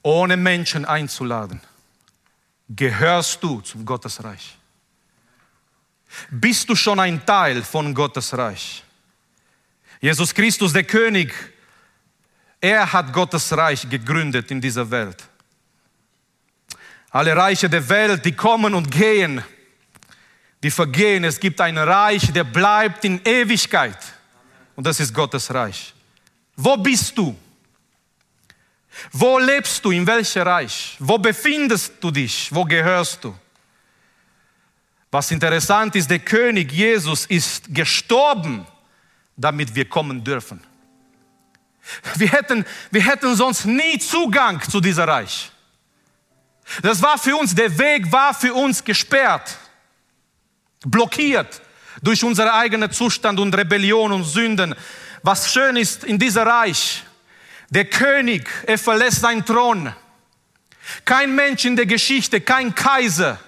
ohne 0.03 0.37
Menschen 0.37 0.85
einzuladen. 0.85 1.61
Gehörst 2.69 3.43
du 3.43 3.63
zum 3.63 3.85
Gottesreich? 3.85 4.57
Bist 6.31 6.69
du 6.69 6.77
schon 6.77 7.01
ein 7.01 7.27
Teil 7.27 7.65
von 7.65 7.93
Gottes 7.93 8.39
Reich? 8.39 8.85
Jesus 10.03 10.35
Christus, 10.35 10.73
der 10.73 10.83
König, 10.83 11.33
er 12.61 12.93
hat 12.93 13.13
Gottes 13.13 13.57
Reich 13.57 13.89
gegründet 13.89 14.51
in 14.51 14.61
dieser 14.61 14.91
Welt. 14.91 15.23
Alle 17.11 17.37
Reiche 17.37 17.71
der 17.71 17.89
Welt, 17.89 18.25
die 18.25 18.33
kommen 18.33 18.75
und 18.75 18.91
gehen, 18.91 19.45
die 20.61 20.73
vergehen. 20.73 21.23
Es 21.23 21.39
gibt 21.39 21.61
ein 21.61 21.79
Reich, 21.79 22.33
der 22.33 22.43
bleibt 22.43 23.05
in 23.05 23.21
Ewigkeit. 23.25 23.99
Und 24.75 24.89
das 24.89 24.99
ist 24.99 25.15
Gottes 25.15 25.55
Reich. 25.55 25.95
Wo 26.57 26.77
bist 26.77 27.17
du? 27.17 27.37
Wo 29.13 29.39
lebst 29.39 29.85
du? 29.85 29.93
In 29.93 30.05
welchem 30.05 30.43
Reich? 30.43 30.97
Wo 30.99 31.17
befindest 31.17 31.95
du 32.01 32.11
dich? 32.11 32.53
Wo 32.53 32.65
gehörst 32.65 33.23
du? 33.23 33.39
Was 35.13 35.31
interessant 35.31 35.95
ist, 35.95 36.11
der 36.11 36.19
König 36.19 36.73
Jesus 36.73 37.27
ist 37.27 37.73
gestorben, 37.73 38.67
damit 39.37 39.75
wir 39.75 39.89
kommen 39.89 40.23
dürfen. 40.23 40.61
Wir 42.17 42.29
hätten, 42.29 42.65
wir 42.91 43.03
hätten 43.03 43.35
sonst 43.35 43.65
nie 43.65 43.99
Zugang 43.99 44.61
zu 44.63 44.81
diesem 44.81 45.05
Reich. 45.05 45.51
Das 46.81 47.03
war 47.03 47.19
für 47.19 47.37
uns, 47.37 47.55
der 47.55 47.77
Weg 47.77 48.11
war 48.13 48.33
für 48.33 48.55
uns 48.55 48.83
gesperrt, 48.83 49.59
blockiert 50.85 51.61
durch 52.01 52.23
unseren 52.25 52.49
eigenen 52.49 52.91
Zustand 52.91 53.39
und 53.41 53.55
Rebellion 53.55 54.13
und 54.13 54.25
Sünden. 54.25 54.75
Was 55.23 55.53
schön 55.53 55.77
ist 55.77 56.05
in 56.05 56.19
diesem 56.19 56.47
Reich, 56.47 57.05
der 57.69 57.85
König, 57.85 58.49
er 58.67 58.79
verlässt 58.79 59.21
seinen 59.21 59.45
Thron. 59.45 59.93
Kein 61.05 61.35
Mensch 61.35 61.65
in 61.65 61.77
der 61.77 61.87
Geschichte, 61.87 62.41
kein 62.41 62.75
Kaiser, 62.75 63.39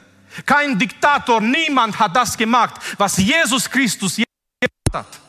kein 0.45 0.79
Diktator, 0.79 1.41
niemand 1.41 1.99
hat 1.99 2.15
das 2.17 2.37
gemacht, 2.37 2.81
was 2.99 3.17
Jesus 3.17 3.71
Christus 3.71 4.17
gemacht 4.17 4.27
hat. 4.93 5.24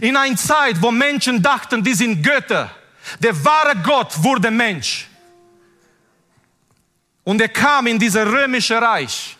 In 0.00 0.16
einer 0.16 0.36
Zeit, 0.36 0.80
wo 0.80 0.90
Menschen 0.90 1.42
dachten, 1.42 1.82
die 1.82 1.94
sind 1.94 2.22
Götter, 2.22 2.70
der 3.20 3.44
wahre 3.44 3.76
Gott 3.76 4.22
wurde 4.22 4.50
Mensch. 4.50 5.06
Und 7.24 7.40
er 7.40 7.48
kam 7.48 7.86
in 7.86 7.98
dieses 7.98 8.26
römische 8.26 8.80
Reich. 8.80 9.36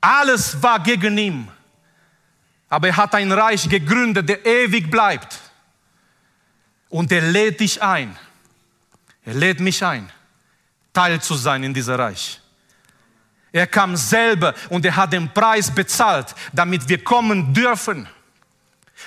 Alles 0.00 0.60
war 0.62 0.80
gegen 0.80 1.16
ihn. 1.18 1.48
Aber 2.68 2.88
er 2.88 2.96
hat 2.96 3.14
ein 3.14 3.30
Reich 3.30 3.68
gegründet, 3.68 4.28
der 4.28 4.44
ewig 4.46 4.90
bleibt. 4.90 5.38
Und 6.88 7.12
er 7.12 7.20
lädt 7.20 7.60
dich 7.60 7.82
ein. 7.82 8.16
Er 9.24 9.34
lädt 9.34 9.60
mich 9.60 9.84
ein, 9.84 10.10
Teil 10.92 11.20
zu 11.20 11.34
sein 11.34 11.62
in 11.62 11.72
diesem 11.72 11.94
Reich. 11.94 12.40
Er 13.52 13.66
kam 13.66 13.94
selber 13.94 14.54
und 14.70 14.84
er 14.84 14.96
hat 14.96 15.12
den 15.12 15.32
Preis 15.32 15.70
bezahlt, 15.70 16.34
damit 16.52 16.88
wir 16.88 17.04
kommen 17.04 17.52
dürfen. 17.52 18.08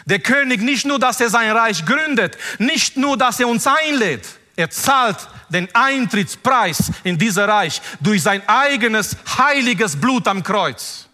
Der 0.05 0.19
König 0.19 0.61
nicht 0.61 0.85
nur, 0.85 0.99
dass 0.99 1.21
er 1.21 1.29
sein 1.29 1.51
Reich 1.51 1.85
gründet, 1.85 2.37
nicht 2.59 2.97
nur, 2.97 3.17
dass 3.17 3.39
er 3.39 3.47
uns 3.47 3.65
einlädt, 3.65 4.27
er 4.55 4.69
zahlt 4.69 5.17
den 5.49 5.73
Eintrittspreis 5.73 6.91
in 7.03 7.17
dieser 7.17 7.47
Reich 7.47 7.81
durch 7.99 8.23
sein 8.23 8.41
eigenes 8.47 9.17
heiliges 9.37 9.95
Blut 9.95 10.27
am 10.27 10.43
Kreuz. 10.43 11.07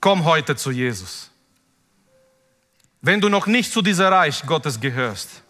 Komm 0.00 0.24
heute 0.24 0.54
zu 0.56 0.70
Jesus. 0.70 1.30
Wenn 3.00 3.20
du 3.20 3.28
noch 3.28 3.46
nicht 3.46 3.72
zu 3.72 3.82
dieser 3.82 4.10
Reich 4.10 4.42
Gottes 4.44 4.78
gehörst, 4.80 5.42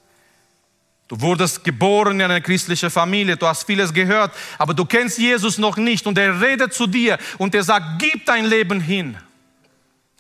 du 1.07 1.21
wurdest 1.21 1.65
geboren 1.65 2.21
in 2.21 2.23
einer 2.23 2.41
christlichen 2.41 2.91
Familie, 2.91 3.37
du 3.37 3.47
hast 3.47 3.65
vieles 3.65 3.93
gehört, 3.93 4.35
aber 4.59 4.75
du 4.75 4.85
kennst 4.85 5.19
Jesus 5.19 5.59
noch 5.59 5.77
nicht 5.77 6.07
und 6.07 6.17
er 6.19 6.41
redet 6.41 6.73
zu 6.73 6.87
dir 6.87 7.19
und 7.39 7.55
er 7.55 7.63
sagt, 7.63 7.99
gib 7.99 8.25
dein 8.27 8.47
Leben 8.47 8.81
hin. 8.81 9.17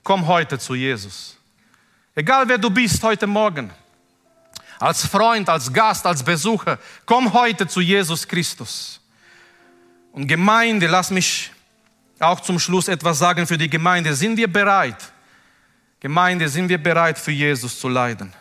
Komm 0.02 0.26
heute 0.26 0.58
zu 0.58 0.74
Jesus. 0.74 1.37
Egal 2.18 2.48
wer 2.48 2.58
du 2.58 2.68
bist 2.68 3.00
heute 3.04 3.28
Morgen 3.28 3.70
als 4.80 5.06
Freund, 5.06 5.48
als 5.48 5.72
Gast, 5.72 6.04
als 6.04 6.20
Besucher, 6.20 6.76
komm 7.06 7.32
heute 7.32 7.68
zu 7.68 7.80
Jesus 7.80 8.26
Christus. 8.26 9.00
Und 10.10 10.26
Gemeinde, 10.26 10.88
lass 10.88 11.12
mich 11.12 11.52
auch 12.18 12.40
zum 12.40 12.58
Schluss 12.58 12.88
etwas 12.88 13.20
sagen 13.20 13.46
für 13.46 13.56
die 13.56 13.70
Gemeinde. 13.70 14.12
Sind 14.16 14.36
wir 14.36 14.52
bereit? 14.52 15.12
Gemeinde, 16.00 16.48
sind 16.48 16.68
wir 16.68 16.82
bereit 16.82 17.20
für 17.20 17.30
Jesus 17.30 17.78
zu 17.78 17.88
leiden? 17.88 18.32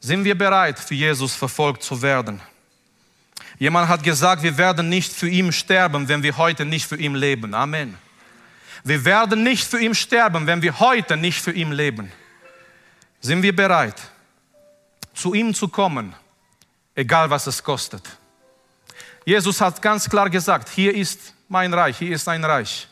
Sind 0.00 0.24
wir 0.24 0.36
bereit 0.36 0.80
für 0.80 0.96
Jesus 0.96 1.36
verfolgt 1.36 1.84
zu 1.84 2.02
werden? 2.02 2.40
Jemand 3.60 3.86
hat 3.86 4.02
gesagt, 4.02 4.42
wir 4.42 4.58
werden 4.58 4.88
nicht 4.88 5.12
für 5.12 5.28
ihn 5.28 5.52
sterben, 5.52 6.08
wenn 6.08 6.24
wir 6.24 6.36
heute 6.36 6.64
nicht 6.64 6.86
für 6.86 6.96
ihn 6.96 7.14
leben. 7.14 7.54
Amen. 7.54 7.96
Wir 8.82 9.04
werden 9.04 9.44
nicht 9.44 9.62
für 9.62 9.78
ihn 9.78 9.94
sterben, 9.94 10.48
wenn 10.48 10.60
wir 10.60 10.80
heute 10.80 11.16
nicht 11.16 11.40
für 11.40 11.52
ihn 11.52 11.70
leben. 11.70 12.10
Sind 13.20 13.42
wir 13.42 13.54
bereit? 13.54 13.96
zu 15.18 15.34
ihm 15.34 15.52
zu 15.52 15.68
kommen, 15.68 16.14
egal 16.94 17.28
was 17.28 17.46
es 17.48 17.62
kostet. 17.62 18.02
Jesus 19.24 19.60
hat 19.60 19.82
ganz 19.82 20.08
klar 20.08 20.30
gesagt, 20.30 20.68
hier 20.68 20.94
ist 20.94 21.34
mein 21.48 21.74
Reich, 21.74 21.98
hier 21.98 22.14
ist 22.14 22.28
ein 22.28 22.44
Reich. 22.44 22.88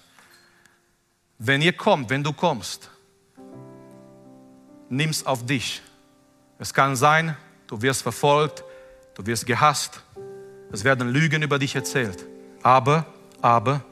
Wenn 1.39 1.63
ihr 1.63 1.73
kommt, 1.73 2.11
wenn 2.11 2.25
du 2.25 2.33
kommst, 2.33 2.91
nimm's 4.89 5.25
auf 5.25 5.47
dich. 5.47 5.83
Es 6.59 6.75
kann 6.75 6.97
sein, 6.97 7.37
du 7.69 7.81
wirst 7.81 8.03
verfolgt, 8.03 8.65
du 9.15 9.25
wirst 9.25 9.47
gehasst, 9.47 10.03
es 10.73 10.83
werden 10.83 11.09
Lügen 11.09 11.43
über 11.43 11.59
dich 11.59 11.77
erzählt. 11.77 12.27
Aber, 12.63 13.07
aber, 13.41 13.85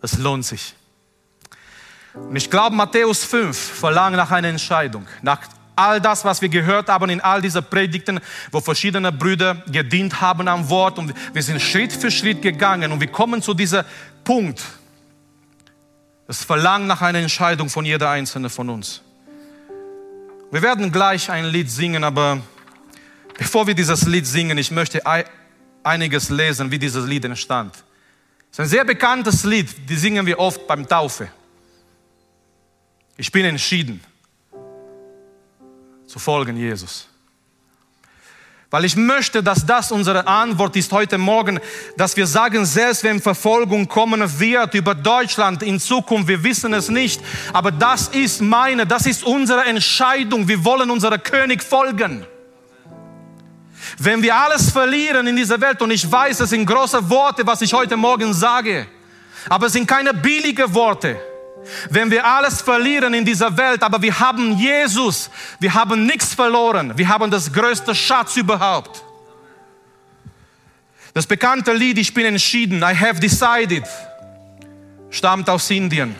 es 0.00 0.18
lohnt 0.18 0.44
sich. 0.44 0.74
Und 2.14 2.36
ich 2.36 2.50
glaube, 2.50 2.76
Matthäus 2.76 3.24
5 3.24 3.56
verlangt 3.56 4.16
nach 4.16 4.30
einer 4.30 4.48
Entscheidung, 4.48 5.06
nach 5.22 5.40
all 5.74 6.00
das, 6.00 6.24
was 6.24 6.42
wir 6.42 6.48
gehört 6.48 6.88
haben 6.88 7.08
in 7.10 7.20
all 7.20 7.40
diesen 7.40 7.64
Predigten, 7.64 8.20
wo 8.50 8.60
verschiedene 8.60 9.10
Brüder 9.10 9.62
gedient 9.66 10.20
haben 10.20 10.46
am 10.48 10.68
Wort 10.68 10.98
und 10.98 11.14
wir 11.32 11.42
sind 11.42 11.60
Schritt 11.60 11.92
für 11.92 12.10
Schritt 12.10 12.42
gegangen 12.42 12.92
und 12.92 13.00
wir 13.00 13.06
kommen 13.08 13.40
zu 13.40 13.54
diesem 13.54 13.82
Punkt. 14.22 14.62
Es 16.28 16.44
verlangt 16.44 16.86
nach 16.86 17.00
einer 17.00 17.18
Entscheidung 17.18 17.68
von 17.68 17.84
jeder 17.84 18.10
einzelne 18.10 18.50
von 18.50 18.68
uns. 18.68 19.02
Wir 20.50 20.60
werden 20.60 20.92
gleich 20.92 21.30
ein 21.30 21.46
Lied 21.46 21.70
singen, 21.70 22.04
aber 22.04 22.40
bevor 23.38 23.66
wir 23.66 23.74
dieses 23.74 24.06
Lied 24.06 24.26
singen, 24.26 24.58
ich 24.58 24.70
möchte 24.70 25.02
einiges 25.82 26.28
lesen, 26.28 26.70
wie 26.70 26.78
dieses 26.78 27.06
Lied 27.06 27.24
entstand. 27.24 27.74
Es 28.50 28.58
ist 28.58 28.60
ein 28.60 28.68
sehr 28.68 28.84
bekanntes 28.84 29.44
Lied, 29.44 29.88
die 29.88 29.96
singen 29.96 30.26
wir 30.26 30.38
oft 30.38 30.66
beim 30.66 30.86
Taufe. 30.86 31.28
Ich 33.16 33.30
bin 33.30 33.44
entschieden 33.44 34.02
zu 36.06 36.18
folgen 36.18 36.56
Jesus. 36.56 37.08
Weil 38.70 38.86
ich 38.86 38.96
möchte, 38.96 39.42
dass 39.42 39.66
das 39.66 39.92
unsere 39.92 40.26
Antwort 40.26 40.76
ist 40.76 40.92
heute 40.92 41.18
Morgen, 41.18 41.60
dass 41.98 42.16
wir 42.16 42.26
sagen, 42.26 42.64
selbst 42.64 43.04
wenn 43.04 43.20
Verfolgung 43.20 43.86
kommen 43.86 44.22
wird 44.40 44.74
über 44.74 44.94
Deutschland 44.94 45.62
in 45.62 45.78
Zukunft, 45.78 46.26
wir 46.26 46.42
wissen 46.42 46.72
es 46.72 46.88
nicht, 46.88 47.20
aber 47.52 47.70
das 47.70 48.08
ist 48.08 48.40
meine, 48.40 48.86
das 48.86 49.04
ist 49.04 49.24
unsere 49.24 49.64
Entscheidung. 49.64 50.48
Wir 50.48 50.64
wollen 50.64 50.90
unserem 50.90 51.22
König 51.22 51.62
folgen. 51.62 52.26
Wenn 53.98 54.22
wir 54.22 54.34
alles 54.34 54.70
verlieren 54.70 55.26
in 55.26 55.36
dieser 55.36 55.60
Welt, 55.60 55.82
und 55.82 55.90
ich 55.90 56.10
weiß, 56.10 56.40
es 56.40 56.50
sind 56.50 56.64
große 56.64 57.10
Worte, 57.10 57.46
was 57.46 57.60
ich 57.60 57.74
heute 57.74 57.98
Morgen 57.98 58.32
sage, 58.32 58.86
aber 59.50 59.66
es 59.66 59.74
sind 59.74 59.86
keine 59.86 60.14
billigen 60.14 60.72
Worte. 60.72 61.20
Wenn 61.90 62.10
wir 62.10 62.24
alles 62.24 62.60
verlieren 62.60 63.14
in 63.14 63.24
dieser 63.24 63.56
Welt, 63.56 63.82
aber 63.82 64.00
wir 64.02 64.18
haben 64.18 64.56
Jesus, 64.58 65.30
wir 65.60 65.72
haben 65.72 66.06
nichts 66.06 66.34
verloren, 66.34 66.96
wir 66.96 67.08
haben 67.08 67.30
das 67.30 67.52
größte 67.52 67.94
Schatz 67.94 68.36
überhaupt. 68.36 69.04
Das 71.14 71.26
bekannte 71.26 71.72
Lied 71.72 71.98
Ich 71.98 72.14
bin 72.14 72.26
entschieden, 72.26 72.78
I 72.82 72.94
have 72.96 73.20
decided, 73.20 73.84
stammt 75.10 75.48
aus 75.48 75.70
Indien. 75.70 76.16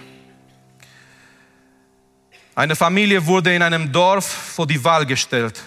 Eine 2.55 2.77
Familie 2.77 3.25
wurde 3.25 3.55
in 3.55 3.63
einem 3.63 3.91
Dorf 3.91 4.27
vor 4.27 4.67
die 4.67 4.83
Wahl 4.85 5.07
gestellt, 5.07 5.61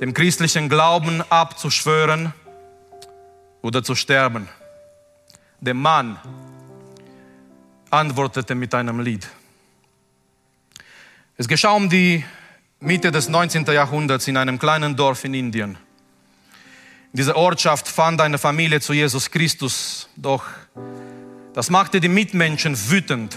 dem 0.00 0.12
christlichen 0.12 0.68
Glauben 0.68 1.22
abzuschwören 1.30 2.34
oder 3.62 3.82
zu 3.82 3.94
sterben. 3.94 4.48
Der 5.60 5.74
Mann 5.74 6.18
antwortete 7.92 8.54
mit 8.54 8.74
einem 8.74 9.00
Lied. 9.00 9.28
Es 11.36 11.46
geschah 11.46 11.72
um 11.72 11.88
die 11.88 12.24
Mitte 12.80 13.10
des 13.10 13.28
19. 13.28 13.64
Jahrhunderts 13.66 14.26
in 14.28 14.36
einem 14.36 14.58
kleinen 14.58 14.96
Dorf 14.96 15.24
in 15.24 15.34
Indien. 15.34 15.76
In 17.12 17.16
dieser 17.16 17.36
Ortschaft 17.36 17.86
fand 17.86 18.20
eine 18.20 18.38
Familie 18.38 18.80
zu 18.80 18.94
Jesus 18.94 19.30
Christus, 19.30 20.08
doch 20.16 20.44
das 21.52 21.68
machte 21.68 22.00
die 22.00 22.08
Mitmenschen 22.08 22.74
wütend, 22.90 23.36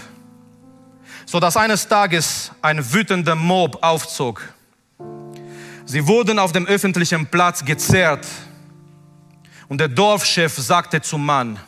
so 1.26 1.38
dass 1.38 1.58
eines 1.58 1.86
Tages 1.86 2.50
ein 2.62 2.92
wütender 2.92 3.34
Mob 3.34 3.78
aufzog. 3.82 4.42
Sie 5.84 6.06
wurden 6.06 6.38
auf 6.38 6.52
dem 6.52 6.66
öffentlichen 6.66 7.26
Platz 7.26 7.62
gezerrt 7.62 8.26
und 9.68 9.78
der 9.78 9.88
Dorfchef 9.88 10.54
sagte 10.56 11.02
zum 11.02 11.26
Mann, 11.26 11.60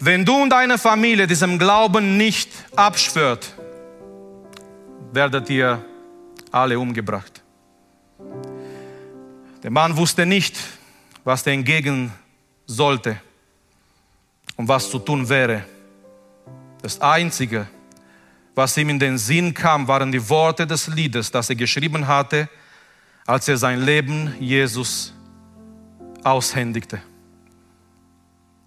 wenn 0.00 0.24
du 0.24 0.42
und 0.42 0.50
deine 0.50 0.78
Familie 0.78 1.26
diesem 1.26 1.58
Glauben 1.58 2.16
nicht 2.16 2.50
abschwört, 2.74 3.54
werdet 5.12 5.48
ihr 5.50 5.84
alle 6.50 6.78
umgebracht. 6.78 7.42
Der 9.62 9.70
Mann 9.70 9.96
wusste 9.96 10.26
nicht, 10.26 10.56
was 11.24 11.46
er 11.46 11.54
entgegen 11.54 12.12
sollte 12.66 13.20
und 14.56 14.68
was 14.68 14.90
zu 14.90 14.98
tun 14.98 15.28
wäre. 15.28 15.64
Das 16.82 17.00
Einzige, 17.00 17.66
was 18.54 18.76
ihm 18.76 18.90
in 18.90 18.98
den 18.98 19.18
Sinn 19.18 19.52
kam, 19.52 19.88
waren 19.88 20.12
die 20.12 20.28
Worte 20.28 20.66
des 20.66 20.86
Liedes, 20.88 21.30
das 21.30 21.50
er 21.50 21.56
geschrieben 21.56 22.06
hatte, 22.06 22.48
als 23.26 23.48
er 23.48 23.56
sein 23.56 23.80
Leben 23.82 24.34
Jesus 24.38 25.12
aushändigte. 26.22 27.00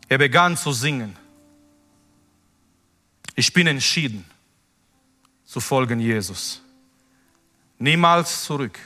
Er 0.10 0.18
begann 0.18 0.58
zu 0.58 0.72
singen. 0.74 1.16
Ich 3.36 3.54
bin 3.54 3.68
entschieden 3.68 4.26
zu 5.46 5.60
folgen 5.60 6.00
Jesus. 6.00 6.62
Niemals 7.78 8.44
zurück. 8.44 8.78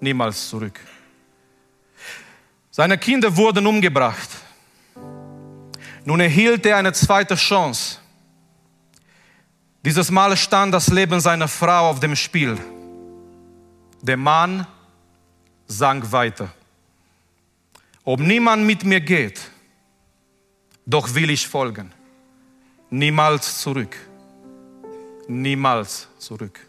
niemals 0.00 0.48
zurück. 0.48 0.78
Seine 2.70 2.96
Kinder 2.98 3.36
wurden 3.36 3.66
umgebracht. 3.66 4.30
Nun 6.04 6.20
erhielt 6.20 6.64
er 6.66 6.76
eine 6.76 6.92
zweite 6.92 7.34
Chance. 7.34 7.98
Dieses 9.84 10.10
Mal 10.10 10.36
stand 10.36 10.72
das 10.72 10.88
Leben 10.88 11.20
seiner 11.20 11.48
Frau 11.48 11.90
auf 11.90 12.00
dem 12.00 12.14
Spiel. 12.14 12.56
Der 14.02 14.16
Mann 14.16 14.66
sang 15.66 16.12
weiter. 16.12 16.52
Ob 18.04 18.20
niemand 18.20 18.64
mit 18.64 18.84
mir 18.84 19.00
geht, 19.00 19.50
doch 20.86 21.12
will 21.14 21.30
ich 21.30 21.46
folgen. 21.46 21.92
Niemals 22.90 23.60
zurück. 23.60 23.96
Niemals 25.26 26.08
zurück. 26.18 26.60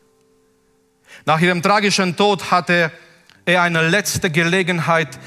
Nach 1.25 1.39
ihrem 1.39 1.61
tragischen 1.61 2.15
Tod 2.15 2.51
hatte 2.51 2.91
er 3.45 3.61
eine 3.61 3.87
letzte 3.87 4.29
Gelegenheit, 4.29 5.17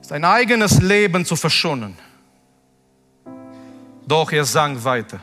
sein 0.00 0.24
eigenes 0.24 0.80
Leben 0.80 1.24
zu 1.24 1.34
verschonen. 1.34 1.96
Doch 4.06 4.30
er 4.30 4.44
sang 4.44 4.84
weiter. 4.84 5.20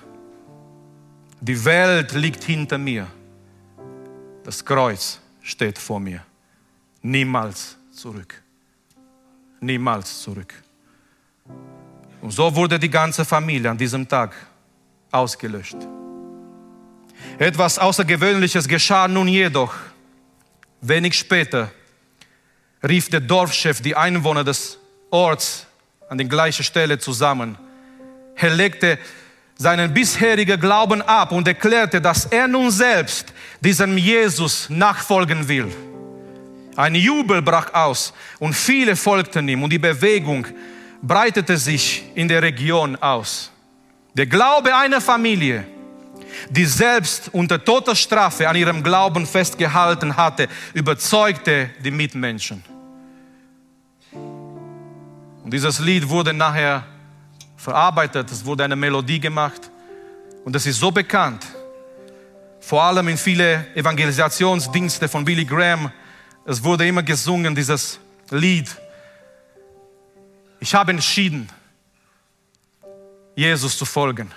Die 1.40 1.64
Welt 1.64 2.14
liegt 2.14 2.44
hinter 2.44 2.78
mir. 2.78 3.08
Das 4.44 4.66
Kreuz 4.66 5.20
steht 5.42 5.78
vor 5.78 6.00
mir. 6.00 6.24
Niemals 7.04 7.78
zurück. 7.92 8.42
Niemals 9.60 10.22
zurück. 10.22 10.54
Und 12.22 12.32
so 12.32 12.56
wurde 12.56 12.78
die 12.78 12.90
ganze 12.90 13.26
Familie 13.26 13.70
an 13.70 13.78
diesem 13.78 14.08
Tag 14.08 14.36
ausgelöscht. 15.12 15.78
Etwas 17.38 17.80
Außergewöhnliches 17.80 18.68
geschah 18.68 19.08
nun 19.08 19.28
jedoch. 19.28 19.74
Wenig 20.82 21.18
später 21.18 21.72
rief 22.88 23.10
der 23.10 23.20
Dorfchef 23.20 23.82
die 23.82 23.96
Einwohner 23.96 24.44
des 24.44 24.78
Orts 25.10 25.66
an 26.10 26.18
die 26.18 26.28
gleiche 26.28 26.64
Stelle 26.64 27.00
zusammen. 27.00 27.58
Er 28.36 28.50
legte 28.50 28.98
seinen 29.56 29.94
bisherigen 29.94 30.60
Glauben 30.60 31.02
ab 31.02 31.32
und 31.32 31.48
erklärte, 31.48 32.02
dass 32.02 32.26
er 32.26 32.48
nun 32.48 32.72
selbst 32.72 33.34
diesem 33.60 33.98
Jesus 33.98 34.70
nachfolgen 34.70 35.48
will. 35.48 35.72
Ein 36.76 36.96
Jubel 36.96 37.42
brach 37.42 37.74
aus 37.74 38.14
und 38.40 38.54
viele 38.54 38.96
folgten 38.96 39.48
ihm 39.48 39.62
und 39.62 39.72
die 39.72 39.80
Bewegung 39.80 40.48
breitete 41.02 41.58
sich 41.58 42.04
in 42.16 42.28
der 42.28 42.41
Region 42.41 42.95
aus. 42.97 43.52
Der 44.14 44.26
Glaube 44.26 44.76
einer 44.76 45.02
Familie, 45.02 45.66
die 46.49 46.66
selbst 46.66 47.30
unter 47.34 47.64
toter 47.64 47.95
Strafe 47.95 48.47
an 48.47 48.56
ihrem 48.56 48.84
Glauben 48.84 49.26
festgehalten 49.26 50.16
hatte, 50.16 50.47
überzeugte 50.74 51.70
die 51.84 51.91
Mitmenschen. 51.91 52.64
Und 55.43 55.52
dieses 55.54 55.80
Lied 55.80 56.08
wurde 56.08 56.34
nachher 56.34 56.86
verarbeitet, 57.58 58.32
es 58.32 58.45
wurde 58.45 58.64
eine 58.64 58.76
Melodie 58.76 59.20
gemacht 59.20 59.70
und 60.45 60.56
es 60.56 60.66
ist 60.66 60.80
so 60.80 60.91
bekannt, 60.91 61.45
vor 62.60 62.84
allem 62.84 63.08
in 63.08 63.18
viele 63.18 63.66
Evangelisationsdienste 63.76 65.08
von 65.08 65.26
Billy 65.26 65.45
Graham, 65.45 65.91
es 66.45 66.64
wurde 66.64 66.88
immer 66.88 67.04
gesungen, 67.04 67.56
dieses 67.56 67.99
Lied. 68.30 68.68
Ich 70.64 70.76
habe 70.76 70.91
entschieden, 70.91 71.49
Jesus 73.36 73.76
zu 73.76 73.84
folgen. 73.84 74.32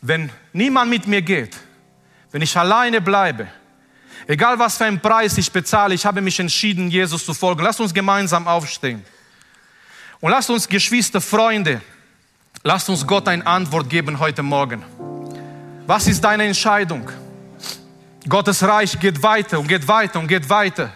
Wenn 0.00 0.30
niemand 0.54 0.90
mit 0.90 1.06
mir 1.06 1.20
geht, 1.20 1.54
wenn 2.30 2.40
ich 2.40 2.56
alleine 2.56 3.02
bleibe, 3.02 3.48
egal 4.26 4.58
was 4.58 4.78
für 4.78 4.86
einen 4.86 4.98
Preis 4.98 5.36
ich 5.36 5.52
bezahle, 5.52 5.94
ich 5.94 6.06
habe 6.06 6.22
mich 6.22 6.40
entschieden, 6.40 6.90
Jesus 6.90 7.26
zu 7.26 7.34
folgen. 7.34 7.62
Lasst 7.62 7.80
uns 7.80 7.92
gemeinsam 7.92 8.48
aufstehen. 8.48 9.04
Und 10.20 10.30
lasst 10.30 10.48
uns, 10.48 10.66
Geschwister, 10.66 11.20
Freunde, 11.20 11.82
lasst 12.62 12.88
uns 12.88 13.06
Gott 13.06 13.28
eine 13.28 13.46
Antwort 13.46 13.90
geben 13.90 14.18
heute 14.18 14.42
Morgen. 14.42 14.82
Was 15.86 16.06
ist 16.06 16.24
deine 16.24 16.44
Entscheidung? 16.44 17.10
Gottes 18.26 18.62
Reich 18.62 18.98
geht 18.98 19.22
weiter 19.22 19.60
und 19.60 19.68
geht 19.68 19.86
weiter 19.86 20.18
und 20.18 20.28
geht 20.28 20.48
weiter. 20.48 20.94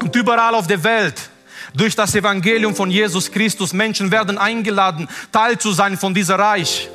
Und 0.00 0.16
überall 0.16 0.54
auf 0.54 0.66
der 0.66 0.82
Welt, 0.82 1.28
durch 1.74 1.96
das 1.96 2.14
Evangelium 2.14 2.74
von 2.74 2.90
Jesus 2.90 3.30
Christus, 3.30 3.72
Menschen 3.72 4.10
werden 4.10 4.38
eingeladen, 4.38 5.08
Teil 5.30 5.58
zu 5.58 5.72
sein 5.72 5.96
von 5.96 6.14
dieser 6.14 6.38
Reich. 6.38 6.88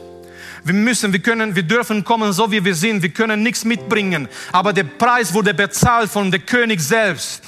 Wir 0.64 0.74
müssen, 0.74 1.14
wir 1.14 1.20
können, 1.20 1.56
wir 1.56 1.64
dürfen 1.64 2.04
kommen, 2.04 2.34
so 2.34 2.52
wie 2.52 2.64
wir 2.64 2.76
sind. 2.76 3.02
Wir 3.02 3.10
können 3.10 3.42
nichts 3.42 3.64
mitbringen. 3.64 4.28
Aber 4.52 4.74
der 4.74 4.84
Preis 4.84 5.34
wurde 5.34 5.54
bezahlt 5.54 6.10
von 6.12 6.30
der 6.30 6.42
König 6.42 6.82
selbst 6.82 7.44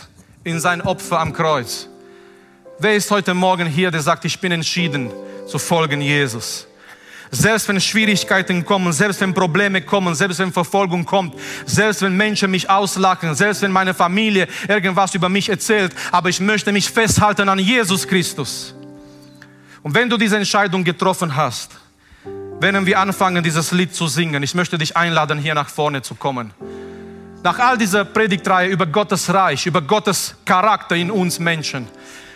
in 0.46 0.60
sein 0.60 0.82
Opfer 0.82 1.20
am 1.20 1.34
Kreuz. 1.34 1.90
Wer 2.80 2.96
ist 2.96 3.12
heute 3.12 3.34
Morgen 3.34 3.68
hier, 3.68 3.92
der 3.92 4.02
sagt, 4.02 4.24
ich 4.24 4.40
bin 4.40 4.54
entschieden 4.54 5.12
zu 5.46 5.60
folgen 5.60 6.00
Jesus? 6.00 6.69
Selbst 7.32 7.68
wenn 7.70 7.80
Schwierigkeiten 7.80 8.66
kommen, 8.66 8.92
selbst 8.92 9.22
wenn 9.22 9.34
Probleme 9.34 9.82
kommen, 9.82 10.16
selbst 10.16 10.40
wenn 10.40 10.52
Verfolgung 10.52 11.06
kommt, 11.06 11.36
selbst 11.66 12.02
wenn 12.02 12.18
Menschen 12.18 12.50
mich 12.50 12.68
auslachen, 12.68 13.36
selbst 13.36 13.62
wenn 13.62 13.72
meine 13.72 13.94
Familie 13.94 14.48
irgendwas 14.68 15.14
über 15.14 15.30
mich 15.30 15.48
erzählt, 15.48 15.94
aber 16.12 16.30
ich 16.30 16.40
möchte 16.40 16.72
mich 16.72 16.90
festhalten 16.90 17.48
an 17.48 17.60
Jesus 17.60 18.08
Christus. 18.08 18.74
Und 19.84 19.94
wenn 19.94 20.10
du 20.10 20.18
diese 20.18 20.38
Entscheidung 20.38 20.84
getroffen 20.84 21.36
hast, 21.36 21.72
werden 22.60 22.86
wir 22.86 23.00
anfangen, 23.00 23.44
dieses 23.44 23.72
Lied 23.72 23.94
zu 23.94 24.08
singen. 24.08 24.42
Ich 24.42 24.56
möchte 24.56 24.78
dich 24.78 24.98
einladen, 24.98 25.38
hier 25.38 25.54
nach 25.54 25.70
vorne 25.70 26.02
zu 26.02 26.16
kommen. 26.16 26.52
Nach 27.44 27.58
all 27.60 27.78
dieser 27.78 28.06
Predigtreihe 28.06 28.70
über 28.70 28.88
Gottes 28.88 29.32
Reich, 29.32 29.66
über 29.68 29.82
Gottes 29.82 30.36
Charakter 30.46 30.96
in 30.96 31.12
uns 31.12 31.40
Menschen. 31.40 31.88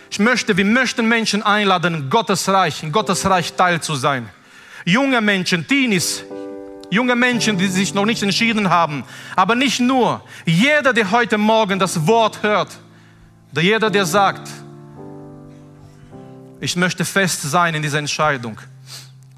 Ich 0.08 0.20
möchte, 0.20 0.56
wir 0.56 0.64
möchten 0.64 1.06
Menschen 1.06 1.42
einladen, 1.42 2.08
Gottes 2.08 2.48
Reich, 2.48 2.82
in 2.84 2.92
Gottes 2.92 3.26
Reich 3.26 3.52
Teil 3.54 3.82
zu 3.82 3.96
sein 3.96 4.30
junge 4.84 5.20
Menschen, 5.20 5.66
Teenies, 5.66 6.24
junge 6.90 7.16
Menschen, 7.16 7.58
die 7.58 7.68
sich 7.68 7.94
noch 7.94 8.04
nicht 8.04 8.22
entschieden 8.22 8.70
haben. 8.70 9.04
Aber 9.36 9.54
nicht 9.54 9.80
nur. 9.80 10.22
Jeder, 10.44 10.92
der 10.92 11.10
heute 11.10 11.38
Morgen 11.38 11.78
das 11.78 12.06
Wort 12.06 12.42
hört, 12.42 12.78
der 13.52 13.62
jeder, 13.62 13.90
der 13.90 14.04
sagt, 14.04 14.48
ich 16.60 16.76
möchte 16.76 17.04
fest 17.04 17.42
sein 17.42 17.74
in 17.74 17.82
dieser 17.82 17.98
Entscheidung. 17.98 18.58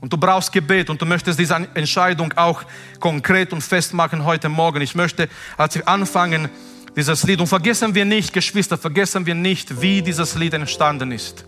Und 0.01 0.13
du 0.13 0.17
brauchst 0.17 0.53
Gebet 0.53 0.91
und 0.91 1.01
du 1.01 1.07
möchtest 1.07 1.39
diese 1.39 1.55
Entscheidung 1.75 2.33
auch 2.35 2.63
konkret 3.01 3.53
und 3.53 3.63
fest 3.63 3.95
machen 3.95 4.25
heute 4.25 4.49
Morgen. 4.49 4.81
Ich 4.83 4.95
möchte, 4.95 5.29
als 5.57 5.75
wir 5.75 5.89
anfangen, 5.89 6.49
dieses 6.95 7.25
Lied, 7.25 7.41
und 7.41 7.47
vergessen 7.47 7.95
wir 7.95 8.05
nicht, 8.05 8.33
Geschwister, 8.33 8.79
vergessen 8.79 9.27
wir 9.27 9.35
nicht, 9.35 9.81
wie 9.81 10.03
dieses 10.03 10.35
Lied 10.35 10.55
entstanden 10.55 11.13
ist. 11.13 11.45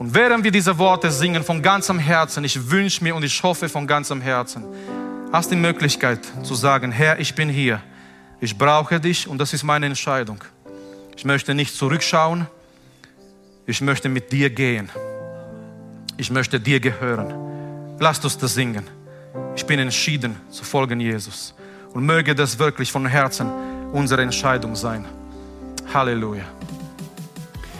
Und 0.00 0.14
während 0.14 0.44
wir 0.44 0.50
diese 0.50 0.78
Worte 0.78 1.10
singen 1.10 1.44
von 1.44 1.60
ganzem 1.60 1.98
Herzen, 1.98 2.42
ich 2.42 2.70
wünsche 2.70 3.04
mir 3.04 3.14
und 3.14 3.22
ich 3.22 3.42
hoffe 3.42 3.68
von 3.68 3.86
ganzem 3.86 4.22
Herzen, 4.22 4.64
hast 5.30 5.50
die 5.50 5.56
Möglichkeit 5.56 6.20
zu 6.42 6.54
sagen, 6.54 6.90
Herr, 6.90 7.20
ich 7.20 7.34
bin 7.34 7.50
hier. 7.50 7.82
Ich 8.40 8.56
brauche 8.56 8.98
dich 8.98 9.28
und 9.28 9.36
das 9.36 9.52
ist 9.52 9.62
meine 9.62 9.84
Entscheidung. 9.84 10.42
Ich 11.18 11.26
möchte 11.26 11.54
nicht 11.54 11.76
zurückschauen. 11.76 12.46
Ich 13.66 13.82
möchte 13.82 14.08
mit 14.08 14.32
dir 14.32 14.48
gehen. 14.48 14.88
Ich 16.16 16.30
möchte 16.30 16.58
dir 16.58 16.80
gehören. 16.80 17.98
Lasst 17.98 18.24
uns 18.24 18.38
das 18.38 18.54
singen. 18.54 18.86
Ich 19.54 19.66
bin 19.66 19.78
entschieden 19.78 20.34
zu 20.48 20.64
folgen 20.64 20.98
Jesus. 20.98 21.52
Und 21.92 22.06
möge 22.06 22.34
das 22.34 22.58
wirklich 22.58 22.90
von 22.90 23.04
Herzen 23.04 23.50
unsere 23.92 24.22
Entscheidung 24.22 24.74
sein. 24.74 25.04
Halleluja. 25.92 26.46